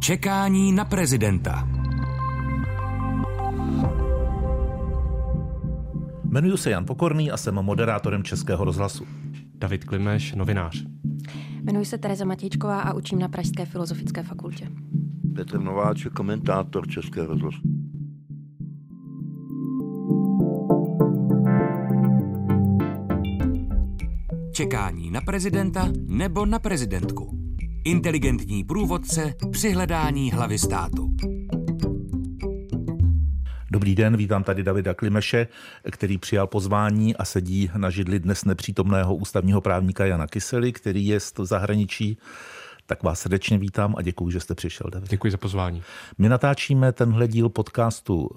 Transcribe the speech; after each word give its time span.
Čekání 0.00 0.72
na 0.72 0.84
prezidenta. 0.84 1.68
Jmenuji 6.24 6.56
se 6.56 6.70
Jan 6.70 6.84
Pokorný 6.84 7.30
a 7.30 7.36
jsem 7.36 7.54
moderátorem 7.54 8.22
Českého 8.22 8.64
rozhlasu. 8.64 9.06
David 9.54 9.84
Klimeš, 9.84 10.34
novinář. 10.34 10.84
Jmenuji 11.62 11.84
se 11.84 11.98
Tereza 11.98 12.24
Matějčková 12.24 12.80
a 12.80 12.92
učím 12.92 13.18
na 13.18 13.28
Pražské 13.28 13.66
filozofické 13.66 14.22
fakultě. 14.22 14.68
Petr 15.34 15.60
Nováček, 15.60 16.12
komentátor 16.12 16.88
Českého 16.88 17.26
rozhlasu. 17.26 17.60
Čekání 24.52 25.10
na 25.10 25.20
prezidenta 25.20 25.88
nebo 26.06 26.46
na 26.46 26.58
prezidentku. 26.58 27.37
Inteligentní 27.88 28.64
průvodce 28.64 29.34
při 29.52 29.70
hledání 29.70 30.32
hlavy 30.32 30.58
státu. 30.58 31.16
Dobrý 33.70 33.94
den, 33.94 34.16
vítám 34.16 34.44
tady 34.44 34.62
Davida 34.62 34.94
Klimeše, 34.94 35.48
který 35.90 36.18
přijal 36.18 36.46
pozvání 36.46 37.16
a 37.16 37.24
sedí 37.24 37.70
na 37.76 37.90
židli 37.90 38.20
dnes 38.20 38.44
nepřítomného 38.44 39.16
ústavního 39.16 39.60
právníka 39.60 40.06
Jana 40.06 40.26
Kysely, 40.26 40.72
který 40.72 41.06
je 41.06 41.20
v 41.20 41.32
zahraničí. 41.42 42.18
Tak 42.86 43.02
vás 43.02 43.20
srdečně 43.20 43.58
vítám 43.58 43.94
a 43.98 44.02
děkuji, 44.02 44.30
že 44.30 44.40
jste 44.40 44.54
přišel, 44.54 44.90
David. 44.90 45.10
Děkuji 45.10 45.30
za 45.30 45.38
pozvání. 45.38 45.82
My 46.18 46.28
natáčíme 46.28 46.92
tenhle 46.92 47.28
díl 47.28 47.48
podcastu 47.48 48.28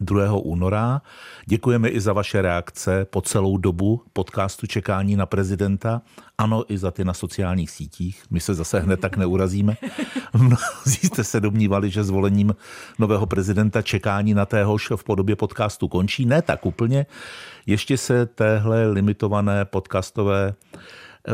2. 0.00 0.32
února. 0.36 1.02
Děkujeme 1.46 1.88
i 1.88 2.00
za 2.00 2.12
vaše 2.12 2.42
reakce 2.42 3.04
po 3.04 3.20
celou 3.20 3.56
dobu 3.56 4.02
podcastu 4.12 4.66
Čekání 4.66 5.16
na 5.16 5.26
prezidenta. 5.26 6.02
Ano, 6.38 6.64
i 6.68 6.78
za 6.78 6.90
ty 6.90 7.04
na 7.04 7.14
sociálních 7.14 7.70
sítích. 7.70 8.22
My 8.30 8.40
se 8.40 8.54
zase 8.54 8.80
hned 8.80 9.00
tak 9.00 9.16
neurazíme. 9.16 9.76
Mnozí 10.34 11.06
jste 11.06 11.24
se 11.24 11.40
domnívali, 11.40 11.90
že 11.90 12.04
zvolením 12.04 12.54
nového 12.98 13.26
prezidenta 13.26 13.82
čekání 13.82 14.34
na 14.34 14.46
téhož 14.46 14.92
v 14.96 15.04
podobě 15.04 15.36
podcastu 15.36 15.88
končí. 15.88 16.26
Ne 16.26 16.42
tak 16.42 16.66
úplně. 16.66 17.06
Ještě 17.66 17.96
se 17.96 18.26
téhle 18.26 18.86
limitované 18.86 19.64
podcastové 19.64 20.54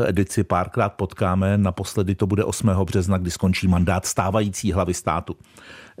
edici 0.07 0.43
párkrát 0.43 0.89
potkáme. 0.89 1.57
Naposledy 1.57 2.15
to 2.15 2.27
bude 2.27 2.43
8. 2.43 2.67
března, 2.67 3.17
kdy 3.17 3.31
skončí 3.31 3.67
mandát 3.67 4.05
stávající 4.05 4.71
hlavy 4.71 4.93
státu. 4.93 5.35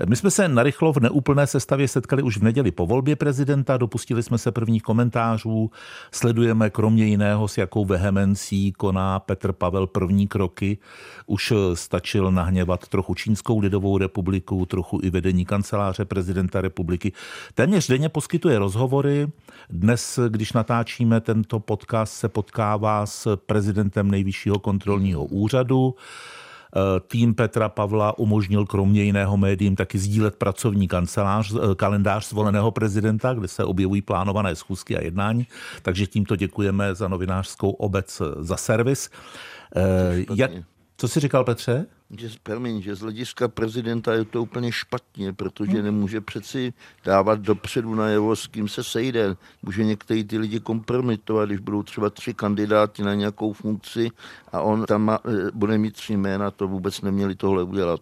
My 0.09 0.15
jsme 0.15 0.31
se 0.31 0.47
narychlo 0.47 0.93
v 0.93 0.99
neúplné 0.99 1.47
sestavě 1.47 1.87
setkali 1.87 2.23
už 2.23 2.37
v 2.37 2.43
neděli 2.43 2.71
po 2.71 2.85
volbě 2.85 3.15
prezidenta, 3.15 3.77
dopustili 3.77 4.23
jsme 4.23 4.37
se 4.37 4.51
prvních 4.51 4.83
komentářů, 4.83 5.71
sledujeme 6.11 6.69
kromě 6.69 7.05
jiného, 7.05 7.47
s 7.47 7.57
jakou 7.57 7.85
vehemencí 7.85 8.71
koná 8.71 9.19
Petr 9.19 9.51
Pavel 9.51 9.87
první 9.87 10.27
kroky. 10.27 10.77
Už 11.25 11.53
stačil 11.73 12.31
nahněvat 12.31 12.87
trochu 12.87 13.15
Čínskou 13.15 13.59
lidovou 13.59 13.97
republiku, 13.97 14.65
trochu 14.65 14.99
i 15.03 15.09
vedení 15.09 15.45
kanceláře 15.45 16.05
prezidenta 16.05 16.61
republiky. 16.61 17.11
Téměř 17.55 17.87
denně 17.87 18.09
poskytuje 18.09 18.59
rozhovory. 18.59 19.27
Dnes, 19.69 20.19
když 20.29 20.53
natáčíme 20.53 21.21
tento 21.21 21.59
podcast, 21.59 22.13
se 22.13 22.29
potkává 22.29 23.05
s 23.05 23.35
prezidentem 23.35 23.76
nejvyššího 24.03 24.59
kontrolního 24.59 25.25
úřadu. 25.25 25.95
Eh, 26.75 26.99
tým 27.07 27.35
Petra 27.35 27.69
Pavla 27.69 28.17
umožnil 28.17 28.65
kromě 28.65 29.03
jiného 29.03 29.37
médiím 29.37 29.75
taky 29.75 29.99
sdílet 29.99 30.35
pracovní 30.35 30.87
kancelář, 30.87 31.53
eh, 31.55 31.75
kalendář 31.75 32.29
zvoleného 32.29 32.71
prezidenta, 32.71 33.33
kde 33.33 33.47
se 33.47 33.63
objevují 33.63 34.01
plánované 34.01 34.55
schůzky 34.55 34.97
a 34.97 35.03
jednání. 35.03 35.47
Takže 35.81 36.07
tímto 36.07 36.35
děkujeme 36.35 36.95
za 36.95 37.07
novinářskou 37.07 37.69
obec 37.69 38.21
eh, 38.21 38.43
za 38.43 38.57
servis. 38.57 39.09
Jak, 40.35 40.51
co 40.97 41.07
jsi 41.07 41.19
říkal, 41.19 41.43
Petře? 41.43 41.85
Že, 42.17 42.29
promiň, 42.43 42.81
že 42.81 42.95
z 42.95 42.99
hlediska 42.99 43.47
prezidenta 43.47 44.13
je 44.13 44.25
to 44.25 44.41
úplně 44.41 44.71
špatně, 44.71 45.33
protože 45.33 45.71
hmm. 45.71 45.83
nemůže 45.83 46.21
přeci 46.21 46.73
dávat 47.05 47.39
dopředu 47.39 47.95
na 47.95 48.07
jeho, 48.07 48.35
s 48.35 48.47
kým 48.47 48.67
se 48.67 48.83
sejde. 48.83 49.35
Může 49.63 49.83
některý 49.83 50.23
ty 50.23 50.37
lidi 50.37 50.59
kompromitovat, 50.59 51.49
když 51.49 51.59
budou 51.59 51.83
třeba 51.83 52.09
tři 52.09 52.33
kandidáti 52.33 53.03
na 53.03 53.13
nějakou 53.13 53.53
funkci 53.53 54.09
a 54.51 54.61
on 54.61 54.85
tam 54.85 55.01
má, 55.01 55.19
e, 55.25 55.51
bude 55.53 55.77
mít 55.77 55.93
tři 55.93 56.17
jména, 56.17 56.51
to 56.51 56.67
vůbec 56.67 57.01
neměli 57.01 57.35
tohle 57.35 57.63
udělat. 57.63 58.01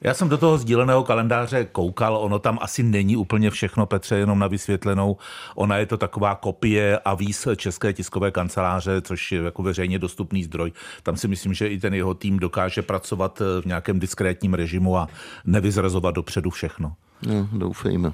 Já 0.00 0.14
jsem 0.14 0.28
do 0.28 0.38
toho 0.38 0.58
sdíleného 0.58 1.04
kalendáře 1.04 1.64
koukal, 1.64 2.16
ono 2.16 2.38
tam 2.38 2.58
asi 2.62 2.82
není 2.82 3.16
úplně 3.16 3.50
všechno, 3.50 3.86
Petře, 3.86 4.16
jenom 4.16 4.38
na 4.38 4.46
vysvětlenou. 4.46 5.16
Ona 5.54 5.76
je 5.76 5.86
to 5.86 5.96
taková 5.96 6.34
kopie 6.34 6.98
a 6.98 7.14
víz 7.14 7.48
České 7.56 7.92
tiskové 7.92 8.30
kanceláře, 8.30 9.00
což 9.00 9.32
je 9.32 9.42
jako 9.42 9.62
veřejně 9.62 9.98
dostupný 9.98 10.44
zdroj. 10.44 10.72
Tam 11.02 11.16
si 11.16 11.28
myslím, 11.28 11.54
že 11.54 11.68
i 11.68 11.78
ten 11.78 11.94
jeho 11.94 12.14
tým 12.14 12.38
dokáže 12.38 12.82
pracovat 12.82 13.42
v 13.60 13.66
nějakém 13.66 13.98
diskrétním 13.98 14.54
režimu 14.54 14.98
a 14.98 15.08
nevyzrazovat 15.44 16.14
dopředu 16.14 16.50
všechno. 16.50 16.92
No, 17.26 17.48
doufejme. 17.52 18.12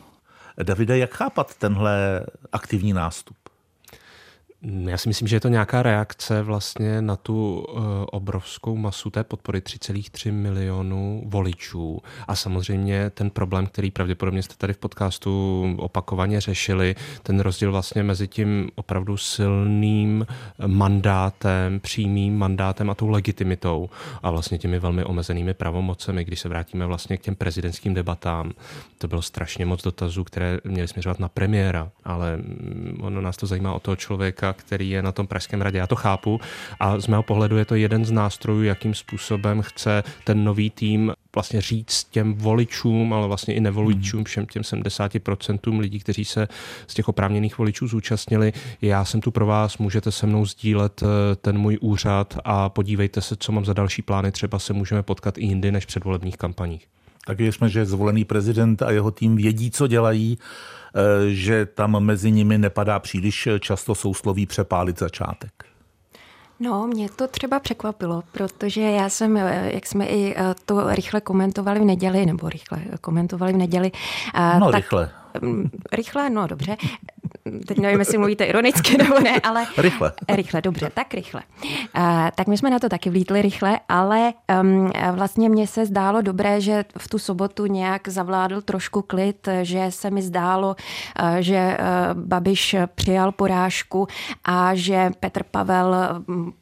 Davide, 0.62 0.98
jak 0.98 1.14
chápat 1.14 1.54
tenhle 1.54 2.26
aktivní 2.52 2.92
nástup? 2.92 3.36
Já 4.62 4.98
si 4.98 5.08
myslím, 5.08 5.28
že 5.28 5.36
je 5.36 5.40
to 5.40 5.48
nějaká 5.48 5.82
reakce 5.82 6.42
vlastně 6.42 7.02
na 7.02 7.16
tu 7.16 7.66
uh, 7.68 7.82
obrovskou 8.12 8.76
masu 8.76 9.10
té 9.10 9.24
podpory 9.24 9.58
3,3 9.58 10.32
milionů 10.32 11.22
voličů 11.26 12.02
a 12.28 12.36
samozřejmě 12.36 13.10
ten 13.10 13.30
problém, 13.30 13.66
který 13.66 13.90
pravděpodobně 13.90 14.42
jste 14.42 14.54
tady 14.54 14.72
v 14.72 14.78
podcastu 14.78 15.64
opakovaně 15.78 16.40
řešili, 16.40 16.94
ten 17.22 17.40
rozdíl 17.40 17.72
vlastně 17.72 18.02
mezi 18.02 18.28
tím 18.28 18.70
opravdu 18.74 19.16
silným 19.16 20.26
mandátem, 20.66 21.80
přímým 21.80 22.38
mandátem 22.38 22.90
a 22.90 22.94
tou 22.94 23.08
legitimitou 23.08 23.90
a 24.22 24.30
vlastně 24.30 24.58
těmi 24.58 24.78
velmi 24.78 25.04
omezenými 25.04 25.54
pravomocemi, 25.54 26.24
když 26.24 26.40
se 26.40 26.48
vrátíme 26.48 26.86
vlastně 26.86 27.16
k 27.16 27.22
těm 27.22 27.34
prezidentským 27.34 27.94
debatám. 27.94 28.52
To 28.98 29.08
bylo 29.08 29.22
strašně 29.22 29.66
moc 29.66 29.82
dotazů, 29.82 30.24
které 30.24 30.58
měly 30.64 30.88
směřovat 30.88 31.20
na 31.20 31.28
premiéra, 31.28 31.90
ale 32.04 32.36
mm, 32.36 32.98
ono 33.02 33.20
nás 33.20 33.36
to 33.36 33.46
zajímá 33.46 33.72
o 33.72 33.80
toho 33.80 33.96
člověka, 33.96 34.49
který 34.52 34.90
je 34.90 35.02
na 35.02 35.12
tom 35.12 35.26
Pražském 35.26 35.62
radě. 35.62 35.78
Já 35.78 35.86
to 35.86 35.96
chápu 35.96 36.40
a 36.80 37.00
z 37.00 37.06
mého 37.06 37.22
pohledu 37.22 37.56
je 37.56 37.64
to 37.64 37.74
jeden 37.74 38.04
z 38.04 38.10
nástrojů, 38.10 38.62
jakým 38.62 38.94
způsobem 38.94 39.62
chce 39.62 40.02
ten 40.24 40.44
nový 40.44 40.70
tým 40.70 41.12
vlastně 41.34 41.60
říct 41.60 42.04
těm 42.04 42.34
voličům, 42.34 43.12
ale 43.12 43.26
vlastně 43.26 43.54
i 43.54 43.60
nevoličům, 43.60 44.24
všem 44.24 44.46
těm 44.46 44.62
70% 44.62 45.78
lidí, 45.80 45.98
kteří 45.98 46.24
se 46.24 46.48
z 46.86 46.94
těch 46.94 47.08
oprávněných 47.08 47.58
voličů 47.58 47.88
zúčastnili. 47.88 48.52
Já 48.82 49.04
jsem 49.04 49.20
tu 49.20 49.30
pro 49.30 49.46
vás, 49.46 49.78
můžete 49.78 50.12
se 50.12 50.26
mnou 50.26 50.46
sdílet 50.46 51.02
eh, 51.02 51.36
ten 51.36 51.58
můj 51.58 51.78
úřad 51.80 52.38
a 52.44 52.68
podívejte 52.68 53.20
se, 53.20 53.36
co 53.36 53.52
mám 53.52 53.64
za 53.64 53.72
další 53.72 54.02
plány. 54.02 54.32
Třeba 54.32 54.58
se 54.58 54.72
můžeme 54.72 55.02
potkat 55.02 55.38
i 55.38 55.44
jindy 55.44 55.72
než 55.72 55.86
před 55.86 56.04
volebních 56.04 56.36
kampaních. 56.36 56.86
Tak 57.26 57.38
věřme, 57.38 57.68
že 57.68 57.86
zvolený 57.86 58.24
prezident 58.24 58.82
a 58.82 58.90
jeho 58.90 59.10
tým 59.10 59.36
vědí, 59.36 59.70
co 59.70 59.86
dělají 59.86 60.38
že 61.28 61.66
tam 61.66 62.04
mezi 62.04 62.30
nimi 62.30 62.58
nepadá 62.58 62.98
příliš 62.98 63.48
často 63.60 63.94
sousloví 63.94 64.46
přepálit 64.46 64.98
začátek. 64.98 65.70
No, 66.60 66.86
mě 66.86 67.08
to 67.08 67.28
třeba 67.28 67.60
překvapilo, 67.60 68.22
protože 68.32 68.80
já 68.80 69.08
jsem, 69.08 69.36
eh, 69.36 69.70
jak 69.74 69.86
jsme 69.86 70.06
i 70.06 70.34
eh, 70.36 70.54
to 70.66 70.94
rychle 70.94 71.20
komentovali 71.20 71.80
v 71.80 71.84
neděli, 71.84 72.26
nebo 72.26 72.48
rychle 72.48 72.78
komentovali 73.00 73.52
v 73.52 73.56
neděli. 73.56 73.92
No, 74.60 74.72
tak, 74.72 74.74
rychle. 74.74 75.10
Mm, 75.40 75.70
rychle, 75.92 76.30
no 76.30 76.46
dobře 76.46 76.76
teď 77.66 77.78
nevím, 77.78 77.98
jestli 77.98 78.18
mluvíte 78.18 78.44
ironicky 78.44 78.98
nebo 78.98 79.20
ne, 79.20 79.40
ale... 79.42 79.66
Rychle. 79.78 80.12
Rychle, 80.28 80.62
dobře, 80.62 80.90
tak 80.94 81.14
rychle. 81.14 81.42
Uh, 81.64 82.02
tak 82.34 82.46
my 82.46 82.58
jsme 82.58 82.70
na 82.70 82.78
to 82.78 82.88
taky 82.88 83.10
vlítli 83.10 83.42
rychle, 83.42 83.80
ale 83.88 84.32
um, 84.60 84.90
vlastně 85.12 85.48
mně 85.48 85.66
se 85.66 85.86
zdálo 85.86 86.22
dobré, 86.22 86.60
že 86.60 86.84
v 86.98 87.08
tu 87.08 87.18
sobotu 87.18 87.66
nějak 87.66 88.08
zavládl 88.08 88.62
trošku 88.62 89.02
klid, 89.02 89.48
že 89.62 89.86
se 89.88 90.10
mi 90.10 90.22
zdálo, 90.22 90.76
uh, 91.22 91.36
že 91.40 91.76
uh, 91.80 92.20
Babiš 92.22 92.76
přijal 92.94 93.32
porážku 93.32 94.06
a 94.44 94.74
že 94.74 95.10
Petr 95.20 95.42
Pavel 95.50 95.96
um, 96.26 96.52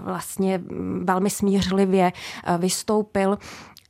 vlastně 0.00 0.60
velmi 1.02 1.30
smířlivě 1.30 2.12
vystoupil. 2.58 3.38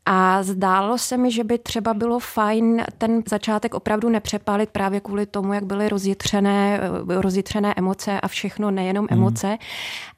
A 0.06 0.42
zdálo 0.42 0.98
se 0.98 1.16
mi, 1.16 1.30
že 1.30 1.44
by 1.44 1.58
třeba 1.58 1.94
bylo 1.94 2.18
fajn 2.18 2.84
ten 2.98 3.22
začátek 3.28 3.74
opravdu 3.74 4.08
nepřepálit 4.08 4.70
právě 4.70 5.00
kvůli 5.00 5.26
tomu, 5.26 5.52
jak 5.52 5.64
byly 5.64 5.88
rozjitřené, 5.88 6.80
rozjitřené 7.08 7.74
emoce 7.76 8.20
a 8.20 8.28
všechno, 8.28 8.70
nejenom 8.70 9.06
hmm. 9.10 9.18
emoce. 9.18 9.58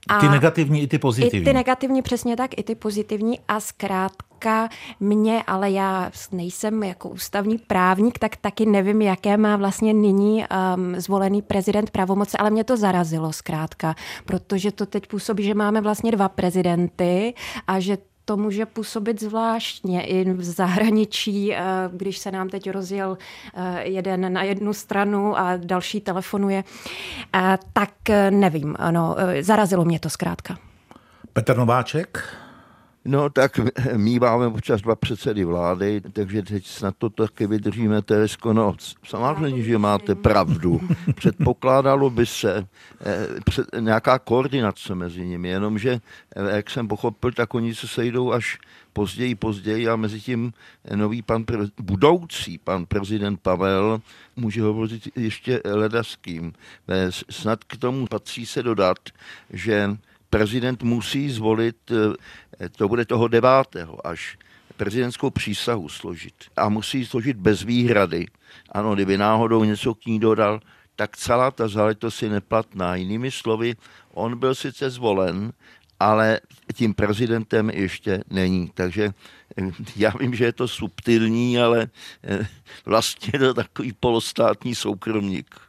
A 0.08 0.20
ty 0.20 0.28
negativní 0.28 0.82
i 0.82 0.86
ty 0.86 0.98
pozitivní. 0.98 1.40
I 1.40 1.44
ty 1.44 1.52
negativní, 1.52 2.02
přesně 2.02 2.36
tak, 2.36 2.58
i 2.58 2.62
ty 2.62 2.74
pozitivní 2.74 3.38
a 3.48 3.60
zkrátka 3.60 4.68
mě, 5.00 5.42
ale 5.46 5.70
já 5.70 6.10
nejsem 6.32 6.82
jako 6.82 7.08
ústavní 7.08 7.58
právník, 7.58 8.18
tak 8.18 8.36
taky 8.36 8.66
nevím, 8.66 9.02
jaké 9.02 9.36
má 9.36 9.56
vlastně 9.56 9.94
nyní 9.94 10.44
um, 10.76 11.00
zvolený 11.00 11.42
prezident 11.42 11.90
pravomoce, 11.90 12.38
ale 12.38 12.50
mě 12.50 12.64
to 12.64 12.76
zarazilo 12.76 13.32
zkrátka, 13.32 13.94
protože 14.24 14.72
to 14.72 14.86
teď 14.86 15.06
působí, 15.06 15.42
že 15.42 15.54
máme 15.54 15.80
vlastně 15.80 16.10
dva 16.10 16.28
prezidenty 16.28 17.34
a 17.66 17.80
že 17.80 17.98
to 18.28 18.36
může 18.36 18.66
působit 18.66 19.20
zvláštně 19.20 20.06
i 20.06 20.32
v 20.32 20.44
zahraničí, 20.44 21.54
eh, 21.54 21.62
když 21.92 22.18
se 22.18 22.30
nám 22.30 22.48
teď 22.48 22.70
rozjel 22.70 23.18
eh, 23.54 23.82
jeden 23.82 24.32
na 24.32 24.42
jednu 24.42 24.72
stranu 24.72 25.38
a 25.38 25.56
další 25.56 26.00
telefonuje, 26.00 26.64
eh, 27.34 27.58
tak 27.72 27.90
nevím, 28.30 28.76
ano, 28.78 29.16
zarazilo 29.40 29.84
mě 29.84 30.00
to 30.00 30.10
zkrátka. 30.10 30.58
Petr 31.32 31.56
Nováček? 31.56 32.24
No 33.08 33.30
tak 33.30 33.60
míváme 33.96 34.46
občas 34.46 34.80
dva 34.80 34.96
předsedy 34.96 35.44
vlády, 35.44 36.00
takže 36.12 36.42
teď 36.42 36.66
snad 36.66 36.94
to 36.98 37.10
taky 37.10 37.46
vydržíme, 37.46 38.02
Teresko. 38.02 38.52
No, 38.52 38.74
samozřejmě, 39.04 39.62
že 39.62 39.78
máte 39.78 40.14
pravdu. 40.14 40.80
Předpokládalo 41.14 42.10
by 42.10 42.26
se 42.26 42.66
eh, 43.00 43.26
před, 43.44 43.66
nějaká 43.80 44.18
koordinace 44.18 44.94
mezi 44.94 45.26
nimi, 45.26 45.48
jenomže, 45.48 46.00
eh, 46.36 46.56
jak 46.56 46.70
jsem 46.70 46.88
pochopil, 46.88 47.32
tak 47.32 47.54
oni 47.54 47.74
se 47.74 47.88
sejdou 47.88 48.32
až 48.32 48.58
později, 48.92 49.34
později 49.34 49.88
a 49.88 49.96
mezi 49.96 50.20
tím 50.20 50.52
nový 50.94 51.22
pan, 51.22 51.44
budoucí 51.80 52.58
pan 52.58 52.86
prezident 52.86 53.40
Pavel 53.40 54.00
může 54.36 54.62
hovořit 54.62 55.08
ještě 55.16 55.60
leda 55.64 56.02
s 56.04 56.16
kým. 56.16 56.52
Eh, 56.88 57.08
snad 57.30 57.64
k 57.64 57.76
tomu 57.76 58.06
patří 58.06 58.46
se 58.46 58.62
dodat, 58.62 58.98
že 59.50 59.96
prezident 60.30 60.82
musí 60.82 61.30
zvolit, 61.30 61.76
eh, 61.90 62.14
to 62.76 62.88
bude 62.88 63.04
toho 63.04 63.28
devátého 63.28 64.06
až, 64.06 64.38
prezidentskou 64.76 65.30
přísahu 65.30 65.88
složit. 65.88 66.34
A 66.56 66.68
musí 66.68 67.06
složit 67.06 67.36
bez 67.36 67.62
výhrady. 67.62 68.26
Ano, 68.72 68.94
kdyby 68.94 69.18
náhodou 69.18 69.64
něco 69.64 69.94
k 69.94 70.06
ní 70.06 70.20
dodal, 70.20 70.60
tak 70.96 71.16
celá 71.16 71.50
ta 71.50 71.68
záležitost 71.68 72.22
je 72.22 72.28
neplatná. 72.28 72.96
Jinými 72.96 73.30
slovy, 73.30 73.76
on 74.14 74.38
byl 74.38 74.54
sice 74.54 74.90
zvolen, 74.90 75.52
ale 76.00 76.40
tím 76.74 76.94
prezidentem 76.94 77.70
ještě 77.70 78.24
není. 78.30 78.70
Takže 78.74 79.10
eh, 79.58 79.70
já 79.96 80.10
vím, 80.10 80.34
že 80.34 80.44
je 80.44 80.52
to 80.52 80.68
subtilní, 80.68 81.58
ale 81.58 81.88
eh, 82.24 82.46
vlastně 82.86 83.38
to 83.38 83.54
takový 83.54 83.92
polostátní 83.92 84.74
soukromník. 84.74 85.67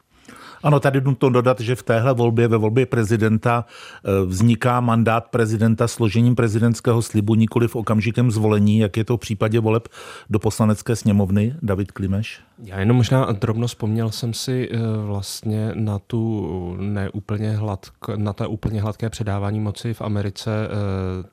Ano, 0.63 0.79
tady 0.79 1.01
nutno 1.01 1.29
dodat, 1.29 1.59
že 1.59 1.75
v 1.75 1.83
téhle 1.83 2.13
volbě, 2.13 2.47
ve 2.47 2.57
volbě 2.57 2.85
prezidenta, 2.85 3.65
e, 4.03 4.25
vzniká 4.25 4.79
mandát 4.79 5.27
prezidenta 5.27 5.87
složením 5.87 6.35
prezidentského 6.35 7.01
slibu 7.01 7.35
nikoli 7.35 7.67
v 7.67 7.75
okamžikem 7.75 8.31
zvolení, 8.31 8.79
jak 8.79 8.97
je 8.97 9.03
to 9.03 9.17
v 9.17 9.19
případě 9.19 9.59
voleb 9.59 9.87
do 10.29 10.39
poslanecké 10.39 10.95
sněmovny. 10.95 11.55
David 11.61 11.91
Klimeš? 11.91 12.48
Já 12.63 12.79
jenom 12.79 12.97
možná 12.97 13.31
drobno 13.31 13.67
vzpomněl 13.67 14.11
jsem 14.11 14.33
si 14.33 14.69
e, 14.71 14.77
vlastně 15.05 15.71
na 15.73 15.99
tu 15.99 16.75
neúplně 16.79 17.51
hladk, 17.51 18.07
na 18.15 18.33
to 18.33 18.49
úplně 18.49 18.81
hladké 18.81 19.09
předávání 19.09 19.59
moci 19.59 19.93
v 19.93 20.01
Americe 20.01 20.51
e, 20.51 20.67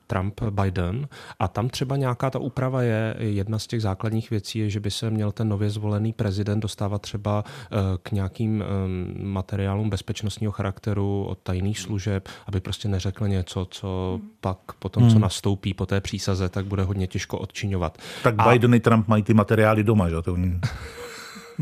Trump-Biden 0.07 1.07
a 1.39 1.47
tam 1.47 1.69
třeba 1.69 1.97
nějaká 1.97 2.29
ta 2.29 2.39
úprava 2.39 2.81
je, 2.81 3.15
jedna 3.19 3.59
z 3.59 3.67
těch 3.67 3.81
základních 3.81 4.29
věcí 4.29 4.59
je, 4.59 4.69
že 4.69 4.79
by 4.79 4.91
se 4.91 5.09
měl 5.09 5.31
ten 5.31 5.49
nově 5.49 5.69
zvolený 5.69 6.13
prezident 6.13 6.59
dostávat 6.59 7.01
třeba 7.01 7.43
k 8.03 8.11
nějakým 8.11 8.63
materiálům 9.19 9.89
bezpečnostního 9.89 10.51
charakteru 10.51 11.25
od 11.25 11.39
tajných 11.43 11.79
služeb, 11.79 12.29
aby 12.47 12.59
prostě 12.59 12.87
neřekl 12.87 13.27
něco, 13.27 13.67
co 13.71 14.19
hmm. 14.21 14.29
pak 14.41 14.57
potom, 14.79 15.03
hmm. 15.03 15.11
co 15.11 15.19
nastoupí 15.19 15.73
po 15.73 15.85
té 15.85 16.01
přísaze, 16.01 16.49
tak 16.49 16.65
bude 16.65 16.83
hodně 16.83 17.07
těžko 17.07 17.37
odčiňovat. 17.37 17.97
Tak 18.23 18.35
a... 18.37 18.51
Biden 18.51 18.73
i 18.73 18.79
Trump 18.79 19.07
mají 19.07 19.23
ty 19.23 19.33
materiály 19.33 19.83
doma, 19.83 20.09
že? 20.09 20.21
To... 20.21 20.37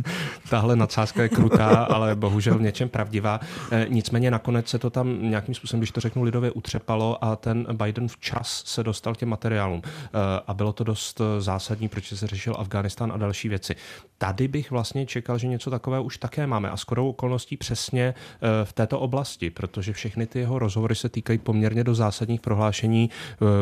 Tahle 0.50 0.76
nadsázka 0.76 1.24
je 1.24 1.30
krutá, 1.30 1.68
ale 1.68 2.16
bohužel 2.16 2.58
v 2.58 2.62
něčem 2.62 2.90
pravdivá. 2.90 3.40
Eh, 3.72 3.86
nicméně 3.90 4.32
nakonec 4.32 4.68
se 4.68 4.80
to 4.80 4.90
tam 4.90 5.30
nějakým 5.30 5.56
způsobem, 5.56 5.80
když 5.80 5.92
to 5.92 6.02
řeknu 6.02 6.24
lidově, 6.24 6.52
utřepalo 6.52 7.24
a 7.24 7.36
ten 7.36 7.68
Biden 7.74 8.08
včas 8.08 8.64
se 8.66 8.84
dostal 8.84 9.14
k 9.14 9.18
těm 9.18 9.30
materiálům. 9.30 9.82
Eh, 9.86 10.10
a 10.48 10.54
bylo 10.54 10.74
to 10.74 10.84
dost 10.84 11.22
zásadní, 11.40 11.88
protože 11.88 12.18
se 12.18 12.28
řešil 12.28 12.56
Afghánistán 12.58 13.12
a 13.12 13.18
další 13.18 13.50
věci. 13.50 13.76
Tady 14.18 14.48
bych 14.48 14.72
vlastně 14.72 15.06
čekal, 15.06 15.38
že 15.38 15.48
něco 15.48 15.70
takového 15.70 16.04
už 16.04 16.18
také 16.18 16.48
máme 16.48 16.70
a 16.70 16.78
skoro 16.78 17.08
okolností 17.08 17.58
přesně 17.58 18.14
eh, 18.14 18.66
v 18.66 18.74
této 18.74 19.00
oblasti, 19.00 19.50
protože 19.50 19.94
všechny 19.94 20.28
ty 20.28 20.40
jeho 20.40 20.60
rozhovory 20.60 20.96
se 20.96 21.10
týkají 21.10 21.40
poměrně 21.40 21.84
do 21.84 21.96
zásadních 21.96 22.42
prohlášení 22.42 23.10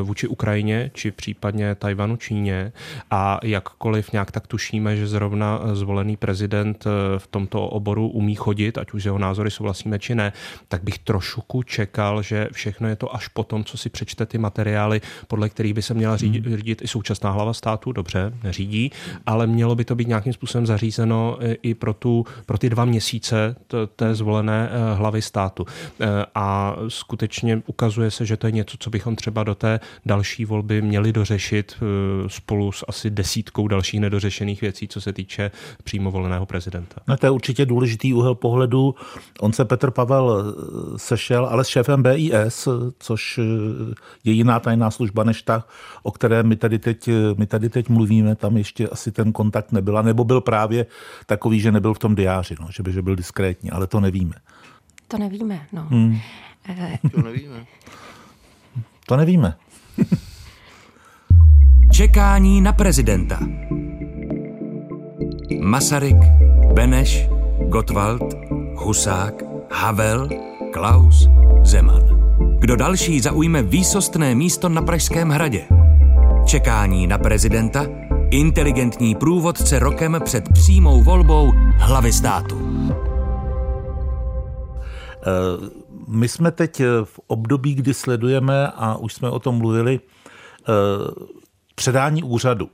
vůči 0.03 0.27
Ukrajině, 0.27 0.91
či 0.93 1.11
případně 1.11 1.75
Tajvanu, 1.75 2.15
Číně 2.15 2.71
a 3.11 3.39
jakkoliv 3.43 4.11
nějak 4.11 4.31
tak 4.31 4.47
tušíme, 4.47 4.95
že 4.95 5.07
zrovna 5.07 5.59
zvolený 5.73 6.17
prezident 6.23 6.85
eh, 6.87 7.19
v 7.19 7.27
tomto 7.27 7.67
oboru 7.67 8.07
umí 8.07 8.35
chodit, 8.35 8.77
ať 8.77 8.93
už 8.93 9.11
jeho 9.11 9.19
názory 9.19 9.51
souhlasíme 9.51 9.99
či 9.99 10.15
ne, 10.15 10.31
tak 10.67 10.83
bych 10.83 11.03
trošku 11.03 11.63
čekal, 11.63 12.23
že 12.23 12.47
všechno 12.51 12.87
je 12.87 12.95
to 12.95 13.15
až 13.15 13.27
potom, 13.27 13.63
co 13.63 13.77
si 13.77 13.89
přečte 13.89 14.25
ty 14.25 14.37
materiály, 14.37 15.01
podle 15.27 15.49
kterých 15.49 15.73
by 15.73 15.81
se 15.81 15.93
měla 15.93 16.17
řídit, 16.17 16.45
hmm. 16.45 16.57
řídit 16.57 16.81
i 16.81 16.87
současná 16.87 17.31
hlava 17.31 17.53
státu, 17.53 17.91
dobře, 17.91 18.33
neřídí, 18.43 18.91
ale 19.25 19.47
mělo 19.47 19.75
by 19.75 19.85
to 19.85 19.95
být 19.95 20.07
nějakým 20.07 20.33
způsobem 20.33 20.65
zařízeno 20.65 21.37
eh, 21.41 21.53
i 21.61 21.73
pro, 21.73 21.93
tu, 21.93 22.25
pro 22.45 22.57
ty 22.57 22.69
dva 22.69 22.85
měsíce 22.85 23.55
té 23.95 24.15
zvolené 24.15 24.69
eh, 24.71 24.95
hlavy 24.95 25.21
státu. 25.21 25.65
A 26.35 26.75
skutečně 26.87 27.61
ukazuje 27.65 28.11
se, 28.11 28.25
že 28.25 28.37
to 28.37 28.47
je 28.47 28.51
něco, 28.51 28.77
co 28.79 28.89
bychom 28.89 29.15
třeba 29.15 29.43
do 29.43 29.55
té 29.55 29.79
další 30.05 30.45
volby 30.45 30.81
měli 30.81 31.13
dořešit 31.13 31.75
spolu 32.27 32.71
s 32.71 32.85
asi 32.87 33.09
desítkou 33.09 33.67
dalších 33.67 33.99
nedořešených 33.99 34.61
věcí, 34.61 34.87
co 34.87 35.01
se 35.01 35.13
týče 35.13 35.51
přímo 35.83 36.12
voleného 36.13 36.45
prezidenta. 36.45 37.01
No, 37.07 37.17
to 37.17 37.25
je 37.25 37.29
určitě 37.29 37.65
důležitý 37.65 38.13
úhel 38.13 38.35
pohledu. 38.35 38.95
On 39.39 39.53
se 39.53 39.65
Petr 39.65 39.91
Pavel 39.91 40.43
eh, 40.43 40.99
sešel, 40.99 41.45
ale 41.45 41.63
s 41.63 41.67
šéfem 41.67 42.03
BIS, 42.03 42.67
což 42.99 43.39
eh, 43.39 43.43
je 44.23 44.33
jiná 44.33 44.59
tajná 44.59 44.91
služba 44.91 45.23
než 45.23 45.41
ta, 45.41 45.65
o 46.03 46.11
které 46.11 46.43
my 46.43 46.55
tady 46.55 46.79
teď, 46.79 47.07
eh, 47.07 47.13
my 47.37 47.45
tady 47.45 47.69
teď 47.69 47.89
mluvíme. 47.89 48.35
Tam 48.35 48.57
ještě 48.57 48.87
asi 48.87 49.11
ten 49.11 49.31
kontakt 49.31 49.71
nebyl, 49.71 50.03
nebo 50.03 50.23
byl 50.23 50.41
právě 50.41 50.85
takový, 51.25 51.59
že 51.59 51.71
nebyl 51.71 51.93
v 51.93 51.99
tom 51.99 52.15
diáři, 52.15 52.55
no, 52.61 52.67
že 52.71 52.83
by 52.83 52.93
že 52.93 53.01
byl 53.01 53.15
diskrétní, 53.15 53.71
ale 53.71 53.87
to 53.87 53.99
nevíme. 53.99 54.35
To 55.07 55.17
nevíme, 55.17 55.67
no. 55.73 55.87
Hmm. 55.89 56.19
To 57.11 57.21
nevíme. 57.21 57.65
to 59.07 59.17
nevíme. 59.17 59.55
Čekání 61.91 62.61
na 62.61 62.73
prezidenta. 62.73 63.39
Masaryk, 65.51 66.17
Beneš, 66.73 67.27
Gottwald, 67.67 68.21
Husák, 68.75 69.33
Havel, 69.71 70.29
Klaus, 70.73 71.27
Zeman. 71.63 72.03
Kdo 72.59 72.75
další 72.75 73.19
zaujme 73.19 73.63
výsostné 73.63 74.35
místo 74.35 74.69
na 74.69 74.81
Pražském 74.81 75.29
hradě? 75.29 75.65
Čekání 76.45 77.07
na 77.07 77.17
prezidenta, 77.17 77.85
inteligentní 78.31 79.15
průvodce 79.15 79.79
rokem 79.79 80.17
před 80.23 80.53
přímou 80.53 81.03
volbou 81.03 81.51
hlavy 81.77 82.13
státu. 82.13 82.57
Eh, 85.25 85.69
my 86.07 86.27
jsme 86.27 86.51
teď 86.51 86.81
v 87.03 87.19
období, 87.27 87.75
kdy 87.75 87.93
sledujeme, 87.93 88.67
a 88.67 88.95
už 88.95 89.13
jsme 89.13 89.29
o 89.29 89.39
tom 89.39 89.55
mluvili, 89.55 89.99
eh, 89.99 90.71
předání 91.75 92.23
úřadu. 92.23 92.69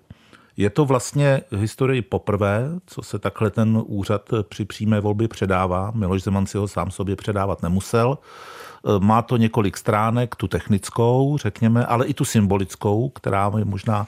Je 0.59 0.69
to 0.69 0.85
vlastně 0.85 1.41
v 1.51 1.59
historii 1.59 2.01
poprvé, 2.01 2.69
co 2.85 3.01
se 3.01 3.19
takhle 3.19 3.49
ten 3.49 3.83
úřad 3.85 4.29
při 4.49 4.65
přímé 4.65 4.99
volbě 4.99 5.27
předává. 5.27 5.91
Miloš 5.95 6.23
Zeman 6.23 6.45
si 6.45 6.57
ho 6.57 6.67
sám 6.67 6.91
sobě 6.91 7.15
předávat 7.15 7.63
nemusel. 7.63 8.17
E, 8.17 8.99
má 8.99 9.21
to 9.21 9.37
několik 9.37 9.77
stránek, 9.77 10.35
tu 10.35 10.47
technickou, 10.47 11.37
řekněme, 11.37 11.85
ale 11.85 12.05
i 12.05 12.13
tu 12.13 12.25
symbolickou, 12.25 13.09
která 13.09 13.51
je 13.57 13.65
možná 13.65 14.07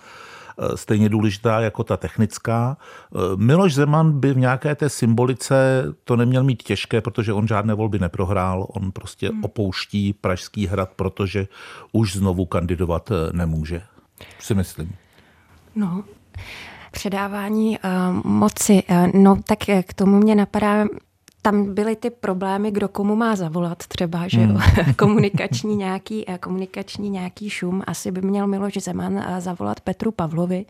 e, 0.58 0.78
stejně 0.78 1.10
důležitá 1.10 1.60
jako 1.60 1.84
ta 1.84 1.98
technická. 1.98 2.78
E, 2.78 3.18
Miloš 3.36 3.74
Zeman 3.74 4.20
by 4.20 4.34
v 4.34 4.38
nějaké 4.38 4.76
té 4.76 4.90
symbolice 4.90 5.84
to 6.04 6.16
neměl 6.16 6.44
mít 6.44 6.64
těžké, 6.64 7.02
protože 7.02 7.34
on 7.34 7.48
žádné 7.48 7.74
volby 7.74 8.00
neprohrál. 8.00 8.68
On 8.70 8.92
prostě 8.92 9.30
hmm. 9.30 9.44
opouští 9.44 10.14
Pražský 10.14 10.68
hrad, 10.68 10.90
protože 10.96 11.48
už 11.92 12.16
znovu 12.16 12.46
kandidovat 12.46 13.12
nemůže. 13.32 13.82
Si 14.40 14.56
myslím. 14.56 14.96
No, 15.76 16.04
Předávání 16.92 17.80
uh, 17.80 18.32
moci, 18.32 18.84
uh, 18.90 19.22
no 19.22 19.38
tak 19.48 19.70
eh, 19.70 19.84
k 19.84 19.94
tomu 19.94 20.18
mě 20.18 20.36
napadá, 20.36 20.86
tam 21.42 21.74
byly 21.74 21.96
ty 21.96 22.10
problémy, 22.10 22.72
kdo 22.72 22.88
komu 22.88 23.16
má 23.16 23.36
zavolat 23.36 23.78
třeba, 23.78 24.28
že 24.28 24.40
hmm. 24.40 24.60
komunikační, 24.98 25.76
nějaký, 25.76 26.26
komunikační 26.40 27.10
nějaký 27.10 27.50
šum. 27.50 27.84
Asi 27.88 28.12
by 28.12 28.22
měl 28.22 28.48
Miloš 28.48 28.74
Zeman 28.74 29.26
zavolat 29.40 29.80
Petru 29.80 30.12
Pavlovi, 30.12 30.66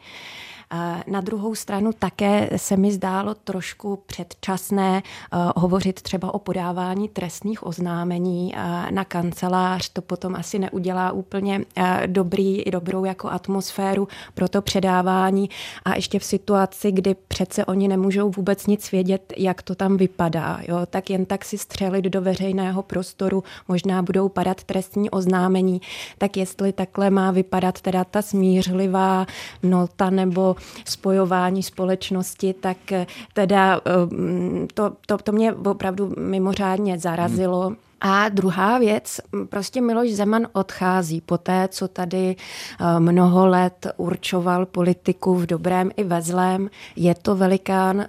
na 1.08 1.22
druhou 1.22 1.56
stranu 1.56 1.92
také 2.00 2.50
se 2.56 2.78
mi 2.78 2.92
zdálo 2.92 3.34
trošku 3.34 4.04
předčasné 4.06 5.04
eh, 5.04 5.38
hovořit 5.56 6.02
třeba 6.02 6.34
o 6.34 6.40
podávání 6.40 7.10
trestních 7.10 7.66
oznámení 7.66 8.54
eh, 8.56 8.92
na 8.92 9.06
kancelář. 9.06 9.90
To 9.90 10.02
potom 10.02 10.36
asi 10.36 10.60
neudělá 10.60 11.12
úplně 11.12 11.62
eh, 11.76 12.04
dobrý, 12.08 12.64
dobrou 12.72 13.06
jako 13.06 13.30
atmosféru 13.30 14.08
pro 14.34 14.50
to 14.50 14.62
předávání. 14.62 15.50
A 15.86 15.96
ještě 15.96 16.20
v 16.20 16.24
situaci, 16.24 16.92
kdy 16.92 17.16
přece 17.28 17.66
oni 17.66 17.88
nemůžou 17.88 18.30
vůbec 18.30 18.68
nic 18.68 18.92
vědět, 18.92 19.34
jak 19.38 19.62
to 19.62 19.76
tam 19.76 19.98
vypadá, 19.98 20.60
jo, 20.68 20.78
tak 20.90 21.10
jen 21.10 21.26
tak 21.26 21.46
si 21.46 21.58
střelit 21.58 22.06
do 22.06 22.22
veřejného 22.22 22.84
prostoru, 22.84 23.44
možná 23.68 24.02
budou 24.02 24.30
padat 24.30 24.64
trestní 24.64 25.10
oznámení, 25.10 25.82
tak 26.18 26.38
jestli 26.38 26.74
takhle 26.74 27.10
má 27.10 27.32
vypadat 27.32 27.82
teda 27.82 28.04
ta 28.04 28.22
smířlivá 28.22 29.26
nota 29.64 30.10
nebo 30.10 30.56
spojování 30.86 31.64
společnosti, 31.64 32.54
tak 32.54 32.92
eh, 32.92 33.08
teda 33.34 33.82
eh, 33.86 34.68
to, 34.74 34.94
to, 35.06 35.18
to 35.18 35.32
mě 35.32 35.54
opravdu 35.54 36.14
mimořádně 36.18 37.00
zarazilo. 37.00 37.76
A 38.04 38.30
druhá 38.30 38.78
věc, 38.78 39.22
prostě 39.50 39.82
Miloš 39.82 40.12
Zeman 40.12 40.48
odchází 40.54 41.22
po 41.22 41.38
té, 41.38 41.68
co 41.72 41.88
tady 41.88 42.36
eh, 42.36 43.00
mnoho 43.00 43.48
let 43.48 43.88
určoval 43.98 44.66
politiku 44.66 45.36
v 45.36 45.46
dobrém 45.46 45.92
i 45.98 46.04
ve 46.04 46.22
zlém. 46.22 46.70
Je 46.96 47.16
to 47.16 47.36
velikán 47.36 48.02
eh, 48.02 48.08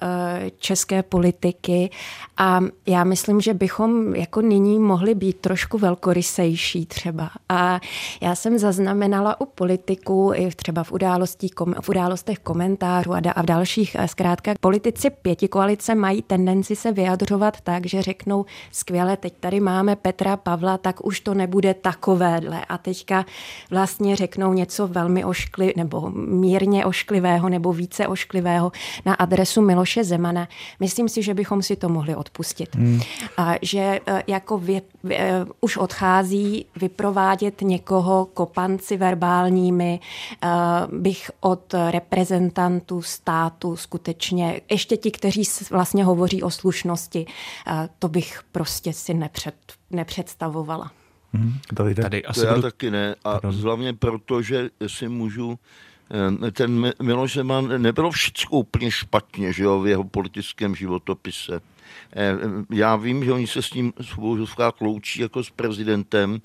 české 0.58 1.02
politiky 1.02 1.90
a 2.36 2.60
já 2.86 3.04
myslím, 3.04 3.40
že 3.40 3.54
bychom 3.54 4.14
jako 4.14 4.40
nyní 4.40 4.78
mohli 4.78 5.14
být 5.14 5.36
trošku 5.40 5.78
velkorysejší 5.78 6.86
třeba. 6.86 7.30
A 7.48 7.80
já 8.20 8.34
jsem 8.34 8.58
zaznamenala 8.58 9.40
u 9.40 9.46
politiků 9.46 10.32
i 10.34 10.50
třeba 10.50 10.82
v, 10.84 10.92
událostí, 10.92 11.50
v 11.80 11.88
událostech 11.88 12.38
komentářů 12.38 13.12
a 13.12 13.42
v 13.42 13.46
dalších 13.46 13.96
eh, 13.98 14.08
zkrátka 14.08 14.54
politici 14.60 15.10
pěti 15.10 15.48
koalice 15.48 15.94
mají 15.94 16.22
tendenci 16.22 16.76
se 16.76 16.92
vyjadřovat 16.92 17.60
tak, 17.60 17.86
že 17.86 18.02
řeknou 18.02 18.44
skvěle, 18.70 19.16
teď 19.16 19.34
tady 19.40 19.60
máme 19.60 19.81
máme 19.82 19.96
Petra 19.96 20.36
Pavla, 20.36 20.78
tak 20.78 21.04
už 21.06 21.20
to 21.20 21.34
nebude 21.34 21.74
takovéhle. 21.74 22.64
A 22.64 22.78
teďka 22.78 23.24
vlastně 23.70 24.16
řeknou 24.16 24.52
něco 24.52 24.86
velmi 24.86 25.24
oškli, 25.24 25.72
nebo 25.76 26.10
mírně 26.10 26.84
ošklivého, 26.84 27.48
nebo 27.48 27.72
více 27.72 28.06
ošklivého 28.06 28.72
na 29.04 29.14
adresu 29.14 29.62
Miloše 29.62 30.04
Zemana. 30.04 30.48
Myslím 30.80 31.08
si, 31.08 31.22
že 31.22 31.34
bychom 31.34 31.62
si 31.62 31.76
to 31.76 31.88
mohli 31.88 32.14
odpustit. 32.14 32.74
Hmm. 32.74 33.00
A 33.36 33.54
že 33.62 34.00
e, 34.06 34.22
jako 34.26 34.58
vě, 34.58 34.82
vě, 35.04 35.18
e, 35.18 35.46
už 35.60 35.76
odchází 35.76 36.66
vyprovádět 36.76 37.62
někoho 37.62 38.28
kopanci 38.34 38.96
verbálními, 38.96 40.00
uh, 40.44 40.98
bych 40.98 41.30
od 41.40 41.74
reprezentantů 41.90 43.02
státu 43.02 43.76
skutečně, 43.76 44.60
ještě 44.70 44.96
ti, 44.96 45.10
kteří 45.10 45.42
vlastně 45.70 46.04
hovoří 46.04 46.42
o 46.42 46.50
slušnosti, 46.50 47.26
to 47.98 48.08
bych 48.08 48.40
prostě 48.52 48.92
si 48.92 49.14
nepřed, 49.14 49.54
nepředstavovala. 49.92 50.90
Hmm, 51.32 51.58
Tady 51.94 52.24
asi 52.24 52.40
to 52.40 52.46
já 52.46 52.52
budu... 52.52 52.62
taky 52.62 52.90
ne. 52.90 53.14
A 53.24 53.32
Pardon. 53.32 53.54
hlavně 53.54 53.92
proto, 53.92 54.42
že 54.42 54.70
si 54.86 55.08
můžu 55.08 55.58
eh, 56.46 56.50
ten 56.50 56.92
Miloš 57.02 57.34
Zeman 57.34 57.82
nebylo 57.82 58.10
všechno 58.10 58.58
úplně 58.58 58.90
špatně 58.90 59.52
že 59.52 59.62
jo, 59.62 59.80
v 59.80 59.86
jeho 59.86 60.04
politickém 60.04 60.74
životopise. 60.74 61.60
Eh, 62.16 62.32
já 62.70 62.96
vím, 62.96 63.24
že 63.24 63.32
oni 63.32 63.46
se 63.46 63.62
s 63.62 63.74
ním 63.74 63.92
svou 64.00 64.36
loučí 64.80 65.20
jako 65.20 65.44
s 65.44 65.50
prezidentem, 65.50 66.40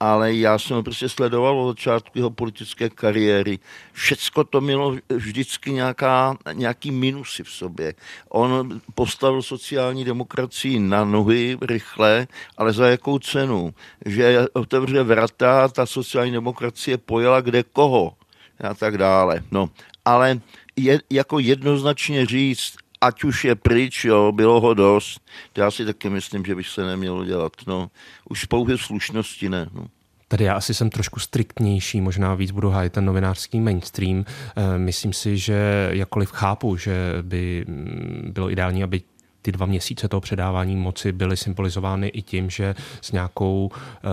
ale 0.00 0.34
já 0.34 0.58
jsem 0.58 0.76
ho 0.76 0.82
prostě 0.82 1.08
sledoval 1.08 1.60
od 1.60 1.68
začátku 1.68 2.18
jeho 2.18 2.30
politické 2.30 2.90
kariéry. 2.90 3.58
Všecko 3.92 4.44
to 4.44 4.60
mělo 4.60 4.96
vždycky 5.08 5.72
nějaká, 5.72 6.36
nějaký 6.52 6.90
minusy 6.90 7.44
v 7.44 7.50
sobě. 7.50 7.94
On 8.28 8.80
postavil 8.94 9.42
sociální 9.42 10.04
demokracii 10.04 10.78
na 10.78 11.04
nohy 11.04 11.58
rychle, 11.62 12.26
ale 12.56 12.72
za 12.72 12.86
jakou 12.86 13.18
cenu? 13.18 13.74
Že 14.06 14.46
otevře 14.52 15.02
vrata, 15.02 15.68
ta 15.68 15.86
sociální 15.86 16.32
demokracie 16.32 16.98
pojela 16.98 17.40
kde 17.40 17.62
koho 17.62 18.12
a 18.60 18.74
tak 18.74 18.98
dále. 18.98 19.42
No, 19.50 19.70
ale 20.04 20.40
je, 20.76 21.00
jako 21.10 21.38
jednoznačně 21.38 22.26
říct, 22.26 22.74
ať 23.00 23.24
už 23.24 23.44
je 23.44 23.54
pryč, 23.54 24.04
jo, 24.04 24.32
bylo 24.32 24.60
ho 24.60 24.74
dost. 24.74 25.20
To 25.52 25.60
já 25.60 25.70
si 25.70 25.84
taky 25.84 26.10
myslím, 26.10 26.44
že 26.44 26.54
bych 26.54 26.68
se 26.68 26.86
nemělo 26.86 27.24
dělat. 27.24 27.52
No. 27.66 27.90
Už 28.30 28.44
pouhé 28.44 28.78
slušnosti 28.78 29.48
ne. 29.48 29.66
No. 29.72 29.86
Tady 30.28 30.44
já 30.44 30.54
asi 30.54 30.74
jsem 30.74 30.90
trošku 30.90 31.20
striktnější, 31.20 32.00
možná 32.00 32.34
víc 32.34 32.50
budu 32.50 32.70
hájit 32.70 32.92
ten 32.92 33.04
novinářský 33.04 33.60
mainstream. 33.60 34.24
Eh, 34.56 34.78
myslím 34.78 35.12
si, 35.12 35.38
že 35.38 35.88
jakkoliv 35.92 36.30
chápu, 36.30 36.76
že 36.76 36.94
by 37.22 37.64
mm, 37.68 38.30
bylo 38.32 38.50
ideální, 38.50 38.82
aby 38.82 39.02
ty 39.42 39.52
dva 39.52 39.66
měsíce 39.66 40.08
toho 40.08 40.20
předávání 40.20 40.76
moci 40.76 41.12
byly 41.12 41.36
symbolizovány 41.36 42.08
i 42.08 42.22
tím, 42.22 42.50
že 42.50 42.74
s 43.00 43.12
nějakou 43.12 43.66
uh, 43.66 44.10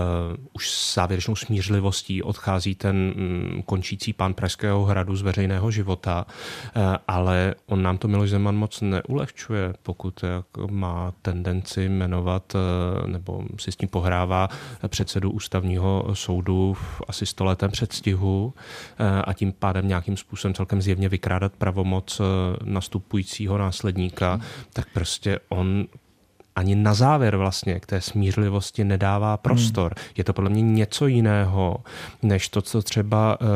už 0.52 0.94
závěrečnou 0.94 1.36
smířlivostí 1.36 2.22
odchází 2.22 2.74
ten 2.74 3.14
um, 3.16 3.62
končící 3.62 4.12
pán 4.12 4.34
Pražského 4.34 4.84
hradu 4.84 5.16
z 5.16 5.22
veřejného 5.22 5.70
života, 5.70 6.26
uh, 6.76 6.82
ale 7.08 7.54
on 7.66 7.82
nám 7.82 7.98
to 7.98 8.08
Miloš 8.08 8.30
Zeman 8.30 8.56
moc 8.56 8.80
neulehčuje, 8.80 9.74
pokud 9.82 10.22
jak 10.22 10.70
má 10.70 11.12
tendenci 11.22 11.88
jmenovat 11.88 12.54
uh, 12.54 13.10
nebo 13.10 13.44
si 13.58 13.72
s 13.72 13.76
tím 13.76 13.88
pohrává 13.88 14.48
předsedu 14.88 15.30
ústavního 15.30 16.06
soudu 16.12 16.74
v 16.74 17.02
asi 17.08 17.26
stoletém 17.26 17.70
předstihu 17.70 18.54
uh, 19.00 19.06
a 19.24 19.32
tím 19.32 19.52
pádem 19.52 19.88
nějakým 19.88 20.16
způsobem 20.16 20.54
celkem 20.54 20.82
zjevně 20.82 21.08
vykrádat 21.08 21.52
pravomoc 21.52 22.20
uh, 22.20 22.26
nastupujícího 22.64 23.58
následníka, 23.58 24.34
hmm. 24.34 24.42
tak 24.72 24.88
prostě 24.92 25.17
prostě 25.17 25.17
on 25.50 25.88
ani 26.58 26.74
na 26.74 26.94
závěr 26.94 27.36
vlastně 27.36 27.80
k 27.80 27.86
té 27.86 28.00
smířlivosti 28.00 28.84
nedává 28.84 29.36
prostor. 29.36 29.92
Hmm. 29.96 30.04
Je 30.16 30.24
to 30.24 30.32
podle 30.32 30.50
mě 30.50 30.62
něco 30.62 31.06
jiného, 31.06 31.76
než 32.22 32.48
to, 32.48 32.62
co 32.62 32.82
třeba 32.82 33.40
uh, 33.40 33.46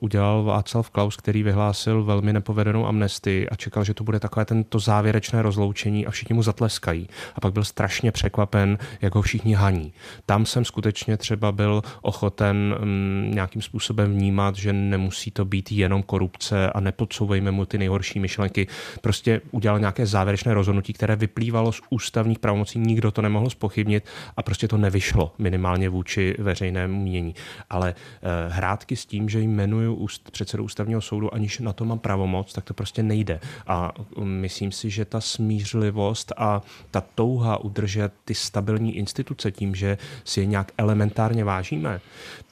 udělal 0.00 0.44
Václav 0.44 0.90
Klaus, 0.90 1.16
který 1.16 1.42
vyhlásil 1.42 2.04
velmi 2.04 2.32
nepovedenou 2.32 2.86
amnestii 2.86 3.48
a 3.48 3.56
čekal, 3.56 3.84
že 3.84 3.94
to 3.94 4.04
bude 4.04 4.20
takové 4.20 4.44
tento 4.44 4.78
závěrečné 4.78 5.42
rozloučení 5.42 6.06
a 6.06 6.10
všichni 6.10 6.34
mu 6.34 6.42
zatleskají. 6.42 7.08
A 7.34 7.40
pak 7.40 7.52
byl 7.52 7.64
strašně 7.64 8.12
překvapen, 8.12 8.78
jak 9.02 9.14
ho 9.14 9.22
všichni 9.22 9.54
haní. 9.54 9.92
Tam 10.26 10.46
jsem 10.46 10.64
skutečně 10.64 11.16
třeba 11.16 11.52
byl 11.52 11.82
ochoten 12.02 12.74
um, 12.82 13.30
nějakým 13.34 13.62
způsobem 13.62 14.12
vnímat, 14.12 14.56
že 14.56 14.72
nemusí 14.72 15.30
to 15.30 15.44
být 15.44 15.72
jenom 15.72 16.02
korupce 16.02 16.70
a 16.70 16.80
nepodsouvejme 16.80 17.50
mu 17.50 17.66
ty 17.66 17.78
nejhorší 17.78 18.20
myšlenky. 18.20 18.66
Prostě 19.00 19.40
udělal 19.50 19.78
nějaké 19.78 20.06
závěrečné 20.06 20.54
rozhodnutí, 20.54 20.92
které 20.92 21.16
vyplývalo 21.16 21.72
z 21.72 21.80
ústavních 21.90 22.39
pravomocí, 22.40 22.78
nikdo 22.78 23.10
to 23.10 23.22
nemohl 23.22 23.50
spochybnit 23.50 24.04
a 24.36 24.42
prostě 24.42 24.68
to 24.68 24.76
nevyšlo 24.76 25.32
minimálně 25.38 25.88
vůči 25.88 26.34
veřejnému 26.38 27.02
mění. 27.02 27.34
Ale 27.70 27.94
uh, 27.94 28.52
hrátky 28.52 28.96
s 28.96 29.06
tím, 29.06 29.28
že 29.28 29.40
jmenuju 29.40 29.94
úst, 29.94 30.30
předsedu 30.30 30.64
ústavního 30.64 31.00
soudu, 31.00 31.34
aniž 31.34 31.58
na 31.58 31.72
to 31.72 31.84
mám 31.84 31.98
pravomoc, 31.98 32.52
tak 32.52 32.64
to 32.64 32.74
prostě 32.74 33.02
nejde. 33.02 33.40
A 33.66 33.92
um, 34.16 34.28
myslím 34.28 34.72
si, 34.72 34.90
že 34.90 35.04
ta 35.04 35.20
smířlivost 35.20 36.32
a 36.36 36.62
ta 36.90 37.00
touha 37.00 37.56
udržet 37.56 38.12
ty 38.24 38.34
stabilní 38.34 38.96
instituce 38.96 39.52
tím, 39.52 39.74
že 39.74 39.98
si 40.24 40.40
je 40.40 40.46
nějak 40.46 40.72
elementárně 40.78 41.44
vážíme, 41.44 42.00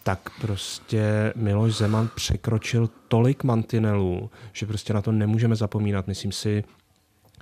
tak 0.03 0.31
prostě 0.41 1.33
Miloš 1.37 1.75
Zeman 1.75 2.09
překročil 2.15 2.91
tolik 3.09 3.45
mantinelů, 3.45 4.31
že 4.53 4.67
prostě 4.67 4.95
na 4.95 5.03
to 5.03 5.13
nemůžeme 5.13 5.57
zapomínat. 5.57 6.07
Myslím 6.07 6.33
si, 6.33 6.65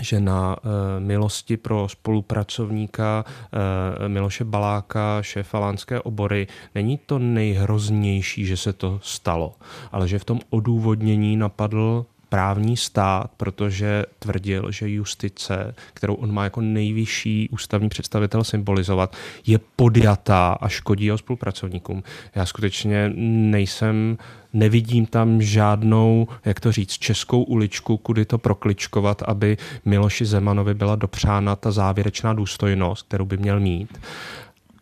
že 0.00 0.21
na 0.21 0.57
uh, 0.57 0.71
milosti 0.99 1.57
pro 1.57 1.88
spolupracovníka 1.88 3.25
uh, 3.25 4.09
Miloše 4.09 4.45
Baláka, 4.45 5.23
šéfa 5.23 5.59
Lánské 5.59 6.00
obory, 6.00 6.47
není 6.75 6.99
to 6.99 7.19
nejhroznější, 7.19 8.47
že 8.47 8.57
se 8.57 8.73
to 8.73 9.00
stalo, 9.03 9.55
ale 9.93 10.09
že 10.09 10.19
v 10.19 10.25
tom 10.25 10.41
odůvodnění 10.50 11.37
napadl 11.37 12.07
právní 12.28 12.76
stát, 12.76 13.30
protože 13.37 14.04
tvrdil, 14.18 14.73
že 14.73 14.90
justice, 14.90 15.75
kterou 15.95 16.14
on 16.14 16.35
má 16.35 16.45
jako 16.45 16.61
nejvyšší 16.61 17.49
ústavní 17.49 17.88
představitel 17.88 18.45
symbolizovat, 18.45 19.16
je 19.47 19.61
podjatá 19.76 20.52
a 20.61 20.68
škodí 20.68 21.04
jeho 21.04 21.18
spolupracovníkům. 21.18 22.02
Já 22.35 22.47
skutečně 22.47 23.12
nejsem 23.16 24.18
nevidím 24.52 25.06
tam 25.06 25.42
žádnou, 25.42 26.28
jak 26.45 26.61
to 26.61 26.73
říct, 26.73 26.92
českou 26.92 27.42
uličku, 27.42 27.97
kudy 27.97 28.25
to 28.25 28.38
prokličkovat, 28.38 29.23
aby 29.23 29.56
Miloši 29.85 30.25
Zemanovi 30.25 30.75
byla 30.75 30.97
dopřána 30.97 31.56
ta 31.56 31.71
závěrečná 31.71 32.33
důstojnost, 32.33 33.06
kterou 33.09 33.25
by 33.25 33.37
měl 33.37 33.61
mít, 33.61 34.00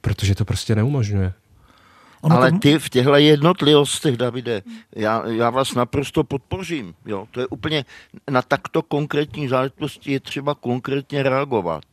protože 0.01 0.35
to 0.35 0.45
prostě 0.45 0.75
neumožňuje. 0.75 1.33
Ono 2.25 2.37
Ale 2.37 2.53
ty 2.53 2.79
v 2.79 2.91
těchto 2.91 3.15
jednotlivostech, 3.15 4.17
Davide, 4.17 4.63
já, 4.97 5.29
já 5.29 5.51
vás 5.51 5.75
naprosto 5.75 6.25
podpořím. 6.25 6.95
Jo? 7.07 7.29
To 7.31 7.41
je 7.41 7.47
úplně 7.47 7.85
na 8.31 8.43
takto 8.43 8.83
konkrétní 8.83 9.49
záležitosti 9.49 10.13
je 10.13 10.21
třeba 10.21 10.55
konkrétně 10.55 11.23
reagovat 11.23 11.85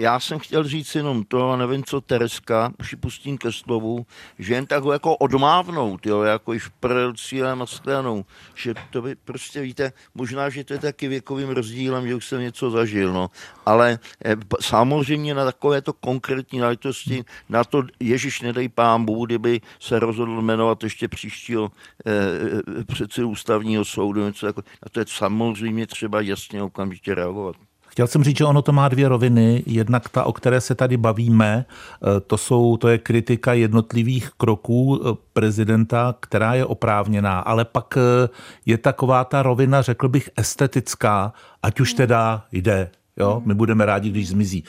já 0.00 0.20
jsem 0.20 0.38
chtěl 0.38 0.64
říct 0.64 0.94
jenom 0.94 1.24
to, 1.24 1.50
a 1.50 1.56
nevím, 1.56 1.84
co 1.84 2.00
Tereska, 2.00 2.72
připustím 2.78 3.38
ke 3.38 3.52
slovu, 3.52 4.06
že 4.38 4.54
jen 4.54 4.66
tak 4.66 4.82
ho 4.82 4.92
jako 4.92 5.16
odmávnout, 5.16 6.06
jo, 6.06 6.22
jako 6.22 6.52
již 6.52 6.68
prl 6.80 7.12
cílem 7.12 7.62
a 7.62 7.66
stranou, 7.66 8.24
že 8.54 8.74
to 8.90 9.02
by 9.02 9.14
prostě, 9.14 9.60
víte, 9.60 9.92
možná, 10.14 10.48
že 10.48 10.64
to 10.64 10.72
je 10.72 10.78
taky 10.78 11.08
věkovým 11.08 11.48
rozdílem, 11.48 12.08
že 12.08 12.14
už 12.14 12.26
jsem 12.26 12.40
něco 12.40 12.70
zažil, 12.70 13.12
no, 13.12 13.30
ale 13.66 13.98
eh, 14.24 14.36
samozřejmě 14.60 15.34
na 15.34 15.44
takovéto 15.44 15.92
konkrétní 15.92 16.58
náležitosti, 16.58 17.24
na 17.48 17.64
to 17.64 17.82
Ježíš 18.00 18.40
nedej 18.40 18.68
pán 18.68 19.04
Bůh, 19.04 19.26
kdyby 19.26 19.60
se 19.80 19.98
rozhodl 19.98 20.42
jmenovat 20.42 20.82
ještě 20.84 21.08
příštího 21.08 21.70
eh 22.06 22.84
předsedu 22.84 23.28
ústavního 23.28 23.84
soudu, 23.84 24.24
něco 24.24 24.46
jako, 24.46 24.62
na 24.62 24.88
to 24.92 25.00
je 25.00 25.06
samozřejmě 25.08 25.86
třeba 25.86 26.20
jasně 26.20 26.62
okamžitě 26.62 27.14
reagovat. 27.14 27.69
Chtěl 27.90 28.06
jsem 28.06 28.24
říct, 28.24 28.36
že 28.36 28.44
ono 28.44 28.62
to 28.62 28.72
má 28.72 28.88
dvě 28.88 29.08
roviny. 29.08 29.62
Jednak 29.66 30.08
ta, 30.08 30.24
o 30.24 30.32
které 30.32 30.60
se 30.60 30.74
tady 30.74 30.96
bavíme, 30.96 31.64
eh, 31.66 32.20
to, 32.20 32.38
jsou, 32.38 32.76
to 32.76 32.88
je 32.88 32.98
kritika 32.98 33.52
jednotlivých 33.52 34.30
kroků 34.36 35.00
eh, 35.02 35.16
prezidenta, 35.32 36.14
která 36.20 36.54
je 36.54 36.64
oprávněná, 36.64 37.38
ale 37.38 37.64
pak 37.64 37.94
eh, 37.96 38.28
je 38.66 38.78
taková 38.78 39.24
ta 39.24 39.42
rovina, 39.42 39.82
řekl 39.82 40.08
bych, 40.08 40.30
estetická, 40.36 41.32
ať 41.62 41.80
už 41.80 41.94
teda 41.94 42.44
jde 42.52 42.90
Jo? 43.16 43.42
My 43.44 43.54
budeme 43.54 43.86
rádi, 43.86 44.10
když 44.10 44.28
zmizí. 44.28 44.64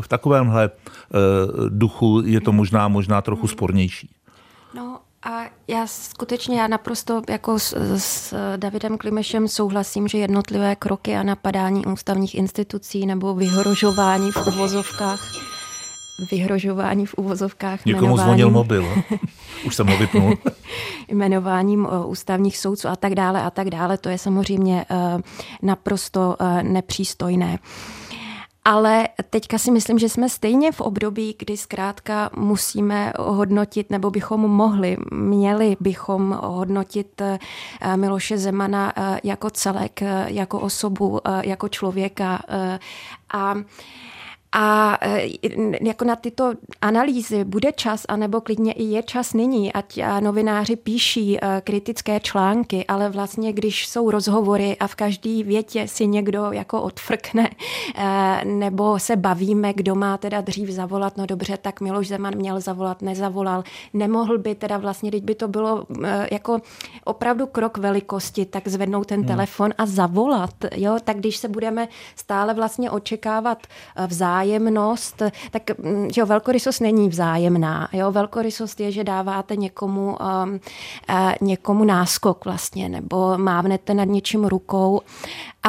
V 0.00 0.08
takovémhle 0.08 0.70
duchu 1.68 2.22
je 2.24 2.40
to 2.40 2.52
možná, 2.52 2.88
možná 2.88 3.22
trochu 3.22 3.48
spornější. 3.48 4.10
No, 5.26 5.32
a 5.32 5.46
já 5.68 5.86
skutečně, 5.86 6.60
já 6.60 6.68
naprosto 6.68 7.22
jako 7.28 7.58
s, 7.58 7.74
s 7.96 8.34
Davidem 8.56 8.98
Klimešem 8.98 9.48
souhlasím, 9.48 10.08
že 10.08 10.18
jednotlivé 10.18 10.76
kroky 10.76 11.16
a 11.16 11.22
napadání 11.22 11.86
ústavních 11.86 12.34
institucí 12.34 13.06
nebo 13.06 13.34
vyhrožování 13.34 14.32
v 14.32 14.46
uvozovkách 14.46 15.46
vyhrožování 16.30 17.06
v 17.06 17.14
uvozovkách. 17.14 17.84
Někomu 17.84 18.16
zvonil 18.16 18.50
mobil. 18.50 18.86
Už 19.66 19.74
jsem 19.74 19.86
ho 19.86 19.96
vypnul. 19.96 20.38
jmenováním 21.08 21.88
ústavních 22.06 22.58
soudců 22.58 22.88
a 22.88 22.96
tak 22.96 23.14
dále 23.14 23.42
a 23.42 23.50
tak 23.50 23.70
dále. 23.70 23.98
To 23.98 24.08
je 24.08 24.18
samozřejmě 24.18 24.84
eh, 24.90 25.18
naprosto 25.62 26.36
eh, 26.40 26.62
nepřístojné. 26.62 27.58
Ale 28.66 29.08
teďka 29.30 29.58
si 29.58 29.70
myslím, 29.70 29.98
že 29.98 30.08
jsme 30.08 30.28
stejně 30.28 30.72
v 30.72 30.80
období, 30.80 31.36
kdy 31.38 31.56
zkrátka 31.56 32.30
musíme 32.36 33.12
hodnotit, 33.18 33.90
nebo 33.90 34.10
bychom 34.10 34.40
mohli, 34.40 34.96
měli 35.12 35.76
bychom 35.80 36.38
hodnotit 36.42 37.20
eh, 37.20 37.38
Miloše 37.96 38.38
Zemana 38.38 38.92
jako 39.24 39.50
celek, 39.50 40.00
jako 40.26 40.60
osobu, 40.60 41.20
jako 41.42 41.68
člověka. 41.68 42.42
A 43.34 43.54
a 44.58 44.98
e, 45.00 45.28
jako 45.80 46.04
na 46.04 46.16
tyto 46.16 46.52
analýzy 46.80 47.44
bude 47.44 47.72
čas, 47.72 48.04
anebo 48.08 48.40
klidně 48.40 48.72
i 48.72 48.82
je 48.82 49.02
čas 49.02 49.32
nyní, 49.32 49.72
ať 49.72 50.00
novináři 50.20 50.76
píší 50.76 51.38
e, 51.38 51.60
kritické 51.64 52.20
články, 52.20 52.84
ale 52.88 53.08
vlastně, 53.08 53.52
když 53.52 53.88
jsou 53.88 54.10
rozhovory 54.10 54.76
a 54.76 54.86
v 54.86 54.94
každé 54.94 55.42
větě 55.42 55.88
si 55.88 56.06
někdo 56.06 56.52
jako 56.52 56.82
odfrkne, 56.82 57.50
e, 57.96 58.44
nebo 58.44 58.98
se 58.98 59.16
bavíme, 59.16 59.72
kdo 59.72 59.94
má 59.94 60.18
teda 60.18 60.40
dřív 60.40 60.68
zavolat, 60.68 61.16
no 61.16 61.26
dobře, 61.26 61.56
tak 61.56 61.80
Miloš 61.80 62.08
Zeman 62.08 62.36
měl 62.36 62.60
zavolat, 62.60 63.02
nezavolal, 63.02 63.64
nemohl 63.92 64.38
by 64.38 64.54
teda 64.54 64.78
vlastně, 64.78 65.10
teď 65.10 65.24
by 65.24 65.34
to 65.34 65.48
bylo 65.48 65.86
jako 66.32 66.60
opravdu 67.04 67.46
krok 67.46 67.78
velikosti, 67.78 68.46
tak 68.46 68.68
zvednout 68.68 69.06
ten 69.06 69.20
hmm. 69.20 69.28
telefon 69.28 69.70
a 69.78 69.86
zavolat, 69.86 70.54
jo, 70.74 70.96
tak 71.04 71.16
když 71.16 71.36
se 71.36 71.48
budeme 71.48 71.88
stále 72.16 72.54
vlastně 72.54 72.90
očekávat 72.90 73.58
vzájemně, 74.06 74.45
vzájemnost, 74.46 75.22
tak 75.50 75.78
mm, 75.78 76.10
že 76.12 76.20
jo, 76.20 76.26
velkorysost 76.26 76.80
není 76.80 77.08
vzájemná. 77.08 77.88
Jo? 77.92 78.12
Velkorysost 78.12 78.80
je, 78.80 78.92
že 78.92 79.04
dáváte 79.04 79.56
někomu, 79.56 80.06
um, 80.06 80.60
uh, 81.10 81.32
někomu 81.40 81.84
náskok 81.84 82.44
vlastně, 82.44 82.88
nebo 82.88 83.38
mávnete 83.38 83.94
nad 83.94 84.04
něčím 84.04 84.44
rukou 84.44 85.00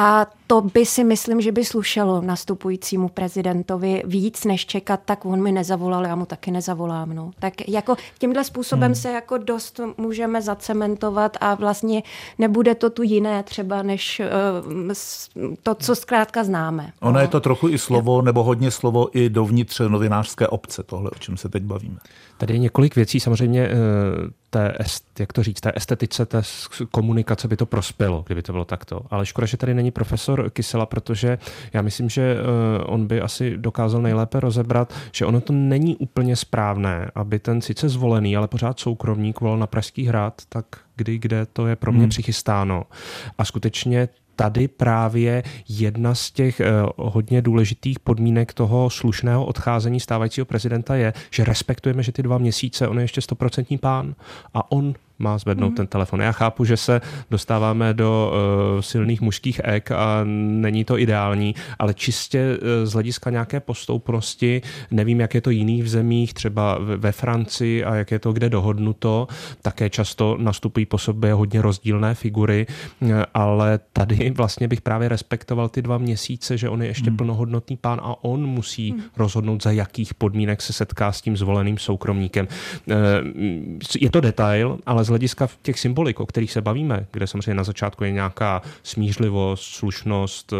a 0.00 0.26
to 0.46 0.60
by 0.60 0.86
si 0.86 1.04
myslím, 1.04 1.40
že 1.40 1.52
by 1.52 1.64
slušelo 1.64 2.20
nastupujícímu 2.20 3.08
prezidentovi 3.08 4.02
víc, 4.06 4.44
než 4.44 4.66
čekat, 4.66 5.00
tak 5.04 5.24
on 5.24 5.42
mi 5.42 5.52
nezavolal, 5.52 6.06
já 6.06 6.16
mu 6.16 6.26
taky 6.26 6.50
nezavolám. 6.50 7.14
No. 7.14 7.30
Tak 7.38 7.68
jako 7.68 7.96
tímhle 8.18 8.44
způsobem 8.44 8.88
hmm. 8.88 8.94
se 8.94 9.10
jako 9.10 9.38
dost 9.38 9.80
můžeme 9.96 10.42
zacementovat 10.42 11.36
a 11.40 11.54
vlastně 11.54 12.02
nebude 12.38 12.74
to 12.74 12.90
tu 12.90 13.02
jiné 13.02 13.42
třeba, 13.42 13.82
než 13.82 14.20
uh, 14.20 14.92
to, 15.62 15.74
co 15.74 15.94
zkrátka 15.94 16.44
známe. 16.44 16.92
Ono 17.00 17.12
no. 17.12 17.20
je 17.20 17.28
to 17.28 17.40
trochu 17.40 17.68
i 17.68 17.78
slovo, 17.78 18.22
nebo 18.22 18.42
hodně 18.42 18.70
slovo 18.70 19.08
i 19.18 19.30
dovnitř 19.30 19.80
novinářské 19.88 20.48
obce, 20.48 20.82
tohle, 20.82 21.10
o 21.10 21.18
čem 21.18 21.36
se 21.36 21.48
teď 21.48 21.62
bavíme. 21.62 21.98
Tady 22.38 22.54
je 22.54 22.58
několik 22.58 22.96
věcí, 22.96 23.20
samozřejmě 23.20 23.62
eh, 23.62 23.74
té, 24.50 24.74
jak 25.18 25.32
to 25.32 25.42
říct, 25.42 25.60
té 25.60 25.72
estetice, 25.76 26.26
té 26.26 26.42
komunikace 26.90 27.48
by 27.48 27.56
to 27.56 27.66
prospělo, 27.66 28.24
kdyby 28.26 28.42
to 28.42 28.52
bylo 28.52 28.64
takto. 28.64 29.00
Ale 29.10 29.26
škoda, 29.26 29.46
že 29.46 29.56
tady 29.56 29.74
není 29.74 29.90
profesor 29.90 30.50
Kysela, 30.50 30.86
protože 30.86 31.38
já 31.72 31.82
myslím, 31.82 32.08
že 32.08 32.36
eh, 32.36 32.84
on 32.84 33.06
by 33.06 33.20
asi 33.20 33.56
dokázal 33.56 34.02
nejlépe 34.02 34.40
rozebrat, 34.40 34.94
že 35.12 35.26
ono 35.26 35.40
to 35.40 35.52
není 35.52 35.96
úplně 35.96 36.36
správné, 36.36 37.10
aby 37.14 37.38
ten 37.38 37.60
sice 37.60 37.88
zvolený, 37.88 38.36
ale 38.36 38.48
pořád 38.48 38.80
soukromník 38.80 39.40
volal 39.40 39.58
na 39.58 39.66
Pražský 39.66 40.06
hrad, 40.06 40.42
tak 40.48 40.66
kdy, 40.98 41.18
kde 41.18 41.46
to 41.46 41.66
je 41.66 41.76
pro 41.76 41.92
mě 41.92 42.00
hmm. 42.00 42.10
přichystáno. 42.10 42.84
A 43.38 43.44
skutečně 43.44 44.08
tady 44.36 44.68
právě 44.68 45.42
jedna 45.68 46.14
z 46.14 46.30
těch 46.30 46.60
eh, 46.60 46.66
hodně 46.96 47.42
důležitých 47.42 47.98
podmínek 47.98 48.52
toho 48.52 48.90
slušného 48.90 49.46
odcházení 49.46 50.00
stávajícího 50.00 50.44
prezidenta 50.44 50.96
je, 50.96 51.12
že 51.30 51.44
respektujeme, 51.44 52.02
že 52.02 52.12
ty 52.12 52.22
dva 52.22 52.38
měsíce 52.38 52.88
on 52.88 52.98
je 52.98 53.04
ještě 53.04 53.20
stoprocentní 53.20 53.78
pán 53.78 54.14
a 54.54 54.72
on 54.72 54.94
má 55.18 55.38
zvednout 55.38 55.70
mm. 55.70 55.74
ten 55.74 55.86
telefon. 55.86 56.20
Já 56.20 56.32
chápu, 56.32 56.64
že 56.64 56.76
se 56.76 57.00
dostáváme 57.30 57.94
do 57.94 58.32
uh, 58.32 58.80
silných 58.80 59.20
mužských 59.20 59.60
ek 59.64 59.90
a 59.90 60.20
není 60.24 60.84
to 60.84 60.98
ideální, 60.98 61.54
ale 61.78 61.94
čistě 61.94 62.58
uh, 62.58 62.68
z 62.84 62.92
hlediska 62.92 63.30
nějaké 63.30 63.60
postoupnosti, 63.60 64.62
nevím, 64.90 65.20
jak 65.20 65.34
je 65.34 65.40
to 65.40 65.50
jiných 65.50 65.84
v 65.84 65.88
zemích, 65.88 66.34
třeba 66.34 66.78
ve 66.80 67.12
Francii 67.12 67.84
a 67.84 67.94
jak 67.94 68.10
je 68.10 68.18
to 68.18 68.32
kde 68.32 68.48
dohodnuto, 68.48 69.28
také 69.62 69.90
často 69.90 70.36
nastupují 70.40 70.86
po 70.86 70.98
sobě 70.98 71.32
hodně 71.32 71.62
rozdílné 71.62 72.14
figury, 72.14 72.66
uh, 73.00 73.10
ale 73.34 73.80
tady 73.92 74.30
vlastně 74.36 74.68
bych 74.68 74.80
právě 74.80 75.08
respektoval 75.08 75.68
ty 75.68 75.82
dva 75.82 75.98
měsíce, 75.98 76.58
že 76.58 76.68
on 76.68 76.82
je 76.82 76.88
ještě 76.88 77.10
mm. 77.10 77.16
plnohodnotný 77.16 77.76
pán 77.76 78.00
a 78.02 78.24
on 78.24 78.46
musí 78.46 78.92
mm. 78.92 79.00
rozhodnout, 79.16 79.62
za 79.62 79.70
jakých 79.70 80.14
podmínek 80.14 80.62
se 80.62 80.72
setká 80.72 81.12
s 81.12 81.20
tím 81.20 81.36
zvoleným 81.36 81.78
soukromníkem. 81.78 82.48
Uh, 82.86 82.94
je 84.00 84.10
to 84.10 84.20
detail, 84.20 84.78
ale 84.86 85.04
z 85.08 85.10
hlediska 85.10 85.48
těch 85.62 85.80
symbolik, 85.80 86.20
o 86.20 86.26
kterých 86.26 86.52
se 86.52 86.60
bavíme, 86.60 87.06
kde 87.10 87.26
samozřejmě 87.26 87.54
na 87.54 87.64
začátku 87.64 88.04
je 88.04 88.12
nějaká 88.12 88.62
smířlivost, 88.82 89.64
slušnost, 89.64 90.52
eh, 90.52 90.56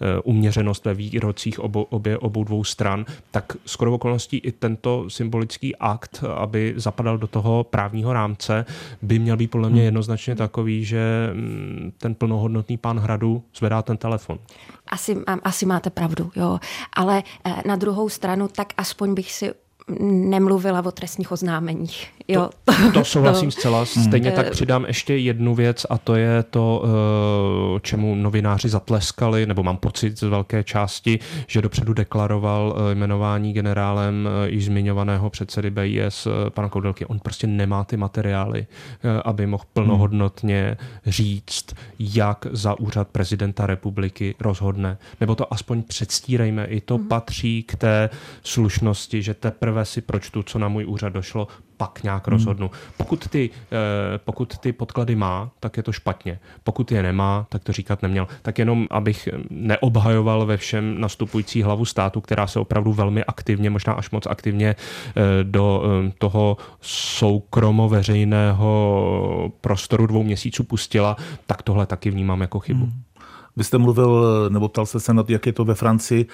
eh, 0.00 0.20
uměřenost 0.24 0.84
ve 0.84 0.94
výrocích 0.94 1.60
obou, 1.60 1.82
obě, 1.82 2.18
obou 2.18 2.44
dvou 2.44 2.64
stran, 2.64 3.06
tak 3.30 3.56
skoro 3.66 3.94
okolností 3.94 4.36
i 4.36 4.52
tento 4.52 5.10
symbolický 5.10 5.76
akt, 5.76 6.24
aby 6.36 6.74
zapadal 6.76 7.18
do 7.18 7.26
toho 7.26 7.64
právního 7.64 8.12
rámce, 8.12 8.66
by 9.02 9.18
měl 9.18 9.36
být 9.36 9.50
podle 9.50 9.70
mě 9.70 9.80
hmm. 9.80 9.84
jednoznačně 9.84 10.34
takový, 10.34 10.84
že 10.84 11.30
mm, 11.32 11.92
ten 11.98 12.14
plnohodnotný 12.14 12.76
pán 12.76 12.98
hradu 12.98 13.42
zvedá 13.56 13.82
ten 13.82 13.96
telefon. 13.96 14.38
Asi, 14.86 15.16
asi 15.42 15.66
máte 15.66 15.90
pravdu, 15.90 16.30
jo. 16.36 16.58
Ale 16.92 17.22
eh, 17.44 17.54
na 17.66 17.76
druhou 17.76 18.08
stranu, 18.08 18.48
tak 18.48 18.72
aspoň 18.76 19.14
bych 19.14 19.32
si 19.32 19.63
nemluvila 20.00 20.84
o 20.84 20.90
trestních 20.90 21.32
oznámeních. 21.32 22.08
Jo. 22.28 22.50
To, 22.64 22.92
to 22.92 23.04
souhlasím 23.04 23.50
to, 23.50 23.60
zcela. 23.60 23.84
Stejně 23.84 24.32
tak 24.32 24.50
přidám 24.50 24.84
ještě 24.84 25.16
jednu 25.16 25.54
věc 25.54 25.86
a 25.90 25.98
to 25.98 26.14
je 26.14 26.42
to, 26.42 26.84
eh, 27.76 27.80
čemu 27.80 28.14
novináři 28.14 28.68
zatleskali, 28.68 29.46
nebo 29.46 29.62
mám 29.62 29.76
pocit 29.76 30.18
z 30.18 30.22
velké 30.22 30.64
části, 30.64 31.18
že 31.46 31.62
dopředu 31.62 31.92
deklaroval 31.92 32.76
eh, 32.76 32.94
jmenování 32.94 33.52
generálem 33.52 34.28
eh, 34.28 34.50
již 34.50 34.64
zmiňovaného 34.64 35.30
předsedy 35.30 35.70
BIS 35.70 36.28
pana 36.48 36.68
Koudelky. 36.68 37.06
On 37.06 37.18
prostě 37.18 37.46
nemá 37.46 37.84
ty 37.84 37.96
materiály, 37.96 38.66
aby 39.24 39.46
mohl 39.46 39.64
plnohodnotně 39.72 40.76
říct, 41.06 41.74
jak 41.98 42.46
za 42.50 42.80
úřad 42.80 43.08
prezidenta 43.08 43.66
republiky 43.66 44.34
rozhodne. 44.40 44.98
Nebo 45.20 45.34
to 45.34 45.52
aspoň 45.52 45.82
předstírejme. 45.82 46.64
I 46.64 46.80
to 46.80 46.96
hmm. 46.96 47.08
patří 47.08 47.62
k 47.62 47.76
té 47.76 48.10
slušnosti, 48.42 49.22
že 49.22 49.34
teprve 49.34 49.73
nejprve 49.74 49.84
si 49.84 50.00
pročtu, 50.00 50.42
co 50.42 50.58
na 50.58 50.68
můj 50.68 50.86
úřad 50.86 51.12
došlo, 51.12 51.48
pak 51.76 52.02
nějak 52.02 52.26
hmm. 52.26 52.32
rozhodnu. 52.32 52.70
Pokud 52.96 53.28
ty, 53.28 53.50
eh, 53.50 54.18
pokud 54.18 54.58
ty 54.58 54.72
podklady 54.72 55.16
má, 55.16 55.50
tak 55.60 55.76
je 55.76 55.82
to 55.82 55.92
špatně. 55.92 56.38
Pokud 56.64 56.92
je 56.92 57.02
nemá, 57.02 57.46
tak 57.48 57.64
to 57.64 57.72
říkat 57.72 58.02
neměl. 58.02 58.28
Tak 58.42 58.58
jenom, 58.58 58.86
abych 58.90 59.28
neobhajoval 59.50 60.46
ve 60.46 60.56
všem 60.56 61.00
nastupující 61.00 61.62
hlavu 61.62 61.84
státu, 61.84 62.20
která 62.20 62.46
se 62.46 62.60
opravdu 62.60 62.92
velmi 62.92 63.24
aktivně, 63.24 63.70
možná 63.70 63.92
až 63.92 64.10
moc 64.10 64.26
aktivně 64.26 64.76
eh, 64.76 65.22
do 65.42 65.82
eh, 65.82 65.86
toho 66.18 66.56
soukromo-veřejného 66.80 69.52
prostoru 69.60 70.06
dvou 70.06 70.22
měsíců 70.22 70.64
pustila, 70.64 71.16
tak 71.46 71.62
tohle 71.62 71.86
taky 71.86 72.10
vnímám 72.10 72.40
jako 72.40 72.60
chybu. 72.60 72.84
Hmm. 72.84 73.02
Vy 73.56 73.64
jste 73.64 73.78
mluvil, 73.78 74.24
nebo 74.50 74.68
ptal 74.68 74.86
se 74.86 75.00
se 75.00 75.14
na 75.14 75.22
to, 75.22 75.32
jak 75.32 75.46
je 75.46 75.52
to 75.52 75.64
ve 75.64 75.74
Francii. 75.74 76.26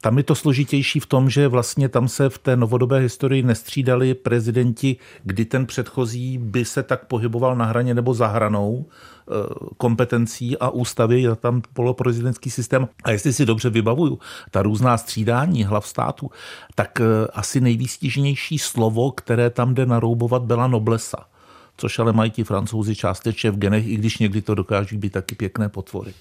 Tam 0.00 0.18
je 0.18 0.24
to 0.24 0.34
složitější 0.34 1.00
v 1.00 1.06
tom, 1.06 1.30
že 1.30 1.48
vlastně 1.48 1.88
tam 1.88 2.08
se 2.08 2.28
v 2.28 2.38
té 2.38 2.56
novodobé 2.56 2.98
historii 2.98 3.42
nestřídali 3.42 4.14
prezidenti, 4.14 4.96
kdy 5.24 5.44
ten 5.44 5.66
předchozí 5.66 6.38
by 6.38 6.64
se 6.64 6.82
tak 6.82 7.04
pohyboval 7.04 7.56
na 7.56 7.64
hraně 7.64 7.94
nebo 7.94 8.14
za 8.14 8.26
hranou 8.26 8.86
eh, 8.86 9.32
kompetencí 9.76 10.58
a 10.58 10.70
ústavy, 10.70 11.22
je 11.22 11.36
tam 11.36 11.62
poloprezidentský 11.72 12.50
systém. 12.50 12.88
A 13.04 13.10
jestli 13.10 13.32
si 13.32 13.46
dobře 13.46 13.70
vybavuju, 13.70 14.18
ta 14.50 14.62
různá 14.62 14.98
střídání 14.98 15.64
hlav 15.64 15.86
státu, 15.86 16.30
tak 16.74 17.00
eh, 17.00 17.04
asi 17.32 17.60
nejvýstižnější 17.60 18.58
slovo, 18.58 19.10
které 19.10 19.50
tam 19.50 19.74
jde 19.74 19.86
naroubovat, 19.86 20.42
byla 20.42 20.66
noblesa 20.66 21.26
což 21.78 21.98
ale 21.98 22.12
mají 22.12 22.30
ti 22.30 22.44
francouzi 22.44 22.96
částečně 22.96 23.50
v 23.50 23.58
genech, 23.58 23.86
i 23.86 23.96
když 23.96 24.18
někdy 24.18 24.42
to 24.42 24.54
dokáží 24.54 24.96
být 24.96 25.12
taky 25.12 25.34
pěkné 25.34 25.68
potvory. 25.68 26.12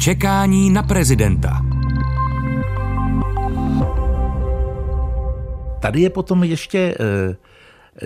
Čekání 0.00 0.70
na 0.70 0.82
prezidenta. 0.82 1.62
Tady 5.80 6.00
je 6.00 6.10
potom 6.10 6.44
ještě 6.44 6.78
eh, 6.78 7.36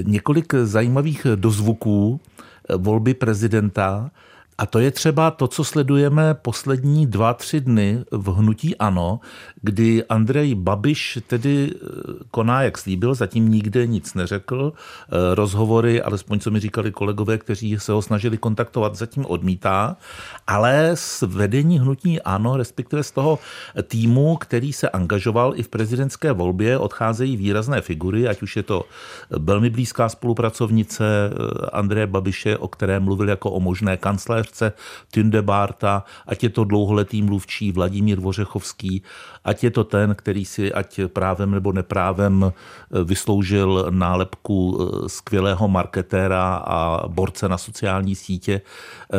několik 0.03 0.55
zajímavých 0.55 1.27
dozvuků 1.35 2.21
eh, 2.69 2.77
volby 2.77 3.15
prezidenta. 3.15 4.11
A 4.59 4.67
to 4.67 4.79
je 4.79 4.91
třeba 4.91 5.31
to, 5.31 5.49
co 5.49 5.65
sledujeme 5.65 6.35
poslední 6.35 7.07
dva, 7.07 7.35
tři 7.35 7.61
dny 7.61 8.05
v 8.11 8.29
hnutí 8.29 8.77
ANO, 8.77 9.21
kdy 9.63 10.05
Andrej 10.05 10.55
Babiš 10.55 11.19
tedy 11.27 11.71
eh, 11.75 11.89
koná, 12.31 12.63
jak 12.63 12.79
slíbil, 12.79 13.15
zatím 13.15 13.49
nikde 13.49 13.87
nic 13.87 14.15
neřekl. 14.15 14.73
Eh, 14.73 15.35
rozhovory, 15.35 16.03
alespoň 16.03 16.41
co 16.41 16.51
mi 16.51 16.61
říkali 16.61 16.93
kolegové, 16.93 17.39
kteří 17.39 17.79
se 17.79 17.93
ho 17.93 18.03
snažili 18.03 18.39
kontaktovat, 18.39 18.95
zatím 18.95 19.27
odmítá. 19.27 19.97
Ale 20.47 20.91
z 20.95 21.23
vedení 21.23 21.81
hnutí 21.81 22.23
ANO, 22.23 22.57
respektive 22.57 23.03
z 23.03 23.11
toho 23.11 23.39
týmu, 23.83 24.37
který 24.37 24.73
se 24.73 24.89
angažoval 24.89 25.53
i 25.57 25.63
v 25.63 25.69
prezidentské 25.69 26.33
volbě, 26.33 26.79
odcházejí 26.79 27.37
výrazné 27.37 27.81
figury, 27.81 28.29
ať 28.29 28.43
už 28.43 28.57
je 28.57 28.63
to 28.63 28.85
velmi 29.31 29.71
blízká 29.71 30.09
spolupracovnice 30.09 31.05
eh, 31.05 31.67
Andreje 31.73 32.07
Babiše, 32.07 32.57
o 32.57 32.69
které 32.69 33.01
mluvil 33.01 33.29
jako 33.29 33.51
o 33.51 33.61
možné 33.61 33.97
kancléřce 34.47 34.73
Tündebarta, 35.11 36.05
ať 36.27 36.43
je 36.43 36.51
to 36.51 36.65
dlouholetý 36.65 37.23
mluvčí 37.23 37.73
Vladimír 37.73 38.21
Vořechovský, 38.21 39.03
ať 39.45 39.65
je 39.65 39.71
to 39.71 39.85
ten, 39.85 40.15
který 40.15 40.45
si 40.45 40.73
ať 40.73 41.01
právem 41.13 41.51
nebo 41.51 41.73
neprávem 41.73 42.45
eh, 42.45 43.05
vysloužil 43.05 43.87
nálepku 43.91 44.79
eh, 44.79 45.09
skvělého 45.09 45.69
marketéra 45.69 46.63
a 46.67 47.09
borce 47.09 47.49
na 47.49 47.59
sociální 47.59 48.15
sítě 48.15 48.61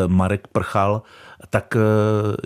Marek 0.07 0.47
Prchal, 0.47 1.01
tak 1.49 1.77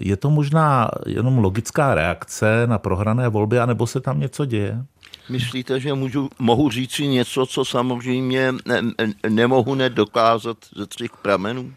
je 0.02 0.18
to 0.18 0.30
možná 0.30 0.90
jenom 1.06 1.38
logická 1.38 1.96
reakce 1.96 2.68
na 2.68 2.78
prohrané 2.78 3.30
volby, 3.30 3.60
anebo 3.60 3.88
se 3.88 4.00
tam 4.00 4.20
něco 4.20 4.46
děje? 4.46 4.86
Myslíte, 5.30 5.80
že 5.80 5.94
můžu, 5.94 6.30
mohu 6.40 6.70
říci 6.70 7.08
něco, 7.08 7.46
co 7.46 7.66
samozřejmě 7.66 8.54
ne, 8.66 8.82
nemohu 9.30 9.76
nedokázat 9.76 10.58
ze 10.76 10.86
třech 10.86 11.12
pramenů? 11.22 11.74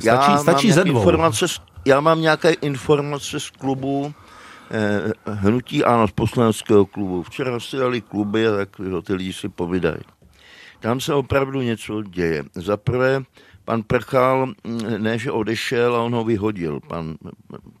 Stačí, 0.00 0.30
já 0.32 0.38
stačí 0.38 0.66
mám 0.68 0.74
ze 0.74 0.84
dvou. 0.84 1.00
Informace, 1.00 1.46
já 1.86 2.00
mám 2.00 2.20
nějaké 2.20 2.52
informace 2.52 3.40
z 3.40 3.50
klubu 3.50 4.14
eh, 4.70 5.12
Hnutí 5.26 5.84
Ano, 5.84 6.08
z 6.08 6.12
poslaneckého 6.12 6.86
klubu. 6.86 7.22
Včera 7.22 7.60
si 7.60 7.76
dali 7.76 8.00
kluby, 8.00 8.44
tak 8.56 8.68
ty 9.04 9.14
lidi 9.14 9.32
si 9.32 9.48
povídají. 9.48 10.00
Tam 10.80 11.00
se 11.00 11.14
opravdu 11.14 11.60
něco 11.60 12.02
děje. 12.02 12.44
Za 12.54 12.76
prvé, 12.76 13.22
pan 13.64 13.82
Prchal 13.82 14.46
mm, 14.46 15.02
ne, 15.02 15.18
že 15.18 15.30
odešel 15.30 15.96
a 15.96 16.02
on 16.02 16.14
ho 16.14 16.24
vyhodil, 16.24 16.80
pan, 16.80 17.14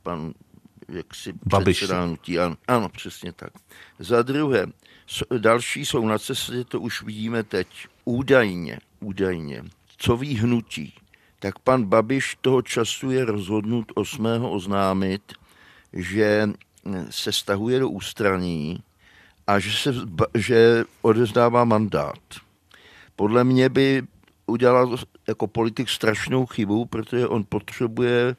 pan 0.02 0.32
jak 0.88 1.14
si 1.14 1.32
Babiš. 1.46 1.82
hnutí. 1.82 2.38
Ano, 2.38 2.56
ano, 2.68 2.88
přesně 2.88 3.32
tak. 3.32 3.50
Za 3.98 4.22
druhé, 4.22 4.66
další 5.38 5.84
jsou 5.84 6.06
na 6.06 6.18
cestě, 6.18 6.64
to 6.64 6.80
už 6.80 7.02
vidíme 7.02 7.42
teď. 7.42 7.66
Údajně, 8.04 8.78
údajně, 9.00 9.62
co 9.96 10.16
ví 10.16 10.36
hnutí, 10.36 10.94
tak 11.44 11.58
pan 11.58 11.84
Babiš 11.84 12.40
toho 12.40 12.62
času 12.62 13.10
je 13.10 13.24
rozhodnut 13.24 13.92
8. 13.94 14.26
oznámit, 14.48 15.32
že 15.92 16.48
se 17.10 17.32
stahuje 17.32 17.78
do 17.80 17.88
ústraní 17.88 18.80
a 19.46 19.58
že, 19.58 19.72
se, 19.76 19.94
že 20.34 20.84
odezdává 21.02 21.64
mandát. 21.64 22.24
Podle 23.16 23.44
mě 23.44 23.68
by 23.68 24.02
udělal 24.46 24.96
jako 25.28 25.46
politik 25.46 25.88
strašnou 25.88 26.46
chybu, 26.46 26.86
protože 26.86 27.28
on 27.28 27.44
potřebuje 27.48 28.36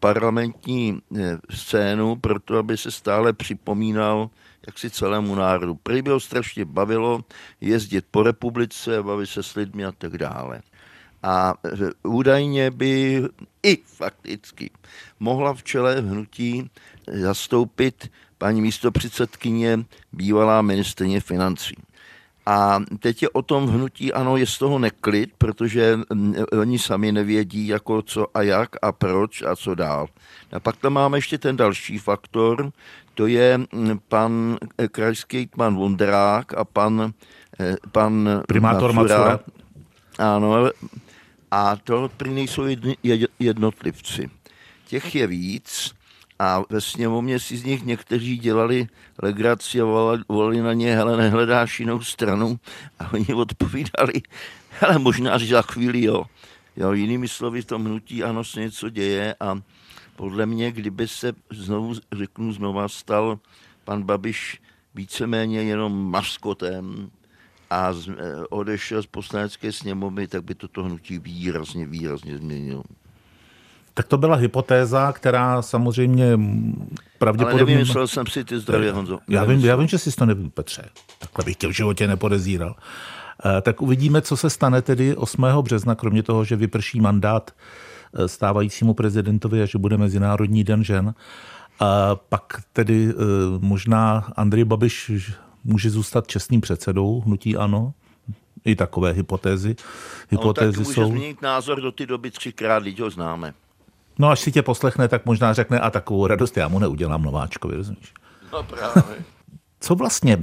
parlamentní 0.00 1.02
eh, 1.16 1.38
scénu 1.50 2.16
proto, 2.16 2.58
aby 2.58 2.76
se 2.76 2.90
stále 2.90 3.32
připomínal 3.32 4.30
jak 4.66 4.78
si 4.78 4.90
celému 4.90 5.34
národu. 5.34 5.74
Prý 5.74 6.02
by 6.02 6.10
ho 6.10 6.20
strašně 6.20 6.64
bavilo 6.64 7.24
jezdit 7.60 8.04
po 8.10 8.22
republice, 8.22 9.02
bavit 9.02 9.26
se 9.26 9.42
s 9.42 9.54
lidmi 9.54 9.84
a 9.84 9.92
tak 9.92 10.18
dále. 10.18 10.62
A 11.22 11.54
údajně 12.02 12.70
by 12.70 13.22
i 13.62 13.78
fakticky 13.84 14.70
mohla 15.20 15.54
v 15.54 15.62
čele 15.62 16.00
hnutí 16.00 16.70
zastoupit 17.12 18.10
paní 18.38 18.60
místopředsedkyně, 18.60 19.84
bývalá 20.12 20.62
ministrně 20.62 21.20
financí. 21.20 21.74
A 22.46 22.80
teď 22.98 23.22
je 23.22 23.28
o 23.28 23.42
tom 23.42 23.66
v 23.66 23.70
hnutí, 23.70 24.12
ano, 24.12 24.36
je 24.36 24.46
z 24.46 24.58
toho 24.58 24.78
neklid, 24.78 25.30
protože 25.38 25.98
mm, 26.12 26.34
oni 26.60 26.78
sami 26.78 27.12
nevědí, 27.12 27.68
jako 27.68 28.02
co 28.02 28.26
a 28.34 28.42
jak 28.42 28.68
a 28.82 28.92
proč 28.92 29.42
a 29.42 29.56
co 29.56 29.74
dál. 29.74 30.08
A 30.52 30.60
pak 30.60 30.76
tam 30.76 30.92
máme 30.92 31.18
ještě 31.18 31.38
ten 31.38 31.56
další 31.56 31.98
faktor, 31.98 32.72
to 33.14 33.26
je 33.26 33.58
mm, 33.58 34.00
pan 34.08 34.58
eh, 34.78 34.88
krajský 34.88 35.46
pan 35.56 35.76
Vondrák 35.76 36.54
a 36.54 36.64
pan, 36.64 37.12
eh, 37.60 37.76
pan 37.92 38.42
primátor. 38.46 38.92
Macura. 38.92 39.40
Ano, 40.18 40.70
a 41.50 41.76
to 41.76 42.10
prý 42.16 42.30
nejsou 42.30 42.62
jednotlivci. 43.38 44.30
Těch 44.86 45.14
je 45.14 45.26
víc 45.26 45.94
a 46.38 46.62
ve 46.70 46.80
sněmovně 46.80 47.40
si 47.40 47.56
z 47.56 47.64
nich 47.64 47.84
někteří 47.84 48.38
dělali 48.38 48.88
legraci 49.22 49.80
a 49.80 49.84
volali 50.28 50.60
na 50.60 50.72
ně, 50.72 50.96
hele, 50.96 51.16
nehledáš 51.16 51.80
jinou 51.80 52.00
stranu 52.00 52.60
a 52.98 53.12
oni 53.12 53.34
odpovídali, 53.34 54.12
hele, 54.70 54.98
možná, 54.98 55.38
že 55.38 55.46
za 55.46 55.62
chvíli 55.62 56.04
jo. 56.04 56.24
jo 56.76 56.92
jinými 56.92 57.28
slovy, 57.28 57.62
v 57.62 57.66
tom 57.66 57.84
hnutí 57.84 58.24
ano 58.24 58.44
se 58.44 58.60
něco 58.60 58.90
děje 58.90 59.34
a 59.40 59.62
podle 60.16 60.46
mě, 60.46 60.72
kdyby 60.72 61.08
se 61.08 61.32
znovu, 61.50 61.94
řeknu 62.12 62.52
znova, 62.52 62.88
stal 62.88 63.38
pan 63.84 64.02
Babiš 64.02 64.60
víceméně 64.94 65.62
jenom 65.62 66.10
maskotem 66.10 67.10
a 67.70 67.92
eh, 67.92 68.14
odešel 68.50 69.02
z 69.02 69.06
poslanecké 69.06 69.72
sněmovny, 69.72 70.26
tak 70.26 70.44
by 70.44 70.54
toto 70.54 70.84
hnutí 70.84 71.18
výrazně, 71.18 71.86
výrazně 71.86 72.38
změnilo. 72.38 72.82
Tak 73.94 74.06
to 74.06 74.18
byla 74.18 74.36
hypotéza, 74.36 75.12
která 75.12 75.62
samozřejmě 75.62 76.38
pravděpodobně... 77.18 77.62
Ale 77.62 77.70
nevymyslel 77.70 78.06
jsem 78.06 78.26
si 78.26 78.44
ty 78.44 78.58
zdravě, 78.58 78.92
Honzo. 78.92 79.18
Já 79.28 79.44
vím, 79.44 79.60
já 79.60 79.76
vím, 79.76 79.88
že 79.88 79.98
jsi 79.98 80.12
to 80.12 80.26
neví, 80.26 80.50
Petře. 80.50 80.84
Takhle 81.18 81.44
bych 81.44 81.56
tě 81.56 81.68
v 81.68 81.70
životě 81.70 82.08
nepodezíral. 82.08 82.76
Eh, 83.44 83.60
tak 83.60 83.82
uvidíme, 83.82 84.22
co 84.22 84.36
se 84.36 84.50
stane 84.50 84.82
tedy 84.82 85.16
8. 85.16 85.42
března, 85.62 85.94
kromě 85.94 86.22
toho, 86.22 86.44
že 86.44 86.56
vyprší 86.56 87.00
mandát 87.00 87.50
eh, 88.14 88.28
stávajícímu 88.28 88.94
prezidentovi 88.94 89.62
a 89.62 89.66
že 89.66 89.78
bude 89.78 89.96
Mezinárodní 89.96 90.64
den 90.64 90.84
žen. 90.84 91.14
A 91.80 92.16
pak 92.28 92.62
tedy 92.72 93.14
možná 93.60 94.32
Andrej 94.36 94.64
Babiš 94.64 95.10
může 95.68 95.90
zůstat 95.90 96.26
čestným 96.26 96.60
předsedou 96.60 97.20
hnutí 97.20 97.56
ANO, 97.56 97.92
i 98.64 98.76
takové 98.76 99.12
hypotézy. 99.12 99.76
Hypotézy 100.30 100.78
no, 100.78 100.84
tak 100.84 100.94
jsou... 100.94 101.00
může 101.00 101.12
změnit 101.12 101.42
názor 101.42 101.80
do 101.80 101.92
ty 101.92 102.06
doby 102.06 102.30
třikrát, 102.30 102.82
když 102.82 103.00
ho 103.00 103.10
známe. 103.10 103.54
No 104.18 104.28
až 104.28 104.40
si 104.40 104.52
tě 104.52 104.62
poslechne, 104.62 105.08
tak 105.08 105.26
možná 105.26 105.52
řekne 105.52 105.80
a 105.80 105.90
takovou 105.90 106.26
radost 106.26 106.56
já 106.56 106.68
mu 106.68 106.78
neudělám 106.78 107.22
Nováčkovi, 107.22 107.76
rozumíš? 107.76 108.14
No 108.52 108.62
právě. 108.62 109.02
Co 109.80 109.94
vlastně 109.94 110.36
uh, 110.36 110.42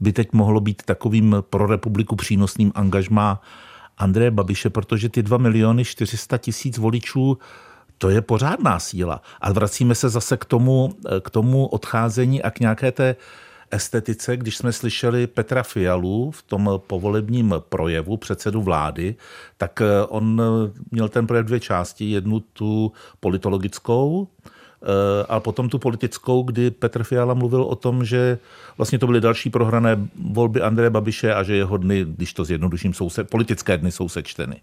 by 0.00 0.12
teď 0.12 0.32
mohlo 0.32 0.60
být 0.60 0.82
takovým 0.82 1.36
pro 1.40 1.66
republiku 1.66 2.16
přínosným 2.16 2.72
angažmá 2.74 3.42
Andreje 3.98 4.30
Babiše, 4.30 4.70
protože 4.70 5.08
ty 5.08 5.22
2 5.22 5.38
miliony 5.38 5.84
400 5.84 6.38
tisíc 6.38 6.78
voličů 6.78 7.38
to 7.98 8.10
je 8.10 8.22
pořádná 8.22 8.78
síla. 8.78 9.22
A 9.40 9.52
vracíme 9.52 9.94
se 9.94 10.08
zase 10.08 10.36
k 10.36 10.44
tomu, 10.44 10.94
k 11.22 11.30
tomu 11.30 11.66
odcházení 11.66 12.42
a 12.42 12.50
k 12.50 12.60
nějaké 12.60 12.92
té 12.92 13.16
estetice, 13.72 14.36
když 14.36 14.56
jsme 14.56 14.72
slyšeli 14.72 15.26
Petra 15.26 15.62
Fialu 15.62 16.30
v 16.30 16.42
tom 16.42 16.70
povolebním 16.86 17.54
projevu 17.58 18.16
předsedu 18.16 18.62
vlády, 18.62 19.14
tak 19.58 19.80
eh, 19.80 20.06
on 20.08 20.42
měl 20.90 21.08
ten 21.08 21.26
projev 21.26 21.46
dvě 21.46 21.60
části. 21.60 22.10
Jednu 22.10 22.40
tu 22.40 22.92
politologickou, 23.20 24.28
eh, 24.82 25.26
a 25.28 25.40
potom 25.40 25.68
tu 25.68 25.78
politickou, 25.78 26.42
kdy 26.42 26.70
Petr 26.70 27.02
Fiala 27.02 27.34
mluvil 27.34 27.62
o 27.62 27.74
tom, 27.74 28.04
že 28.04 28.38
vlastně 28.76 28.98
to 28.98 29.06
byly 29.06 29.20
další 29.20 29.50
prohrané 29.50 30.08
volby 30.30 30.60
Andreje 30.60 30.90
Babiše 30.90 31.34
a 31.34 31.42
že 31.42 31.56
jeho 31.56 31.76
dny, 31.76 32.04
když 32.08 32.32
to 32.32 32.44
zjednoduším, 32.44 32.94
jsou 32.94 33.10
se, 33.10 33.24
politické 33.24 33.78
dny 33.78 33.92
jsou 33.92 34.08
sečteny. 34.08 34.60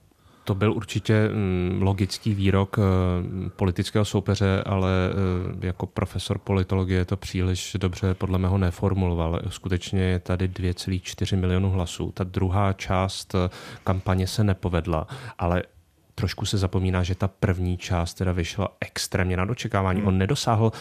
To 0.49 0.55
byl 0.55 0.73
určitě 0.73 1.29
mm, 1.33 1.81
logický 1.81 2.33
výrok 2.33 2.77
eh, 2.79 3.49
politického 3.49 4.05
soupeře, 4.05 4.63
ale 4.65 4.89
eh, 5.61 5.65
jako 5.65 5.85
profesor 5.85 6.37
politologie 6.37 7.05
to 7.05 7.17
příliš 7.17 7.77
dobře 7.79 8.13
podle 8.13 8.37
mého 8.37 8.57
neformuloval. 8.57 9.39
Skutečně 9.49 10.01
je 10.01 10.19
tady 10.19 10.47
2,4 10.47 11.37
milionu 11.37 11.71
hlasů. 11.71 12.11
Ta 12.11 12.23
druhá 12.23 12.73
část 12.73 13.35
eh, 13.35 13.49
kampaně 13.83 14.27
se 14.27 14.43
nepovedla, 14.43 15.07
ale 15.39 15.63
trošku 16.15 16.45
se 16.45 16.57
zapomíná, 16.57 17.03
že 17.03 17.15
ta 17.15 17.27
první 17.27 17.77
část 17.77 18.13
teda 18.13 18.31
vyšla 18.31 18.67
extrémně 18.79 19.37
na 19.37 19.45
dočekávání. 19.45 19.99
Hmm. 19.99 20.07
On 20.07 20.17
nedosáhl 20.17 20.71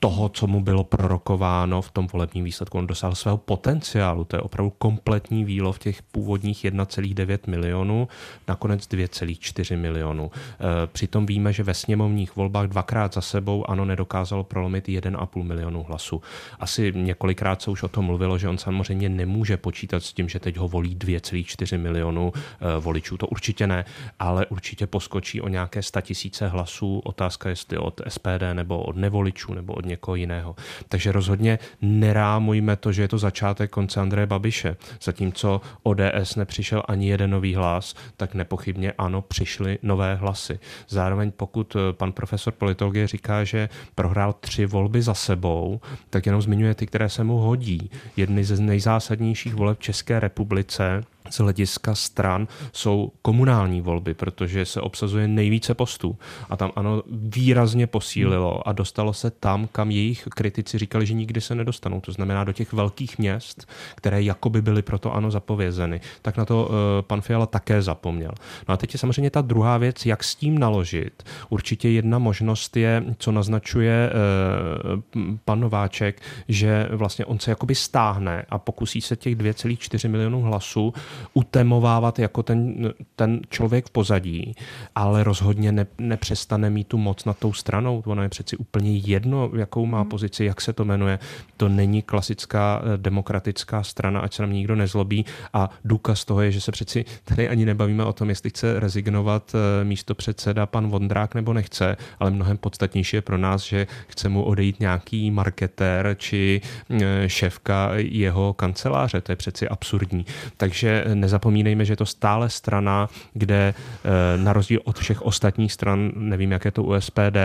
toho, 0.00 0.28
co 0.28 0.46
mu 0.46 0.60
bylo 0.60 0.84
prorokováno 0.84 1.82
v 1.82 1.90
tom 1.90 2.06
volebním 2.06 2.44
výsledku. 2.44 2.78
On 2.78 2.86
dosáhl 2.86 3.14
svého 3.14 3.36
potenciálu, 3.36 4.24
to 4.24 4.36
je 4.36 4.40
opravdu 4.40 4.72
kompletní 4.78 5.44
výlov 5.44 5.78
těch 5.78 6.02
původních 6.02 6.64
1,9 6.64 7.38
milionů, 7.46 8.08
nakonec 8.48 8.88
2,4 8.88 9.78
milionů. 9.78 10.30
E, 10.30 10.86
přitom 10.86 11.26
víme, 11.26 11.52
že 11.52 11.62
ve 11.62 11.74
sněmovních 11.74 12.36
volbách 12.36 12.68
dvakrát 12.68 13.14
za 13.14 13.20
sebou 13.20 13.70
ano 13.70 13.84
nedokázalo 13.84 14.44
prolomit 14.44 14.86
1,5 14.86 15.42
milionu 15.42 15.82
hlasů. 15.82 16.22
Asi 16.60 16.92
několikrát 16.96 17.62
se 17.62 17.70
už 17.70 17.82
o 17.82 17.88
tom 17.88 18.04
mluvilo, 18.04 18.38
že 18.38 18.48
on 18.48 18.58
samozřejmě 18.58 19.08
nemůže 19.08 19.56
počítat 19.56 20.02
s 20.02 20.12
tím, 20.12 20.28
že 20.28 20.40
teď 20.40 20.56
ho 20.56 20.68
volí 20.68 20.96
2,4 20.96 21.78
milionů 21.78 22.32
e, 22.34 22.80
voličů. 22.80 23.16
To 23.16 23.26
určitě 23.26 23.66
ne, 23.66 23.84
ale 24.18 24.46
určitě 24.46 24.86
poskočí 24.86 25.40
o 25.40 25.48
nějaké 25.48 25.80
tisíce 26.02 26.48
hlasů. 26.48 26.98
Otázka, 27.04 27.48
jestli 27.48 27.78
od 27.78 28.00
SPD 28.08 28.42
nebo 28.52 28.82
od 28.82 28.96
nevoličů 28.96 29.54
nebo 29.54 29.74
od 29.74 29.85
někoho 29.86 30.14
jiného. 30.14 30.56
Takže 30.88 31.12
rozhodně 31.12 31.58
nerámujme 31.82 32.76
to, 32.76 32.92
že 32.92 33.02
je 33.02 33.08
to 33.08 33.18
začátek 33.18 33.70
konce 33.70 34.00
Andreje 34.00 34.26
Babiše. 34.26 34.76
Zatímco 35.02 35.60
ODS 35.82 36.36
nepřišel 36.36 36.82
ani 36.88 37.08
jeden 37.08 37.30
nový 37.30 37.54
hlas, 37.54 37.94
tak 38.16 38.34
nepochybně 38.34 38.92
ano, 38.98 39.22
přišly 39.22 39.78
nové 39.82 40.14
hlasy. 40.14 40.58
Zároveň 40.88 41.32
pokud 41.36 41.76
eh, 41.76 41.92
pan 41.92 42.12
profesor 42.12 42.52
politologie 42.52 43.06
říká, 43.06 43.44
že 43.44 43.68
prohrál 43.94 44.32
tři 44.32 44.66
volby 44.66 45.02
za 45.02 45.14
sebou, 45.14 45.80
tak 46.10 46.26
jenom 46.26 46.42
zmiňuje 46.42 46.74
ty, 46.74 46.86
které 46.86 47.08
se 47.08 47.24
mu 47.24 47.36
hodí. 47.36 47.90
Jedny 48.16 48.44
ze 48.44 48.62
nejzásadnějších 48.62 49.54
voleb 49.54 49.80
České 49.80 50.20
republice 50.20 51.04
z 51.30 51.40
hlediska 51.40 51.94
stran 51.94 52.48
jsou 52.72 53.12
komunální 53.22 53.80
volby, 53.80 54.14
protože 54.14 54.64
se 54.64 54.80
obsazuje 54.80 55.28
nejvíce 55.28 55.74
postů. 55.74 56.16
A 56.50 56.56
tam 56.56 56.72
ano, 56.76 57.02
výrazně 57.10 57.86
posílilo 57.86 58.68
a 58.68 58.72
dostalo 58.72 59.12
se 59.12 59.30
tam, 59.30 59.68
kam 59.72 59.90
jejich 59.90 60.24
kritici 60.24 60.78
říkali, 60.78 61.06
že 61.06 61.14
nikdy 61.14 61.40
se 61.40 61.54
nedostanou. 61.54 62.00
To 62.00 62.12
znamená 62.12 62.44
do 62.44 62.52
těch 62.52 62.72
velkých 62.72 63.18
měst, 63.18 63.68
které 63.94 64.22
jakoby 64.22 64.62
byly 64.62 64.82
proto 64.82 65.14
ano 65.14 65.30
zapovězeny. 65.30 66.00
Tak 66.22 66.36
na 66.36 66.44
to 66.44 66.64
uh, 66.64 66.74
pan 67.00 67.20
Fiala 67.20 67.46
také 67.46 67.82
zapomněl. 67.82 68.32
No 68.68 68.74
a 68.74 68.76
teď 68.76 68.94
je 68.94 68.98
samozřejmě 68.98 69.30
ta 69.30 69.40
druhá 69.40 69.78
věc, 69.78 70.06
jak 70.06 70.24
s 70.24 70.34
tím 70.34 70.58
naložit. 70.58 71.22
Určitě 71.48 71.88
jedna 71.88 72.18
možnost 72.18 72.76
je, 72.76 73.04
co 73.18 73.32
naznačuje 73.32 74.10
uh, 74.10 75.34
pan 75.44 75.60
Nováček, 75.60 76.22
že 76.48 76.88
vlastně 76.90 77.24
on 77.24 77.38
se 77.38 77.50
jakoby 77.50 77.74
stáhne 77.74 78.44
a 78.50 78.58
pokusí 78.58 79.00
se 79.00 79.16
těch 79.16 79.36
2,4 79.36 80.10
milionů 80.10 80.42
hlasů 80.42 80.94
utemovávat 81.34 82.18
jako 82.18 82.42
ten, 82.42 82.92
ten 83.16 83.40
člověk 83.50 83.86
v 83.86 83.90
pozadí, 83.90 84.54
ale 84.94 85.24
rozhodně 85.24 85.72
ne, 85.72 85.86
nepřestane 85.98 86.70
mít 86.70 86.88
tu 86.88 86.98
moc 86.98 87.24
nad 87.24 87.38
tou 87.38 87.52
stranou. 87.52 88.02
Ono 88.06 88.22
je 88.22 88.28
přeci 88.28 88.56
úplně 88.56 88.96
jedno, 88.96 89.50
jakou 89.56 89.86
má 89.86 90.00
hmm. 90.00 90.08
pozici, 90.08 90.44
jak 90.44 90.60
se 90.60 90.72
to 90.72 90.84
jmenuje. 90.84 91.18
To 91.56 91.68
není 91.68 92.02
klasická 92.02 92.82
eh, 92.82 92.96
demokratická 92.96 93.82
strana, 93.82 94.20
ať 94.20 94.34
se 94.34 94.42
nám 94.42 94.52
nikdo 94.52 94.76
nezlobí. 94.76 95.24
A 95.52 95.70
důkaz 95.84 96.24
toho 96.24 96.42
je, 96.42 96.52
že 96.52 96.60
se 96.60 96.72
přeci 96.72 97.04
tady 97.24 97.48
ani 97.48 97.64
nebavíme 97.64 98.04
o 98.04 98.12
tom, 98.12 98.28
jestli 98.28 98.50
chce 98.50 98.80
rezignovat 98.80 99.52
eh, 99.54 99.84
místo 99.84 100.14
předseda 100.14 100.66
pan 100.66 100.88
Vondrák 100.88 101.34
nebo 101.34 101.52
nechce, 101.52 101.96
ale 102.18 102.30
mnohem 102.30 102.56
podstatnější 102.58 103.16
je 103.16 103.22
pro 103.22 103.38
nás, 103.38 103.62
že 103.62 103.86
chce 104.08 104.28
mu 104.28 104.42
odejít 104.42 104.80
nějaký 104.80 105.30
marketér 105.30 106.16
či 106.18 106.60
eh, 106.90 107.28
šéfka 107.28 107.90
jeho 107.96 108.52
kanceláře. 108.52 109.20
To 109.20 109.32
je 109.32 109.36
přeci 109.36 109.68
absurdní. 109.68 110.26
Takže 110.56 111.04
nezapomínejme, 111.14 111.84
že 111.84 111.92
je 111.92 111.96
to 111.96 112.06
stále 112.06 112.50
strana, 112.50 113.08
kde 113.34 113.74
eh, 113.74 114.10
na 114.38 114.52
rozdíl 114.52 114.80
od 114.84 114.98
všech 114.98 115.22
ostatních 115.22 115.72
stran, 115.72 116.12
nevím, 116.16 116.52
jak 116.52 116.64
je 116.64 116.70
to 116.70 116.82
u 116.82 117.00
SPD, 117.00 117.36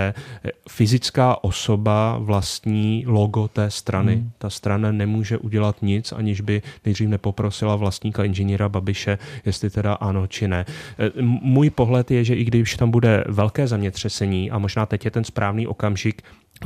fyzická 0.69 1.43
osoba 1.43 2.17
vlastní 2.17 3.03
logo 3.07 3.47
té 3.47 3.71
strany. 3.71 4.15
Hmm. 4.15 4.31
Ta 4.37 4.49
strana 4.49 4.91
nemůže 4.91 5.37
udělat 5.37 5.81
nic, 5.81 6.11
aniž 6.11 6.41
by 6.41 6.61
nejdřív 6.85 7.09
nepoprosila 7.09 7.75
vlastníka 7.75 8.23
inženýra 8.23 8.69
Babiše, 8.69 9.17
jestli 9.45 9.69
teda 9.69 9.93
ano 9.93 10.27
či 10.27 10.47
ne. 10.47 10.65
Eh, 10.99 11.11
můj 11.21 11.69
pohled 11.69 12.11
je, 12.11 12.23
že 12.23 12.35
i 12.35 12.43
když 12.43 12.75
tam 12.75 12.91
bude 12.91 13.23
velké 13.27 13.67
zemětřesení 13.67 14.51
a 14.51 14.57
možná 14.57 14.85
teď 14.85 15.05
je 15.05 15.11
ten 15.11 15.23
správný 15.23 15.67
okamžik, 15.67 16.21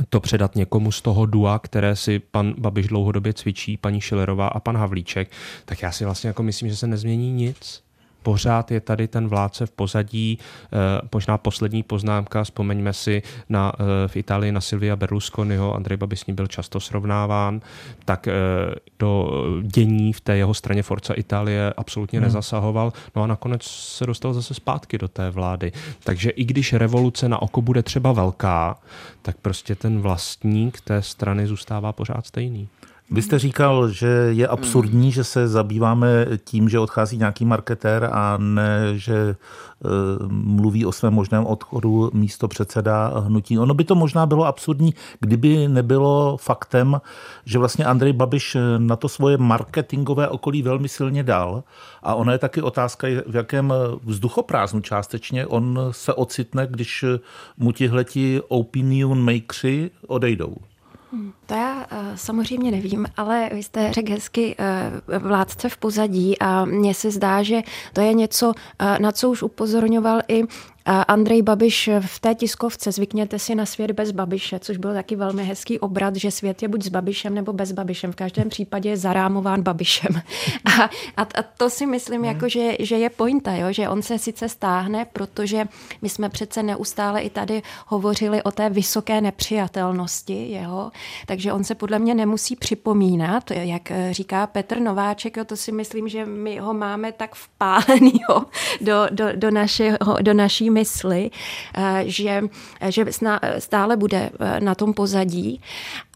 to 0.08 0.20
předat 0.20 0.56
někomu 0.56 0.92
z 0.92 1.02
toho 1.02 1.26
dua, 1.26 1.58
které 1.58 1.96
si 1.96 2.18
pan 2.18 2.54
Babiš 2.58 2.86
dlouhodobě 2.86 3.32
cvičí, 3.32 3.76
paní 3.76 4.00
Šilerová 4.00 4.48
a 4.48 4.60
pan 4.60 4.76
Havlíček, 4.76 5.30
tak 5.64 5.82
já 5.82 5.92
si 5.92 6.04
vlastně 6.04 6.28
jako 6.28 6.42
myslím, 6.42 6.68
že 6.68 6.76
se 6.76 6.85
nezmění 6.86 7.32
nic 7.32 7.86
pořád 8.26 8.70
je 8.70 8.80
tady 8.80 9.08
ten 9.08 9.28
vládce 9.28 9.66
v 9.66 9.70
pozadí. 9.70 10.38
Eh, 10.38 11.08
možná 11.14 11.38
poslední 11.38 11.82
poznámka, 11.82 12.44
vzpomeňme 12.44 12.92
si 12.92 13.22
na, 13.48 13.72
eh, 13.72 14.08
v 14.08 14.16
Itálii 14.16 14.52
na 14.52 14.60
Silvia 14.60 14.96
Berlusconiho, 14.96 15.74
Andrej 15.74 15.96
Babiš 15.96 16.20
s 16.20 16.26
ním 16.26 16.36
byl 16.36 16.46
často 16.46 16.80
srovnáván, 16.80 17.60
tak 18.04 18.28
eh, 18.28 18.34
do 18.98 19.30
dění 19.62 20.12
v 20.12 20.20
té 20.20 20.36
jeho 20.36 20.54
straně 20.54 20.82
Forza 20.82 21.14
Itálie 21.14 21.72
absolutně 21.76 22.18
hmm. 22.18 22.26
nezasahoval. 22.26 22.92
No 23.16 23.22
a 23.22 23.26
nakonec 23.26 23.62
se 23.62 24.06
dostal 24.06 24.34
zase 24.34 24.54
zpátky 24.54 24.98
do 24.98 25.08
té 25.08 25.30
vlády. 25.30 25.72
Takže 26.02 26.30
i 26.30 26.44
když 26.44 26.72
revoluce 26.72 27.28
na 27.28 27.42
oko 27.42 27.62
bude 27.62 27.82
třeba 27.82 28.12
velká, 28.12 28.78
tak 29.22 29.36
prostě 29.38 29.74
ten 29.74 30.00
vlastník 30.00 30.80
té 30.80 31.02
strany 31.02 31.46
zůstává 31.46 31.92
pořád 31.92 32.26
stejný. 32.26 32.68
Vy 33.10 33.22
jste 33.22 33.38
říkal, 33.38 33.88
že 33.88 34.06
je 34.30 34.48
absurdní, 34.48 35.12
že 35.12 35.24
se 35.24 35.48
zabýváme 35.48 36.26
tím, 36.44 36.68
že 36.68 36.78
odchází 36.78 37.16
nějaký 37.18 37.44
marketér 37.44 38.08
a 38.12 38.36
ne, 38.36 38.98
že 38.98 39.16
e, 39.16 39.34
mluví 40.28 40.86
o 40.86 40.92
svém 40.92 41.14
možném 41.14 41.46
odchodu 41.46 42.10
místo 42.14 42.48
předseda 42.48 43.12
hnutí. 43.18 43.58
Ono 43.58 43.74
by 43.74 43.84
to 43.84 43.94
možná 43.94 44.26
bylo 44.26 44.44
absurdní, 44.44 44.94
kdyby 45.20 45.68
nebylo 45.68 46.36
faktem, 46.36 47.00
že 47.44 47.58
vlastně 47.58 47.84
Andrej 47.84 48.12
Babiš 48.12 48.56
na 48.78 48.96
to 48.96 49.08
svoje 49.08 49.38
marketingové 49.38 50.28
okolí 50.28 50.62
velmi 50.62 50.88
silně 50.88 51.22
dal. 51.22 51.64
A 52.02 52.14
ona 52.14 52.32
je 52.32 52.38
taky 52.38 52.62
otázka, 52.62 53.08
v 53.26 53.36
jakém 53.36 53.72
vzduchoprázdnu 54.04 54.80
částečně 54.80 55.46
on 55.46 55.78
se 55.90 56.14
ocitne, 56.14 56.66
když 56.66 57.04
mu 57.58 57.72
tihleti 57.72 58.40
opinion 58.48 59.20
makeři 59.20 59.90
odejdou. 60.06 60.56
To 61.46 61.54
já 61.54 61.74
uh, 61.74 61.82
samozřejmě 62.14 62.70
nevím, 62.70 63.06
ale 63.16 63.50
vy 63.52 63.62
jste 63.62 63.92
řekl 63.92 64.12
hezky 64.12 64.56
uh, 65.08 65.18
vládce 65.18 65.68
v 65.68 65.76
pozadí 65.76 66.38
a 66.38 66.64
mně 66.64 66.94
se 66.94 67.10
zdá, 67.10 67.42
že 67.42 67.62
to 67.92 68.00
je 68.00 68.14
něco, 68.14 68.46
uh, 68.46 68.98
na 68.98 69.12
co 69.12 69.30
už 69.30 69.42
upozorňoval 69.42 70.20
i 70.28 70.42
Andrej 70.86 71.42
Babiš 71.42 71.90
v 72.00 72.20
té 72.20 72.34
tiskovce 72.34 72.92
Zvykněte 72.92 73.38
si 73.38 73.54
na 73.54 73.66
svět 73.66 73.90
bez 73.90 74.10
Babiše, 74.10 74.58
což 74.58 74.76
byl 74.76 74.94
taky 74.94 75.16
velmi 75.16 75.44
hezký 75.44 75.78
obrat, 75.78 76.16
že 76.16 76.30
svět 76.30 76.62
je 76.62 76.68
buď 76.68 76.82
s 76.82 76.88
Babišem 76.88 77.34
nebo 77.34 77.52
bez 77.52 77.72
Babišem. 77.72 78.12
V 78.12 78.16
každém 78.16 78.48
případě 78.48 78.88
je 78.88 78.96
zarámován 78.96 79.62
Babišem. 79.62 80.12
A, 80.64 80.84
a, 81.16 81.22
a 81.22 81.42
to 81.56 81.70
si 81.70 81.86
myslím, 81.86 82.22
hmm. 82.22 82.24
jako, 82.24 82.48
že, 82.48 82.76
že 82.80 82.96
je 82.96 83.10
pointa, 83.10 83.54
jo? 83.54 83.72
že 83.72 83.88
on 83.88 84.02
se 84.02 84.18
sice 84.18 84.48
stáhne, 84.48 85.04
protože 85.04 85.64
my 86.02 86.08
jsme 86.08 86.28
přece 86.28 86.62
neustále 86.62 87.20
i 87.20 87.30
tady 87.30 87.62
hovořili 87.86 88.42
o 88.42 88.50
té 88.50 88.70
vysoké 88.70 89.20
nepřijatelnosti 89.20 90.48
jeho, 90.48 90.92
takže 91.26 91.52
on 91.52 91.64
se 91.64 91.74
podle 91.74 91.98
mě 91.98 92.14
nemusí 92.14 92.56
připomínat, 92.56 93.50
jak 93.50 93.92
říká 94.10 94.46
Petr 94.46 94.80
Nováček, 94.80 95.36
jo, 95.36 95.44
to 95.44 95.56
si 95.56 95.72
myslím, 95.72 96.08
že 96.08 96.26
my 96.26 96.58
ho 96.58 96.74
máme 96.74 97.12
tak 97.12 97.34
vpálenýho 97.34 98.46
do, 98.80 99.06
do, 99.10 99.24
do, 99.34 99.50
našeho, 99.50 99.98
do 100.22 100.34
naší 100.34 100.70
mysli, 100.76 101.30
eh, 101.74 102.04
že, 102.06 102.42
že 102.88 103.04
stále 103.58 103.96
bude 103.96 104.28
eh, 104.28 104.60
na 104.60 104.74
tom 104.74 104.92
pozadí 104.94 105.60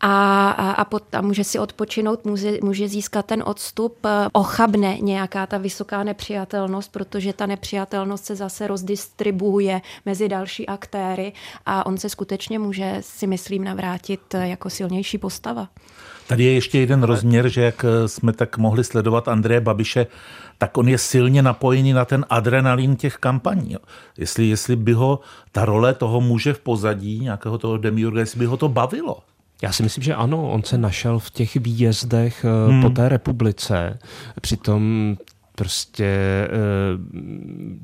a, 0.00 0.50
a, 0.50 0.84
pot, 0.84 1.14
a 1.14 1.20
může 1.20 1.44
si 1.44 1.58
odpočinout, 1.58 2.24
může, 2.24 2.58
může 2.62 2.88
získat 2.88 3.26
ten 3.26 3.42
odstup, 3.46 4.04
eh, 4.04 4.28
ochabne 4.32 4.98
nějaká 5.00 5.46
ta 5.46 5.58
vysoká 5.58 6.04
nepřijatelnost, 6.04 6.92
protože 6.92 7.32
ta 7.32 7.46
nepřijatelnost 7.46 8.24
se 8.24 8.36
zase 8.36 8.66
rozdistribuje 8.66 9.80
mezi 10.06 10.28
další 10.28 10.66
aktéry 10.66 11.32
a 11.66 11.86
on 11.86 11.98
se 11.98 12.08
skutečně 12.08 12.58
může, 12.58 12.96
si 13.00 13.26
myslím, 13.26 13.64
navrátit 13.64 14.34
jako 14.34 14.70
silnější 14.70 15.18
postava. 15.18 15.68
Tady 16.30 16.44
je 16.44 16.52
ještě 16.52 16.78
jeden 16.78 17.02
rozměr, 17.02 17.48
že 17.48 17.62
jak 17.62 17.84
jsme 18.06 18.32
tak 18.32 18.58
mohli 18.58 18.84
sledovat 18.84 19.28
Andreje 19.28 19.60
Babiše, 19.60 20.06
tak 20.58 20.78
on 20.78 20.88
je 20.88 20.98
silně 20.98 21.42
napojený 21.42 21.92
na 21.92 22.04
ten 22.04 22.24
adrenalin 22.30 22.96
těch 22.96 23.16
kampaní. 23.16 23.76
Jestli, 24.18 24.46
jestli 24.46 24.76
by 24.76 24.92
ho 24.92 25.20
ta 25.52 25.64
role 25.64 25.94
toho 25.94 26.20
muže 26.20 26.52
v 26.52 26.60
pozadí, 26.60 27.20
nějakého 27.20 27.58
toho 27.58 27.76
demiurga, 27.76 28.20
jestli 28.20 28.38
by 28.38 28.44
ho 28.46 28.56
to 28.56 28.68
bavilo. 28.68 29.18
Já 29.62 29.72
si 29.72 29.82
myslím, 29.82 30.04
že 30.04 30.14
ano, 30.14 30.50
on 30.50 30.62
se 30.62 30.78
našel 30.78 31.18
v 31.18 31.30
těch 31.30 31.56
výjezdech 31.56 32.44
eh, 32.44 32.70
hmm. 32.70 32.82
po 32.82 32.90
té 32.90 33.08
republice. 33.08 33.98
Přitom 34.40 35.16
prostě 35.60 36.04
eh, 36.04 36.48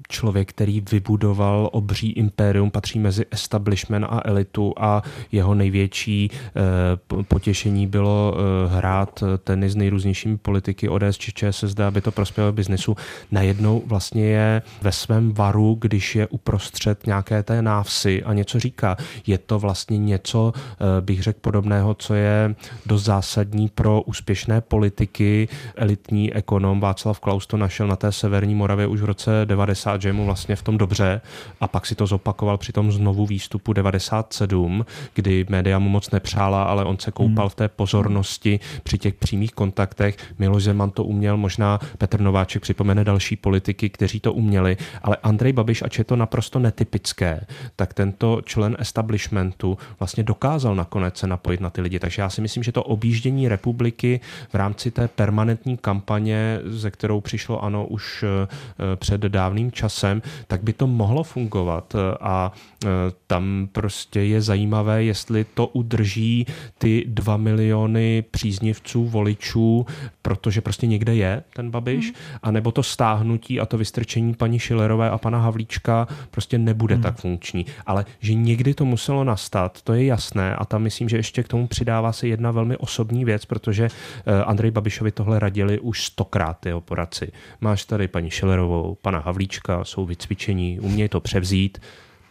člověk, 0.08 0.48
který 0.48 0.80
vybudoval 0.80 1.68
obří 1.72 2.10
impérium, 2.10 2.70
patří 2.70 2.98
mezi 2.98 3.24
establishment 3.30 4.06
a 4.08 4.20
elitu 4.24 4.74
a 4.76 5.02
jeho 5.32 5.54
největší 5.54 6.30
eh, 6.32 7.22
potěšení 7.22 7.86
bylo 7.86 8.34
eh, 8.34 8.76
hrát 8.76 9.24
tenis 9.44 9.72
s 9.72 9.76
nejrůznějšími 9.76 10.36
politiky 10.36 10.88
ODS 10.88 11.18
či 11.18 11.32
ČSSD, 11.32 11.80
aby 11.80 12.00
to 12.00 12.12
prospělo 12.12 12.52
biznesu. 12.52 12.96
Najednou 13.30 13.82
vlastně 13.86 14.24
je 14.24 14.62
ve 14.82 14.92
svém 14.92 15.32
varu, 15.32 15.76
když 15.80 16.16
je 16.16 16.26
uprostřed 16.26 17.06
nějaké 17.06 17.42
té 17.42 17.62
návsi 17.62 18.22
a 18.22 18.32
něco 18.32 18.60
říká. 18.60 18.96
Je 19.26 19.38
to 19.38 19.58
vlastně 19.58 19.98
něco, 19.98 20.52
bych 21.00 21.22
řekl, 21.22 21.38
podobného, 21.40 21.94
co 21.94 22.14
je 22.14 22.54
dost 22.86 23.04
zásadní 23.04 23.68
pro 23.68 24.02
úspěšné 24.02 24.60
politiky. 24.60 25.48
Elitní 25.76 26.34
ekonom 26.34 26.80
Václav 26.80 27.20
Klaus 27.20 27.46
to 27.46 27.56
našel 27.66 27.86
na 27.86 27.96
té 27.96 28.12
severní 28.12 28.54
Moravě 28.54 28.86
už 28.86 29.00
v 29.00 29.04
roce 29.04 29.30
90, 29.44 30.02
že 30.02 30.12
mu 30.12 30.24
vlastně 30.24 30.56
v 30.56 30.62
tom 30.62 30.78
dobře 30.78 31.20
a 31.60 31.68
pak 31.68 31.86
si 31.86 31.94
to 31.94 32.06
zopakoval 32.06 32.58
při 32.58 32.72
tom 32.72 32.92
znovu 32.92 33.26
výstupu 33.26 33.72
97, 33.72 34.86
kdy 35.14 35.46
média 35.48 35.78
mu 35.78 35.88
moc 35.88 36.10
nepřála, 36.10 36.62
ale 36.62 36.84
on 36.84 36.98
se 36.98 37.10
koupal 37.10 37.44
hmm. 37.44 37.50
v 37.50 37.54
té 37.54 37.68
pozornosti 37.68 38.60
při 38.82 38.98
těch 38.98 39.14
přímých 39.14 39.52
kontaktech. 39.52 40.16
Miloš 40.38 40.62
Zeman 40.62 40.90
to 40.90 41.04
uměl, 41.04 41.36
možná 41.36 41.78
Petr 41.98 42.20
Nováček 42.20 42.62
připomene 42.62 43.04
další 43.04 43.36
politiky, 43.36 43.90
kteří 43.90 44.20
to 44.20 44.32
uměli, 44.32 44.76
ale 45.02 45.16
Andrej 45.22 45.52
Babiš, 45.52 45.82
ač 45.82 45.98
je 45.98 46.04
to 46.04 46.16
naprosto 46.16 46.58
netypické, 46.58 47.46
tak 47.76 47.94
tento 47.94 48.40
člen 48.44 48.76
establishmentu 48.78 49.78
vlastně 49.98 50.22
dokázal 50.22 50.74
nakonec 50.74 51.16
se 51.16 51.26
napojit 51.26 51.60
na 51.60 51.70
ty 51.70 51.80
lidi. 51.80 51.98
Takže 51.98 52.22
já 52.22 52.30
si 52.30 52.40
myslím, 52.40 52.62
že 52.62 52.72
to 52.72 52.82
objíždění 52.82 53.48
republiky 53.48 54.20
v 54.48 54.54
rámci 54.54 54.90
té 54.90 55.08
permanentní 55.08 55.76
kampaně, 55.76 56.60
ze 56.64 56.90
kterou 56.90 57.20
přišlo 57.20 57.55
ano 57.64 57.86
už 57.86 58.24
eh, 58.24 58.96
před 58.96 59.20
dávným 59.20 59.72
časem, 59.72 60.22
tak 60.46 60.62
by 60.62 60.72
to 60.72 60.86
mohlo 60.86 61.22
fungovat 61.22 61.96
a 62.20 62.52
eh, 62.84 62.88
tam 63.26 63.68
prostě 63.72 64.20
je 64.20 64.42
zajímavé, 64.42 65.04
jestli 65.04 65.44
to 65.44 65.66
udrží 65.66 66.46
ty 66.78 67.04
dva 67.08 67.36
miliony 67.36 68.24
příznivců, 68.30 69.06
voličů, 69.06 69.86
protože 70.22 70.60
prostě 70.60 70.86
někde 70.86 71.14
je 71.14 71.42
ten 71.54 71.70
Babiš, 71.70 72.10
mm. 72.10 72.16
anebo 72.42 72.72
to 72.72 72.82
stáhnutí 72.82 73.60
a 73.60 73.66
to 73.66 73.78
vystrčení 73.78 74.34
paní 74.34 74.58
Šilerové 74.58 75.10
a 75.10 75.18
pana 75.18 75.38
Havlíčka 75.38 76.08
prostě 76.30 76.58
nebude 76.58 76.96
mm. 76.96 77.02
tak 77.02 77.16
funkční. 77.16 77.66
Ale 77.86 78.04
že 78.20 78.34
někdy 78.34 78.74
to 78.74 78.84
muselo 78.84 79.24
nastat, 79.24 79.82
to 79.82 79.92
je 79.92 80.04
jasné 80.04 80.56
a 80.56 80.64
tam 80.64 80.82
myslím, 80.82 81.08
že 81.08 81.16
ještě 81.16 81.42
k 81.42 81.48
tomu 81.48 81.66
přidává 81.66 82.12
se 82.12 82.28
jedna 82.28 82.50
velmi 82.50 82.76
osobní 82.76 83.24
věc, 83.24 83.44
protože 83.44 83.88
eh, 83.88 84.44
Andrej 84.44 84.70
Babišovi 84.70 85.12
tohle 85.12 85.38
radili 85.38 85.80
už 85.80 86.04
stokrát 86.04 86.66
jeho 86.66 86.80
poradci. 86.80 87.32
Máš 87.60 87.84
tady 87.84 88.08
paní 88.08 88.30
Šilerovou, 88.30 88.96
pana 89.02 89.18
Havlíčka, 89.18 89.84
jsou 89.84 90.06
vycvičení, 90.06 90.80
umějí 90.80 91.08
to 91.08 91.20
převzít, 91.20 91.78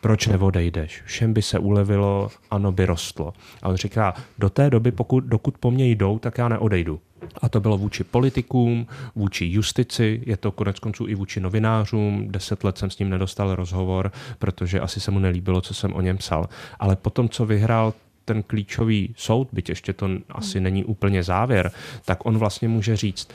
proč 0.02 0.28
neodejdeš? 0.28 1.02
Všem 1.06 1.34
by 1.34 1.42
se 1.42 1.60
ulevilo, 1.60 2.30
ano 2.52 2.72
by 2.72 2.86
rostlo. 2.86 3.34
A 3.62 3.70
on 3.70 3.76
říká, 3.76 4.14
do 4.40 4.50
té 4.50 4.70
doby, 4.70 4.92
pokud, 4.92 5.24
dokud 5.24 5.58
po 5.58 5.72
mně 5.72 5.88
jdou, 5.88 6.20
tak 6.20 6.38
já 6.38 6.48
neodejdu. 6.48 7.00
A 7.42 7.50
to 7.50 7.60
bylo 7.60 7.78
vůči 7.78 8.04
politikům, 8.04 8.88
vůči 9.16 9.46
justici, 9.46 10.22
je 10.26 10.38
to 10.38 10.52
konec 10.52 10.80
konců 10.80 11.08
i 11.08 11.16
vůči 11.16 11.40
novinářům. 11.40 12.32
Deset 12.32 12.64
let 12.64 12.78
jsem 12.78 12.90
s 12.90 13.00
ním 13.00 13.10
nedostal 13.10 13.56
rozhovor, 13.56 14.12
protože 14.40 14.80
asi 14.80 15.00
se 15.00 15.12
mu 15.12 15.20
nelíbilo, 15.20 15.62
co 15.62 15.74
jsem 15.74 15.94
o 15.94 16.02
něm 16.02 16.18
psal. 16.18 16.50
Ale 16.80 16.96
potom, 16.96 17.30
co 17.30 17.46
vyhrál 17.46 17.94
ten 18.26 18.44
klíčový 18.44 19.14
soud, 19.18 19.48
byť 19.52 19.70
ještě 19.70 19.94
to 19.94 20.10
asi 20.30 20.60
není 20.60 20.84
úplně 20.84 21.24
závěr, 21.24 21.72
tak 22.06 22.26
on 22.26 22.38
vlastně 22.38 22.68
může 22.68 22.96
říct, 22.96 23.28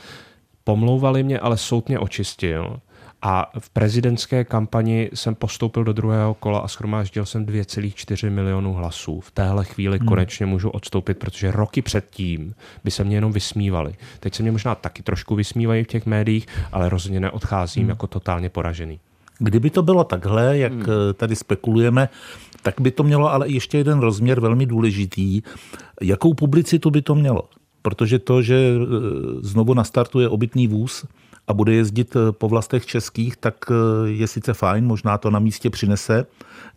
pomlouvali 0.63 1.23
mě, 1.23 1.39
ale 1.39 1.57
soud 1.57 1.87
mě 1.87 1.99
očistil 1.99 2.79
a 3.21 3.51
v 3.59 3.69
prezidentské 3.69 4.43
kampani 4.43 5.09
jsem 5.13 5.35
postoupil 5.35 5.83
do 5.83 5.93
druhého 5.93 6.33
kola 6.33 6.59
a 6.59 6.67
schromáždil 6.67 7.25
jsem 7.25 7.45
2,4 7.45 8.31
milionů 8.31 8.73
hlasů. 8.73 9.19
V 9.19 9.31
téhle 9.31 9.65
chvíli 9.65 9.97
hmm. 9.97 10.07
konečně 10.07 10.45
můžu 10.45 10.69
odstoupit, 10.69 11.17
protože 11.17 11.51
roky 11.51 11.81
předtím 11.81 12.53
by 12.83 12.91
se 12.91 13.03
mě 13.03 13.17
jenom 13.17 13.31
vysmívali. 13.31 13.93
Teď 14.19 14.35
se 14.35 14.43
mě 14.43 14.51
možná 14.51 14.75
taky 14.75 15.03
trošku 15.03 15.35
vysmívají 15.35 15.83
v 15.83 15.87
těch 15.87 16.05
médiích, 16.05 16.47
ale 16.71 16.89
rozhodně 16.89 17.19
neodcházím 17.19 17.83
hmm. 17.83 17.89
jako 17.89 18.07
totálně 18.07 18.49
poražený. 18.49 18.99
Kdyby 19.39 19.69
to 19.69 19.83
bylo 19.83 20.03
takhle, 20.03 20.57
jak 20.57 20.73
hmm. 20.73 20.83
Eh, 21.09 21.13
tady 21.13 21.35
spekulujeme, 21.35 22.09
tak 22.61 22.81
by 22.81 22.91
to 22.91 23.03
mělo 23.03 23.31
ale 23.31 23.49
ještě 23.49 23.77
jeden 23.77 23.99
rozměr 23.99 24.39
velmi 24.39 24.65
důležitý. 24.65 25.41
Jakou 26.01 26.33
publicitu 26.33 26.91
by 26.91 27.01
to 27.01 27.15
mělo? 27.15 27.49
Protože 27.81 28.19
to, 28.19 28.41
že 28.41 28.55
eh, 28.55 28.85
znovu 29.41 29.73
nastartuje 29.73 30.29
obytný 30.29 30.67
vůz, 30.67 31.05
a 31.47 31.53
bude 31.53 31.73
jezdit 31.73 32.15
eh, 32.15 32.31
po 32.31 32.49
vlastech 32.49 32.85
českých, 32.85 33.37
tak 33.37 33.55
eh, 33.69 34.09
je 34.09 34.27
sice 34.27 34.53
fajn, 34.53 34.85
možná 34.85 35.17
to 35.17 35.29
na 35.29 35.39
místě 35.39 35.69
přinese 35.69 36.25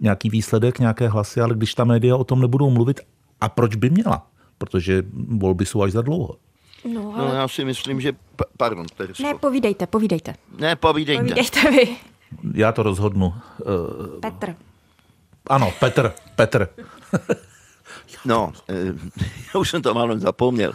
nějaký 0.00 0.30
výsledek, 0.30 0.78
nějaké 0.78 1.08
hlasy, 1.08 1.40
ale 1.40 1.54
když 1.54 1.74
ta 1.74 1.84
média 1.84 2.16
o 2.16 2.24
tom 2.24 2.40
nebudou 2.40 2.70
mluvit, 2.70 3.00
a 3.40 3.48
proč 3.48 3.76
by 3.76 3.90
měla? 3.90 4.26
Protože 4.58 5.02
volby 5.28 5.66
jsou 5.66 5.82
až 5.82 5.92
za 5.92 6.02
dlouho. 6.02 6.36
No, 6.84 7.02
no 7.02 7.14
ale... 7.16 7.28
no 7.28 7.34
já 7.34 7.48
si 7.48 7.64
myslím, 7.64 8.00
že... 8.00 8.12
Pardon, 8.56 8.86
Teresko. 8.96 9.22
Ne, 9.22 9.34
povídejte, 9.34 9.86
povídejte. 9.86 10.34
Ne, 10.58 10.76
povídejte. 10.76 11.22
Povídejte 11.22 11.70
vy. 11.70 11.96
Já 12.54 12.72
to 12.72 12.82
rozhodnu. 12.82 13.34
Petr. 14.20 14.54
Ano, 15.46 15.72
Petr, 15.80 16.12
Petr. 16.36 16.68
No, 18.24 18.52
já 19.54 19.60
už 19.60 19.70
jsem 19.70 19.82
to 19.82 19.94
málem 19.94 20.20
zapomněl. 20.20 20.72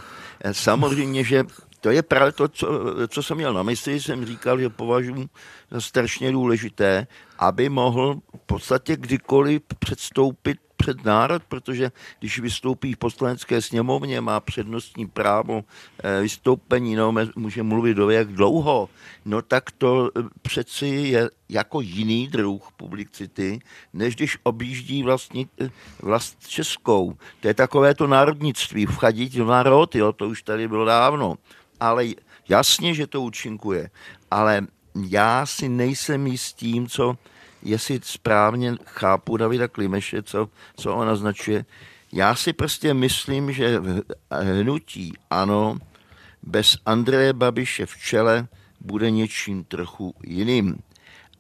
Samozřejmě, 0.52 1.24
že 1.24 1.44
to 1.82 1.90
je 1.92 2.04
právě 2.04 2.32
to, 2.32 2.48
co, 2.48 2.68
co 3.08 3.24
jsem 3.24 3.38
měl 3.38 3.54
na 3.54 3.64
mysli, 3.64 4.02
jsem 4.02 4.26
říkal, 4.26 4.60
že 4.60 4.70
považuji 4.70 5.30
za 5.72 5.82
strašně 5.82 6.32
důležité, 6.32 7.08
aby 7.40 7.70
mohl 7.70 8.16
v 8.36 8.46
podstatě 8.46 8.98
kdykoliv 8.98 9.62
předstoupit 9.80 10.58
před 10.80 11.06
národ, 11.06 11.44
protože 11.44 11.92
když 12.20 12.40
vystoupí 12.40 12.94
v 12.94 12.98
poslanecké 12.98 13.62
sněmovně, 13.62 14.22
má 14.22 14.40
přednostní 14.40 15.08
právo 15.08 15.64
eh, 16.04 16.22
vystoupení, 16.22 16.96
no, 16.96 17.14
může 17.36 17.64
mluvit 17.64 17.94
do 17.94 18.10
jak 18.10 18.28
dlouho, 18.28 18.90
no 19.26 19.42
tak 19.42 19.72
to 19.72 20.10
eh, 20.10 20.22
přeci 20.42 20.88
je 20.88 21.30
jako 21.50 21.82
jiný 21.82 22.28
druh 22.28 22.72
publicity, 22.78 23.60
než 23.94 24.16
když 24.16 24.38
objíždí 24.44 25.04
vlastně 25.04 25.46
vlast 26.02 26.48
českou. 26.48 27.14
To 27.40 27.48
je 27.48 27.54
takové 27.54 27.96
to 27.96 28.08
národnictví, 28.08 28.86
vchadit 28.86 29.34
do 29.36 29.46
národ, 29.46 29.96
jo, 29.96 30.14
to 30.14 30.28
už 30.28 30.44
tady 30.44 30.68
bylo 30.68 30.86
dávno 30.86 31.38
ale 31.80 32.06
jasně, 32.50 32.94
že 32.94 33.08
to 33.08 33.22
účinkuje, 33.22 33.90
ale 34.32 34.68
já 35.10 35.46
si 35.46 35.70
nejsem 35.70 36.28
jist 36.28 36.54
tím, 36.54 36.88
co, 36.88 37.18
jestli 37.64 38.00
správně 38.04 38.76
chápu 38.86 39.38
Davida 39.38 39.68
Klimeše, 39.68 40.24
co, 40.24 40.50
co 40.76 40.96
on 40.96 41.08
naznačuje. 41.08 41.66
Já 42.14 42.36
si 42.36 42.54
prostě 42.54 42.94
myslím, 42.94 43.52
že 43.52 43.82
hnutí 44.32 45.14
ano, 45.30 45.78
bez 46.44 46.78
Andreje 46.86 47.34
Babiše 47.34 47.86
v 47.86 47.98
čele 47.98 48.48
bude 48.80 49.12
něčím 49.12 49.64
trochu 49.64 50.14
jiným. 50.24 50.78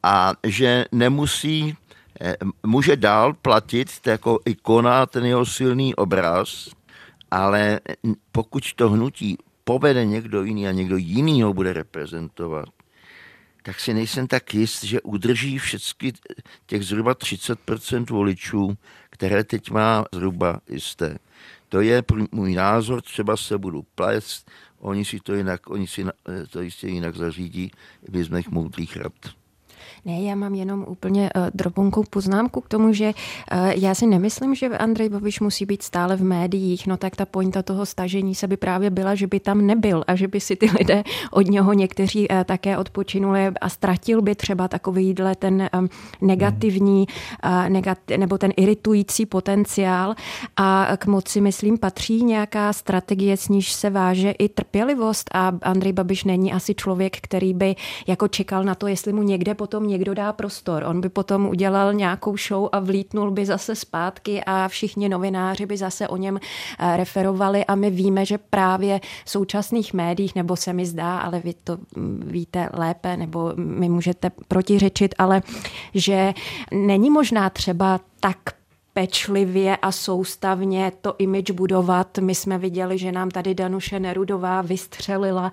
A 0.03 0.33
že 0.43 0.85
nemusí, 0.91 1.75
eh, 2.21 2.35
může 2.65 2.95
dál 2.95 3.33
platit 3.33 3.89
jako 4.05 4.39
ikona 4.45 5.05
ten 5.05 5.25
jeho 5.25 5.45
silný 5.45 5.95
obraz, 5.95 6.69
ale 7.31 7.79
pokud 8.31 8.73
to 8.73 8.89
hnutí 8.89 9.37
povede 9.63 10.05
někdo 10.05 10.43
jiný 10.43 10.67
a 10.67 10.71
někdo 10.71 10.97
jiný 10.97 11.41
ho 11.41 11.53
bude 11.53 11.73
reprezentovat, 11.73 12.69
tak 13.69 13.79
si 13.79 13.93
nejsem 13.93 14.27
tak 14.27 14.53
jist, 14.53 14.83
že 14.83 15.01
udrží 15.01 15.57
všechny 15.57 16.13
těch 16.65 16.83
zhruba 16.83 17.13
30% 17.13 18.05
voličů, 18.09 18.77
které 19.09 19.43
teď 19.43 19.71
má 19.71 20.05
zhruba 20.13 20.61
jisté. 20.69 21.17
To 21.69 21.81
je 21.81 22.03
můj 22.31 22.53
názor, 22.53 23.01
třeba 23.01 23.37
se 23.37 23.57
budu 23.57 23.85
plést, 23.95 24.51
oni 24.79 25.05
si 25.05 25.19
to 25.19 25.33
jinak, 25.33 25.69
oni 25.69 25.87
si 25.87 26.05
to 26.49 26.61
jistě 26.61 26.87
jinak 26.87 27.15
zařídí 27.15 27.71
bez 28.09 28.29
mých 28.29 28.49
moudrých 28.49 28.97
rad. 28.97 29.38
Ne, 30.05 30.21
já 30.21 30.35
mám 30.35 30.55
jenom 30.55 30.85
úplně 30.87 31.29
uh, 31.35 31.41
drobunkou 31.53 32.03
poznámku 32.09 32.61
k 32.61 32.67
tomu, 32.67 32.93
že 32.93 33.05
uh, 33.05 33.67
já 33.75 33.95
si 33.95 34.07
nemyslím, 34.07 34.55
že 34.55 34.67
Andrej 34.67 35.09
Babiš 35.09 35.39
musí 35.39 35.65
být 35.65 35.83
stále 35.83 36.15
v 36.15 36.23
médiích, 36.23 36.87
no 36.87 36.97
tak 36.97 37.15
ta 37.15 37.25
pointa 37.25 37.61
toho 37.61 37.85
stažení 37.85 38.35
se 38.35 38.47
by 38.47 38.57
právě 38.57 38.89
byla, 38.89 39.15
že 39.15 39.27
by 39.27 39.39
tam 39.39 39.67
nebyl 39.67 40.03
a 40.07 40.15
že 40.15 40.27
by 40.27 40.39
si 40.39 40.55
ty 40.55 40.69
lidé 40.79 41.03
od 41.31 41.47
něho 41.47 41.73
někteří 41.73 42.27
uh, 42.27 42.43
také 42.43 42.77
odpočinuli 42.77 43.47
a 43.61 43.69
ztratil 43.69 44.21
by 44.21 44.35
třeba 44.35 44.67
takovýhle 44.67 45.35
ten 45.35 45.69
um, 45.79 45.89
negativní 46.21 47.07
uh, 47.45 47.51
negat- 47.51 48.17
nebo 48.17 48.37
ten 48.37 48.51
iritující 48.57 49.25
potenciál. 49.25 50.15
A 50.57 50.97
k 50.97 51.05
moci, 51.05 51.41
myslím, 51.41 51.77
patří 51.77 52.23
nějaká 52.23 52.73
strategie, 52.73 53.37
s 53.37 53.49
níž 53.49 53.73
se 53.73 53.89
váže 53.89 54.31
i 54.31 54.49
trpělivost. 54.49 55.29
A 55.33 55.51
Andrej 55.61 55.93
Babiš 55.93 56.23
není 56.23 56.53
asi 56.53 56.75
člověk, 56.75 57.17
který 57.21 57.53
by 57.53 57.75
jako 58.07 58.27
čekal 58.27 58.63
na 58.63 58.75
to, 58.75 58.87
jestli 58.87 59.13
mu 59.13 59.23
někde 59.23 59.53
potom 59.53 59.88
někdo 59.89 60.13
dá 60.13 60.33
prostor. 60.33 60.83
On 60.83 61.01
by 61.01 61.09
potom 61.09 61.47
udělal 61.47 61.93
nějakou 61.93 62.37
show 62.37 62.69
a 62.71 62.79
vlítnul 62.79 63.31
by 63.31 63.45
zase 63.45 63.75
zpátky 63.75 64.43
a 64.45 64.67
všichni 64.67 65.09
novináři 65.09 65.65
by 65.65 65.77
zase 65.77 66.07
o 66.07 66.17
něm 66.17 66.39
eh, 66.79 66.97
referovali 66.97 67.65
a 67.65 67.75
my 67.75 67.89
víme, 67.89 68.25
že 68.25 68.37
právě 68.37 68.99
v 69.25 69.29
současných 69.29 69.93
médiích, 69.93 70.35
nebo 70.35 70.55
se 70.55 70.73
mi 70.73 70.85
zdá, 70.85 71.19
ale 71.19 71.39
vy 71.39 71.53
to 71.63 71.77
mm, 71.95 72.23
víte 72.25 72.69
lépe, 72.73 73.17
nebo 73.17 73.53
mi 73.55 73.89
můžete 73.89 74.31
protiřečit, 74.47 75.15
ale 75.17 75.41
že 75.93 76.33
není 76.71 77.09
možná 77.09 77.49
třeba 77.49 77.99
tak 78.19 78.58
pečlivě 78.99 79.77
a 79.77 79.91
soustavně 79.91 80.91
to 81.01 81.15
image 81.17 81.51
budovat. 81.51 82.17
My 82.17 82.35
jsme 82.35 82.57
viděli, 82.57 82.97
že 82.97 83.11
nám 83.11 83.31
tady 83.31 83.55
Danuše 83.55 83.99
Nerudová 83.99 84.61
vystřelila 84.61 85.51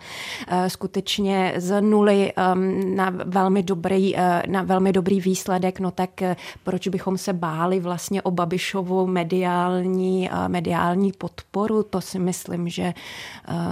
uh, 0.52 0.66
skutečně 0.66 1.54
z 1.56 1.80
nuly 1.80 2.32
um, 2.32 2.96
na, 2.96 3.12
velmi 3.24 3.62
dobrý, 3.62 4.14
uh, 4.14 4.20
na 4.46 4.62
velmi 4.62 4.92
dobrý 4.92 5.20
výsledek, 5.20 5.80
no 5.80 5.90
tak 5.90 6.10
uh, 6.22 6.34
proč 6.64 6.88
bychom 6.88 7.18
se 7.18 7.32
báli 7.32 7.80
vlastně 7.80 8.22
o 8.22 8.30
Babišovou 8.30 9.06
mediální, 9.06 10.30
mediální 10.48 11.12
podporu? 11.12 11.82
To 11.82 12.00
si 12.00 12.18
myslím, 12.18 12.68
že 12.68 12.94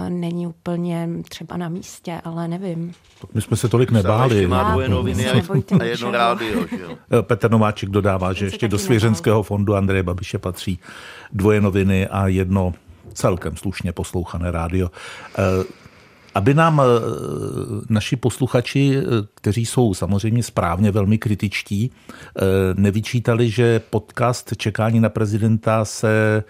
není 0.09 0.47
úplně 0.47 1.09
třeba 1.29 1.57
na 1.57 1.69
místě, 1.69 2.21
ale 2.23 2.47
nevím. 2.47 2.93
My 3.33 3.41
jsme 3.41 3.57
se 3.57 3.69
tolik 3.69 3.91
nebáli. 3.91 4.47
Má 4.47 4.71
dvoje 4.71 4.89
noviny 4.89 5.25
a 5.79 5.83
jedno 5.83 6.11
rádio. 6.11 6.65
Petr 7.21 7.51
Nováček 7.51 7.89
dodává, 7.89 8.33
že 8.33 8.45
ještě 8.45 8.67
do 8.67 8.77
svěřenského 8.77 9.43
fondu 9.43 9.64
Andreje 9.73 10.03
Babiše 10.03 10.37
patří 10.37 10.79
dvoje 11.33 11.61
noviny 11.61 12.07
a 12.07 12.27
jedno 12.27 12.73
celkem 13.15 13.57
slušně 13.57 13.91
poslouchané 13.91 14.51
rádio. 14.51 14.91
Eh, 15.37 15.63
aby 16.35 16.53
nám 16.53 16.81
eh, 16.81 16.85
naši 17.89 18.15
posluchači, 18.15 18.97
eh, 18.97 19.03
kteří 19.35 19.65
jsou 19.65 19.93
samozřejmě 19.93 20.43
správně 20.43 20.91
velmi 20.91 21.17
kritičtí, 21.17 21.91
nevyčítali, 22.75 23.49
že 23.49 23.79
podcast 23.79 24.57
Čekání 24.57 24.99
na 24.99 25.09
prezidenta 25.09 25.85
se 25.85 26.43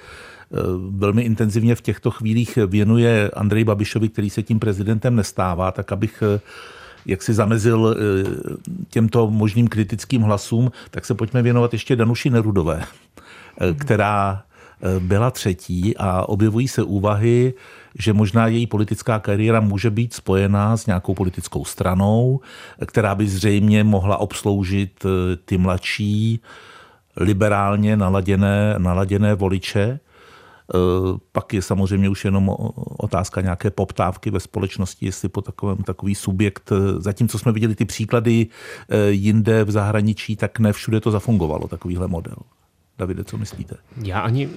velmi 0.90 1.22
intenzivně 1.22 1.76
v 1.76 1.82
těchto 1.82 2.12
chvílích 2.12 2.58
věnuje 2.68 3.32
Andrej 3.34 3.64
Babišovi, 3.64 4.10
který 4.10 4.30
se 4.30 4.44
tím 4.44 4.60
prezidentem 4.60 5.16
nestává, 5.16 5.72
tak 5.72 5.92
abych 5.92 6.24
jak 7.06 7.24
si 7.24 7.34
zamezil 7.34 7.96
těmto 8.90 9.30
možným 9.30 9.68
kritickým 9.68 10.22
hlasům, 10.22 10.72
tak 10.92 11.06
se 11.06 11.14
pojďme 11.14 11.42
věnovat 11.42 11.74
ještě 11.74 11.96
Danuši 11.96 12.30
Nerudové. 12.30 12.86
Eh, 13.58 13.74
která 13.74 14.44
eh, 14.82 15.00
byla 15.00 15.32
třetí 15.32 15.98
a 15.98 16.30
objevují 16.30 16.68
se 16.68 16.84
úvahy, 16.84 17.54
že 18.00 18.14
možná 18.14 18.48
její 18.48 18.68
politická 18.68 19.20
kariéra 19.20 19.60
může 19.60 19.90
být 19.90 20.14
spojená 20.14 20.78
s 20.78 20.86
nějakou 20.86 21.14
politickou 21.14 21.66
stranou, 21.66 22.40
která 22.86 23.16
by 23.16 23.28
zřejmě 23.28 23.84
mohla 23.84 24.18
obsloužit 24.18 25.06
eh, 25.06 25.36
ty 25.46 25.58
mladší, 25.58 26.40
liberálně 27.18 27.98
naladěné, 27.98 28.76
naladěné 28.78 29.36
voliče. 29.36 30.00
Pak 31.32 31.54
je 31.54 31.62
samozřejmě 31.62 32.10
už 32.10 32.26
jenom 32.26 32.56
otázka 32.98 33.42
nějaké 33.42 33.72
poptávky 33.72 34.32
ve 34.32 34.40
společnosti, 34.40 35.06
jestli 35.06 35.30
po 35.30 35.42
takovém 35.42 35.78
takový 35.78 36.16
subjekt, 36.16 36.72
zatímco 36.98 37.40
jsme 37.40 37.52
viděli 37.52 37.76
ty 37.76 37.86
příklady 37.86 38.48
jinde 39.10 39.64
v 39.64 39.72
zahraničí, 39.72 40.36
tak 40.36 40.60
ne 40.60 40.74
všude 40.74 41.00
to 41.00 41.12
zafungovalo, 41.12 41.68
takovýhle 41.68 42.08
model. 42.08 42.36
Davide, 42.98 43.24
co 43.24 43.38
myslíte? 43.38 43.76
Já 44.04 44.20
ani 44.20 44.50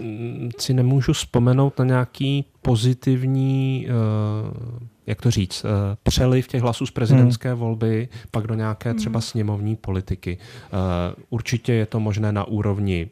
si 0.58 0.74
nemůžu 0.74 1.12
vzpomenout 1.12 1.78
na 1.78 1.84
nějaký 1.84 2.44
pozitivní 2.62 3.88
uh 3.90 4.88
jak 5.08 5.22
to 5.22 5.30
říct, 5.30 5.64
eh, 5.64 5.96
přeliv 6.02 6.48
těch 6.48 6.62
hlasů 6.62 6.86
z 6.86 6.90
prezidentské 6.90 7.48
hmm. 7.48 7.58
volby 7.58 8.08
pak 8.30 8.46
do 8.46 8.54
nějaké 8.54 8.90
hmm. 8.90 8.98
třeba 8.98 9.20
sněmovní 9.20 9.76
politiky. 9.76 10.38
Eh, 10.38 10.68
určitě 11.30 11.72
je 11.72 11.86
to 11.86 12.00
možné 12.00 12.32
na 12.32 12.44
úrovni 12.44 13.10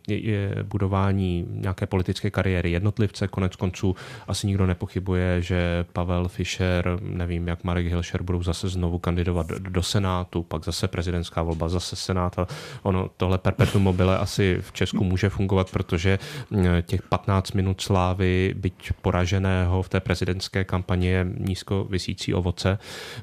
budování 0.62 1.47
nějaké 1.51 1.86
politické 1.86 2.30
kariéry 2.30 2.70
jednotlivce. 2.70 3.28
Konec 3.28 3.57
konců 3.57 3.97
asi 4.28 4.47
nikdo 4.47 4.66
nepochybuje, 4.66 5.42
že 5.42 5.84
Pavel 5.92 6.28
Fischer, 6.28 6.99
nevím, 7.03 7.49
jak 7.49 7.64
Marek 7.64 7.86
Hilšer 7.86 8.22
budou 8.22 8.42
zase 8.42 8.68
znovu 8.68 8.99
kandidovat 8.99 9.47
do 9.47 9.82
Senátu, 9.82 10.42
pak 10.42 10.64
zase 10.64 10.88
prezidentská 10.88 11.42
volba, 11.42 11.68
zase 11.68 11.97
Senát. 11.97 12.36
Ono 12.82 13.11
tohle 13.16 13.38
perpetuum 13.38 13.84
mobile 13.84 14.18
asi 14.18 14.59
v 14.61 14.72
Česku 14.72 15.05
může 15.05 15.28
fungovat, 15.28 15.70
protože 15.70 16.18
eh, 16.59 16.82
těch 16.82 17.03
15 17.03 17.53
minut 17.53 17.80
slávy, 17.80 18.55
byť 18.57 18.92
poraženého 19.03 19.82
v 19.82 19.88
té 19.88 20.01
prezidentské 20.01 20.64
kampani 20.64 21.07
je 21.07 21.26
nízko 21.38 21.86
vysící 21.87 22.34
ovoce. 22.34 22.78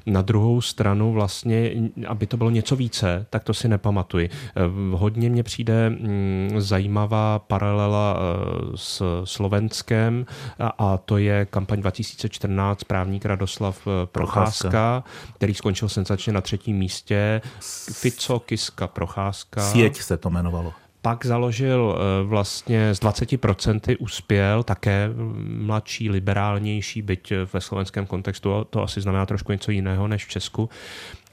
Na 0.06 0.22
druhou 0.22 0.60
stranu 0.60 1.12
vlastně, 1.12 1.70
aby 2.06 2.26
to 2.26 2.36
bylo 2.36 2.50
něco 2.50 2.76
více, 2.76 3.26
tak 3.30 3.44
to 3.44 3.54
si 3.54 3.68
nepamatuji. 3.68 4.30
Eh, 4.30 4.60
hodně 4.90 5.30
mně 5.30 5.42
přijde 5.42 5.90
mm, 5.90 6.50
zajímavá 6.58 7.38
paralela 7.38 8.16
eh, 8.18 8.76
s 8.76 9.22
Slovenskem 9.24 10.26
a 10.78 10.96
to 10.96 11.18
je 11.18 11.46
kampaň 11.50 11.80
2014 11.80 12.84
právník 12.84 13.24
Radoslav 13.24 13.86
eh, 13.86 14.06
Procházka, 14.06 14.68
Procházka. 14.70 15.04
který 15.34 15.54
skončil 15.54 15.88
senzačně 15.88 16.32
na 16.32 16.40
třetím 16.40 16.76
místě. 16.76 17.40
Fico, 17.92 18.40
Kiska, 18.40 18.86
Procházka. 18.86 19.60
Sieť 19.60 19.96
se 19.96 20.16
to 20.16 20.28
jmenovalo 20.28 20.83
pak 21.04 21.26
založil 21.26 21.96
eh, 21.96 22.26
vlastně 22.26 22.94
z 22.94 23.00
20% 23.00 23.96
uspěl, 23.98 24.62
také 24.62 25.10
mladší, 25.44 26.10
liberálnější, 26.10 27.02
byť 27.02 27.32
ve 27.52 27.60
slovenském 27.60 28.06
kontextu 28.06 28.66
to 28.70 28.82
asi 28.82 29.00
znamená 29.00 29.26
trošku 29.26 29.52
něco 29.52 29.70
jiného 29.70 30.08
než 30.08 30.24
v 30.24 30.28
Česku 30.28 30.68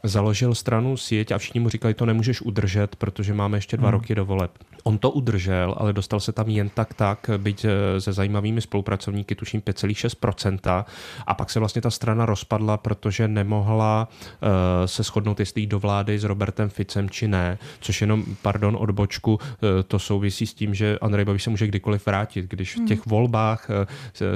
založil 0.04 0.56
stranu 0.56 0.98
síť 0.98 1.32
a 1.32 1.38
všichni 1.38 1.60
mu 1.60 1.70
říkali, 1.70 1.94
to 1.94 2.06
nemůžeš 2.06 2.42
udržet, 2.42 2.96
protože 2.96 3.34
máme 3.34 3.58
ještě 3.58 3.78
dva 3.78 3.90
hmm. 3.90 4.00
roky 4.00 4.16
do 4.16 4.26
voleb. 4.26 4.52
On 4.84 4.98
to 4.98 5.12
udržel, 5.12 5.76
ale 5.78 5.94
dostal 5.94 6.20
se 6.20 6.32
tam 6.32 6.50
jen 6.50 6.70
tak 6.70 6.94
tak, 6.94 7.30
byť 7.38 7.66
eh, 7.66 8.02
se 8.02 8.14
zajímavými 8.14 8.62
spolupracovníky, 8.62 9.36
tuším 9.36 9.62
5,6%. 9.62 10.86
A 11.28 11.34
pak 11.34 11.50
se 11.50 11.60
vlastně 11.60 11.82
ta 11.82 11.90
strana 11.90 12.26
rozpadla, 12.26 12.78
protože 12.78 13.28
nemohla 13.28 14.08
uh, 14.42 14.50
se 14.86 15.04
shodnout, 15.04 15.40
jestli 15.40 15.62
jít 15.62 15.68
do 15.68 15.80
vlády 15.80 16.20
s 16.20 16.24
Robertem 16.24 16.70
Ficem 16.70 17.10
či 17.10 17.28
ne. 17.28 17.58
Což 17.80 18.02
jenom, 18.02 18.24
pardon, 18.42 18.78
odbočku, 18.80 19.34
uh, 19.34 19.40
to 19.88 20.00
souvisí 20.00 20.48
s 20.48 20.54
tím, 20.54 20.74
že 20.74 21.00
Andrej 21.02 21.26
Babiš 21.26 21.44
se 21.44 21.50
může 21.50 21.68
kdykoliv 21.68 22.06
vrátit. 22.06 22.46
Když 22.50 22.74
v 22.74 22.78
hmm. 22.78 22.88
těch 22.88 23.06
volbách 23.06 23.70
uh, 23.70 23.76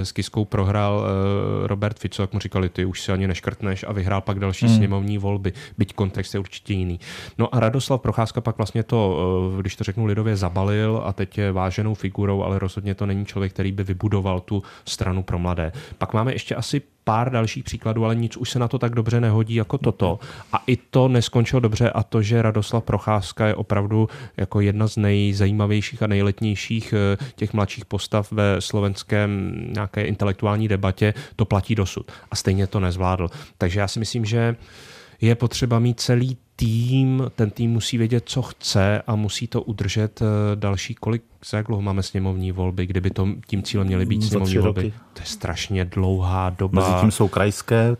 s 0.03 0.11
Kiskou 0.11 0.45
prohrál 0.45 1.07
Robert 1.63 1.99
Fico, 1.99 2.23
jak 2.23 2.33
mu 2.33 2.39
říkali, 2.39 2.69
ty 2.69 2.85
už 2.85 3.01
si 3.01 3.11
ani 3.11 3.27
neškrtneš 3.27 3.85
a 3.87 3.91
vyhrál 3.91 4.21
pak 4.21 4.39
další 4.39 4.65
hmm. 4.65 4.75
sněmovní 4.75 5.17
volby, 5.17 5.53
byť 5.77 5.93
kontext 5.93 6.33
je 6.33 6.39
určitě 6.39 6.73
jiný. 6.73 6.99
No 7.37 7.55
a 7.55 7.59
Radoslav 7.59 8.01
Procházka 8.01 8.41
pak 8.41 8.57
vlastně 8.57 8.83
to, 8.83 9.17
když 9.59 9.75
to 9.75 9.83
řeknu 9.83 10.05
lidově, 10.05 10.34
zabalil 10.37 11.01
a 11.05 11.13
teď 11.13 11.37
je 11.37 11.51
váženou 11.51 11.93
figurou, 11.93 12.43
ale 12.43 12.59
rozhodně 12.59 12.95
to 12.95 13.05
není 13.05 13.25
člověk, 13.25 13.53
který 13.53 13.71
by 13.71 13.83
vybudoval 13.83 14.39
tu 14.39 14.63
stranu 14.85 15.23
pro 15.23 15.39
mladé. 15.39 15.71
Pak 15.97 16.13
máme 16.13 16.33
ještě 16.33 16.55
asi 16.55 16.81
pár 17.05 17.31
dalších 17.31 17.63
příkladů, 17.63 18.05
ale 18.05 18.15
nic 18.15 18.37
už 18.37 18.49
se 18.49 18.59
na 18.59 18.67
to 18.67 18.79
tak 18.79 18.95
dobře 18.95 19.21
nehodí 19.21 19.55
jako 19.55 19.77
toto. 19.77 20.19
A 20.53 20.63
i 20.67 20.77
to 20.77 21.07
neskončilo 21.07 21.59
dobře 21.59 21.89
a 21.89 22.03
to, 22.03 22.21
že 22.21 22.41
Radoslav 22.41 22.83
Procházka 22.83 23.47
je 23.47 23.55
opravdu 23.55 24.09
jako 24.37 24.61
jedna 24.61 24.87
z 24.87 24.97
nejzajímavějších 24.97 26.03
a 26.03 26.07
nejletnějších 26.07 26.93
eh, 26.93 27.17
těch 27.35 27.53
mladších 27.53 27.85
postav 27.85 28.31
ve 28.31 28.61
slovenském 28.61 29.51
nějaké 29.73 30.03
intelektuální 30.03 30.67
debatě, 30.67 31.13
to 31.35 31.45
platí 31.45 31.75
dosud. 31.75 32.11
A 32.31 32.35
stejně 32.35 32.67
to 32.67 32.79
nezvládl. 32.79 33.29
Takže 33.57 33.79
já 33.79 33.87
si 33.87 33.99
myslím, 33.99 34.25
že 34.25 34.55
je 35.21 35.35
potřeba 35.35 35.79
mít 35.79 35.99
celý 35.99 36.37
tým, 36.55 37.23
ten 37.35 37.49
tým 37.49 37.71
musí 37.71 37.97
vědět, 37.97 38.23
co 38.25 38.41
chce 38.41 39.01
a 39.07 39.15
musí 39.15 39.47
to 39.47 39.61
udržet 39.61 40.21
eh, 40.21 40.25
další 40.55 40.95
kolik, 40.95 41.23
za 41.49 41.57
jak 41.57 41.67
dlouho 41.67 41.81
máme 41.81 42.03
sněmovní 42.03 42.51
volby, 42.51 42.85
kdyby 42.85 43.09
to, 43.09 43.27
tím 43.47 43.63
cílem 43.63 43.87
měly 43.87 44.05
být 44.05 44.23
sněmovní 44.23 44.57
volby. 44.57 44.93
To 45.13 45.21
je 45.21 45.25
strašně 45.25 45.85
dlouhá 45.85 46.49
doba. 46.49 46.81
Mezi 46.81 47.01
tím 47.01 47.11
jsou 47.11 47.27
krajské, 47.27 47.97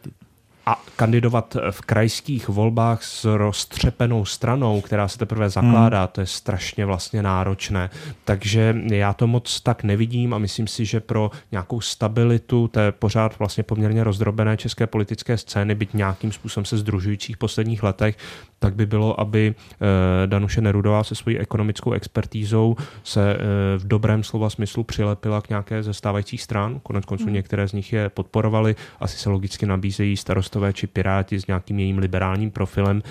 a 0.65 0.81
kandidovat 0.95 1.57
v 1.71 1.81
krajských 1.81 2.49
volbách 2.49 3.03
s 3.03 3.37
roztřepenou 3.37 4.25
stranou, 4.25 4.81
která 4.81 5.07
se 5.07 5.17
teprve 5.17 5.49
zakládá, 5.49 5.99
hmm. 5.99 6.07
to 6.11 6.21
je 6.21 6.27
strašně 6.27 6.85
vlastně 6.85 7.23
náročné. 7.23 7.89
Takže 8.25 8.75
já 8.91 9.13
to 9.13 9.27
moc 9.27 9.61
tak 9.61 9.83
nevidím 9.83 10.33
a 10.33 10.37
myslím 10.37 10.67
si, 10.67 10.85
že 10.85 10.99
pro 10.99 11.31
nějakou 11.51 11.81
stabilitu 11.81 12.67
té 12.67 12.91
pořád 12.91 13.39
vlastně 13.39 13.63
poměrně 13.63 14.03
rozdrobené 14.03 14.57
české 14.57 14.87
politické 14.87 15.37
scény, 15.37 15.75
byť 15.75 15.93
nějakým 15.93 16.31
způsobem 16.31 16.65
se 16.65 16.77
združujících 16.77 17.35
v 17.35 17.39
posledních 17.39 17.83
letech, 17.83 18.17
tak 18.59 18.75
by 18.75 18.85
bylo, 18.85 19.19
aby 19.19 19.55
eh, 19.71 20.27
Danuše 20.27 20.61
Nerudová 20.61 21.03
se 21.03 21.15
svojí 21.15 21.39
ekonomickou 21.39 21.91
expertízou 21.91 22.75
se 23.03 23.33
eh, 23.33 23.37
v 23.77 23.87
dobrém 23.87 24.23
slova 24.23 24.49
smyslu 24.49 24.83
přilepila 24.83 25.41
k 25.41 25.49
nějaké 25.49 25.83
ze 25.83 25.93
stávajících 25.93 26.41
stran. 26.41 26.79
Konec 26.83 27.05
konců 27.05 27.23
hmm. 27.23 27.33
některé 27.33 27.67
z 27.67 27.73
nich 27.73 27.93
je 27.93 28.09
podporovali, 28.09 28.75
asi 28.99 29.17
se 29.17 29.29
logicky 29.29 29.65
nabízejí 29.65 30.17
starost 30.17 30.54
starostové 30.55 30.73
či 30.73 30.87
piráti 30.87 31.39
s 31.39 31.47
nějakým 31.47 31.79
jejím 31.79 31.97
liberálním 31.97 32.51
profilem, 32.51 33.03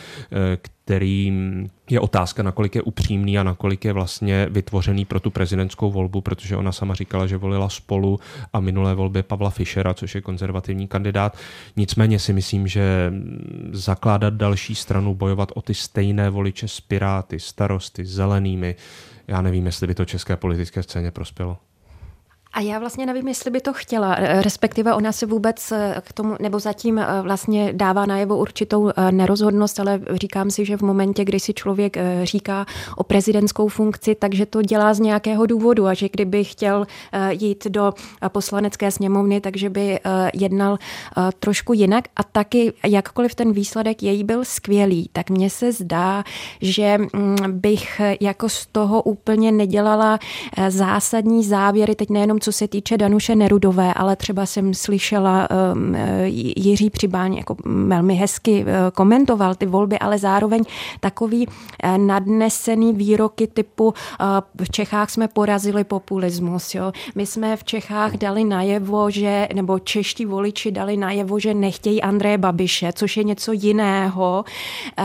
který 0.52 1.32
je 1.90 2.00
otázka, 2.00 2.42
nakolik 2.42 2.74
je 2.74 2.82
upřímný 2.82 3.38
a 3.38 3.42
nakolik 3.42 3.84
je 3.84 3.92
vlastně 3.92 4.46
vytvořený 4.50 5.04
pro 5.04 5.20
tu 5.20 5.30
prezidentskou 5.30 5.90
volbu, 5.90 6.20
protože 6.20 6.56
ona 6.56 6.72
sama 6.72 6.94
říkala, 6.94 7.26
že 7.26 7.36
volila 7.36 7.68
spolu 7.68 8.20
a 8.52 8.60
minulé 8.60 8.94
volbě 8.94 9.22
Pavla 9.22 9.50
Fischera, 9.50 9.94
což 9.94 10.14
je 10.14 10.20
konzervativní 10.20 10.88
kandidát. 10.88 11.36
Nicméně 11.76 12.18
si 12.18 12.32
myslím, 12.32 12.66
že 12.66 13.12
zakládat 13.72 14.34
další 14.34 14.74
stranu, 14.74 15.14
bojovat 15.14 15.52
o 15.54 15.62
ty 15.62 15.74
stejné 15.74 16.30
voliče 16.30 16.68
s 16.68 16.80
Piráty, 16.80 17.40
starosty, 17.40 18.04
zelenými, 18.04 18.74
já 19.28 19.42
nevím, 19.42 19.66
jestli 19.66 19.86
by 19.86 19.94
to 19.94 20.04
české 20.04 20.36
politické 20.36 20.82
scéně 20.82 21.10
prospělo. 21.10 21.58
A 22.54 22.60
já 22.60 22.78
vlastně 22.78 23.06
nevím, 23.06 23.28
jestli 23.28 23.50
by 23.50 23.60
to 23.60 23.72
chtěla, 23.72 24.14
respektive 24.18 24.94
ona 24.94 25.12
se 25.12 25.26
vůbec 25.26 25.72
eh, 25.72 25.94
k 26.00 26.12
tomu, 26.12 26.36
nebo 26.40 26.58
zatím 26.58 26.98
eh, 26.98 27.06
vlastně 27.22 27.72
dává 27.72 28.06
najevo 28.06 28.36
určitou 28.36 28.88
eh, 28.88 29.12
nerozhodnost, 29.12 29.80
ale 29.80 30.00
říkám 30.12 30.50
si, 30.50 30.64
že 30.64 30.76
v 30.76 30.82
momentě, 30.82 31.24
kdy 31.24 31.40
si 31.40 31.54
člověk 31.54 31.96
říká 32.22 32.66
o 32.96 33.04
prezidentskou 33.04 33.68
funkci, 33.68 34.14
takže 34.14 34.46
to 34.46 34.62
dělá 34.62 34.94
z 34.94 35.00
nějakého 35.00 35.46
důvodu 35.46 35.86
a 35.86 35.94
že 35.94 36.08
kdyby 36.08 36.44
chtěl 36.44 36.86
jít 37.30 37.66
do 37.66 37.92
poslanecké 38.28 38.90
sněmovny, 38.90 39.40
takže 39.40 39.70
by 39.70 39.98
jednal 40.34 40.78
trošku 41.40 41.72
jinak. 41.72 42.04
A 42.16 42.22
taky 42.22 42.72
jakkoliv 42.86 43.34
ten 43.34 43.52
výsledek 43.52 44.02
její 44.02 44.24
byl 44.24 44.44
skvělý, 44.44 45.10
tak 45.12 45.30
mně 45.30 45.50
se 45.50 45.72
zdá, 45.72 46.24
že 46.60 46.98
mm, 46.98 47.36
bych 47.48 48.00
jako 48.20 48.48
z 48.48 48.66
toho 48.66 49.02
úplně 49.02 49.52
nedělala 49.52 50.18
zásadní 50.68 51.44
závěry, 51.44 51.94
teď 51.94 52.10
nejenom 52.10 52.40
co 52.44 52.52
se 52.52 52.68
týče 52.68 52.98
Danuše 52.98 53.36
Nerudové, 53.36 53.94
ale 53.94 54.16
třeba 54.16 54.46
jsem 54.46 54.74
slyšela 54.74 55.48
um, 55.74 55.96
Jiří 56.56 56.90
Přibáň 56.90 57.34
jako 57.34 57.56
velmi 57.64 58.14
hezky 58.14 58.62
uh, 58.62 58.68
komentoval 58.94 59.54
ty 59.54 59.66
volby, 59.66 59.98
ale 59.98 60.18
zároveň 60.18 60.62
takový 61.00 61.46
uh, 61.46 61.98
nadnesený 61.98 62.92
výroky 62.92 63.46
typu 63.46 63.84
uh, 63.84 63.94
v 64.64 64.70
Čechách 64.70 65.10
jsme 65.10 65.28
porazili 65.28 65.84
populismus. 65.84 66.74
Jo? 66.74 66.92
My 67.14 67.26
jsme 67.26 67.56
v 67.56 67.64
Čechách 67.64 68.12
dali 68.12 68.44
najevo, 68.44 69.10
že, 69.10 69.48
nebo 69.54 69.78
čeští 69.78 70.26
voliči 70.26 70.70
dali 70.70 70.96
najevo, 70.96 71.38
že 71.38 71.54
nechtějí 71.54 72.02
Andreje 72.02 72.38
Babiše, 72.38 72.92
což 72.92 73.16
je 73.16 73.24
něco 73.24 73.52
jiného, 73.52 74.44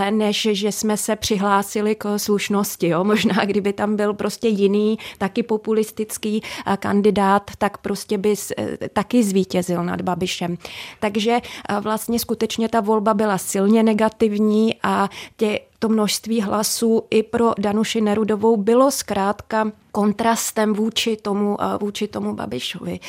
než 0.09 0.47
že 0.51 0.71
jsme 0.71 0.97
se 0.97 1.15
přihlásili 1.15 1.95
k 1.95 2.17
slušnosti. 2.17 2.87
Jo? 2.87 3.03
Možná, 3.03 3.45
kdyby 3.45 3.73
tam 3.73 3.95
byl 3.95 4.13
prostě 4.13 4.47
jiný, 4.47 4.97
taky 5.17 5.43
populistický 5.43 6.41
kandidát, 6.79 7.28
kandidát, 7.30 7.51
tak 7.57 7.77
prostě 7.77 8.17
by 8.17 8.34
eh, 8.57 8.89
taky 8.93 9.23
zvítězil 9.23 9.84
nad 9.84 10.01
Babišem. 10.01 10.57
Takže 10.99 11.39
eh, 11.41 11.80
vlastně 11.80 12.19
skutečně 12.19 12.69
ta 12.69 12.82
volba 12.82 13.13
byla 13.13 13.38
silně 13.38 13.84
negativní 13.84 14.75
a 14.84 15.09
tě, 15.38 15.59
to 15.80 15.89
množství 15.89 16.41
hlasů 16.41 17.03
i 17.09 17.23
pro 17.23 17.53
Danuši 17.59 18.01
Nerudovou 18.01 18.57
bylo 18.57 18.91
zkrátka 18.91 19.71
kontrastem 19.91 20.73
vůči 20.73 21.17
tomu, 21.17 21.57
eh, 21.61 21.77
vůči 21.81 22.07
tomu 22.07 22.35
Babišovi. 22.35 22.99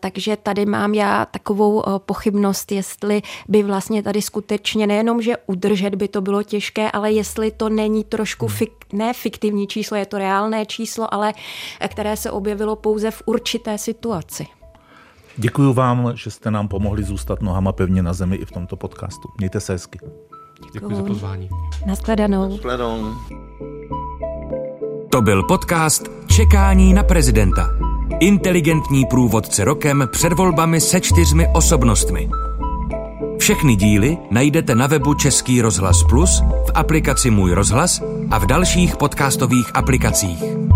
Takže 0.00 0.36
tady 0.36 0.66
mám 0.66 0.94
já 0.94 1.24
takovou 1.24 1.82
pochybnost, 1.98 2.72
jestli 2.72 3.22
by 3.48 3.62
vlastně 3.62 4.02
tady 4.02 4.22
skutečně 4.22 4.86
nejenom, 4.86 5.22
že 5.22 5.36
udržet 5.46 5.94
by 5.94 6.08
to 6.08 6.20
bylo 6.20 6.42
těžké, 6.42 6.90
ale 6.90 7.12
jestli 7.12 7.50
to 7.50 7.68
není 7.68 8.04
trošku 8.04 8.46
hmm. 8.46 8.56
fik, 8.56 8.70
ne 8.92 9.12
fiktivní 9.12 9.66
číslo, 9.66 9.96
je 9.96 10.06
to 10.06 10.18
reálné 10.18 10.66
číslo, 10.66 11.14
ale 11.14 11.34
které 11.88 12.16
se 12.16 12.30
objevilo 12.30 12.76
pouze 12.76 13.10
v 13.10 13.22
určité 13.26 13.78
situaci. 13.78 14.46
Děkuji 15.36 15.72
vám, 15.72 16.12
že 16.14 16.30
jste 16.30 16.50
nám 16.50 16.68
pomohli 16.68 17.02
zůstat 17.02 17.42
nohama 17.42 17.72
pevně 17.72 18.02
na 18.02 18.12
zemi 18.12 18.36
i 18.36 18.44
v 18.44 18.52
tomto 18.52 18.76
podcastu. 18.76 19.28
Mějte 19.38 19.60
se 19.60 19.72
hezky. 19.72 19.98
Děkuji 20.72 20.96
za 20.96 21.02
pozvání. 21.02 21.48
Naschledanou. 21.86 22.48
Naschledanou. 22.48 23.14
To 25.10 25.22
byl 25.22 25.42
podcast 25.42 26.10
Čekání 26.26 26.92
na 26.92 27.02
prezidenta. 27.02 27.70
Inteligentní 28.20 29.06
průvodce 29.06 29.64
rokem 29.64 30.08
před 30.12 30.32
volbami 30.32 30.80
se 30.80 31.00
čtyřmi 31.00 31.48
osobnostmi. 31.54 32.28
Všechny 33.38 33.76
díly 33.76 34.18
najdete 34.30 34.74
na 34.74 34.86
webu 34.86 35.14
Český 35.14 35.62
rozhlas 35.62 36.02
Plus, 36.08 36.40
v 36.40 36.70
aplikaci 36.74 37.30
Můj 37.30 37.52
rozhlas 37.52 38.02
a 38.30 38.38
v 38.38 38.46
dalších 38.46 38.96
podcastových 38.96 39.70
aplikacích. 39.74 40.67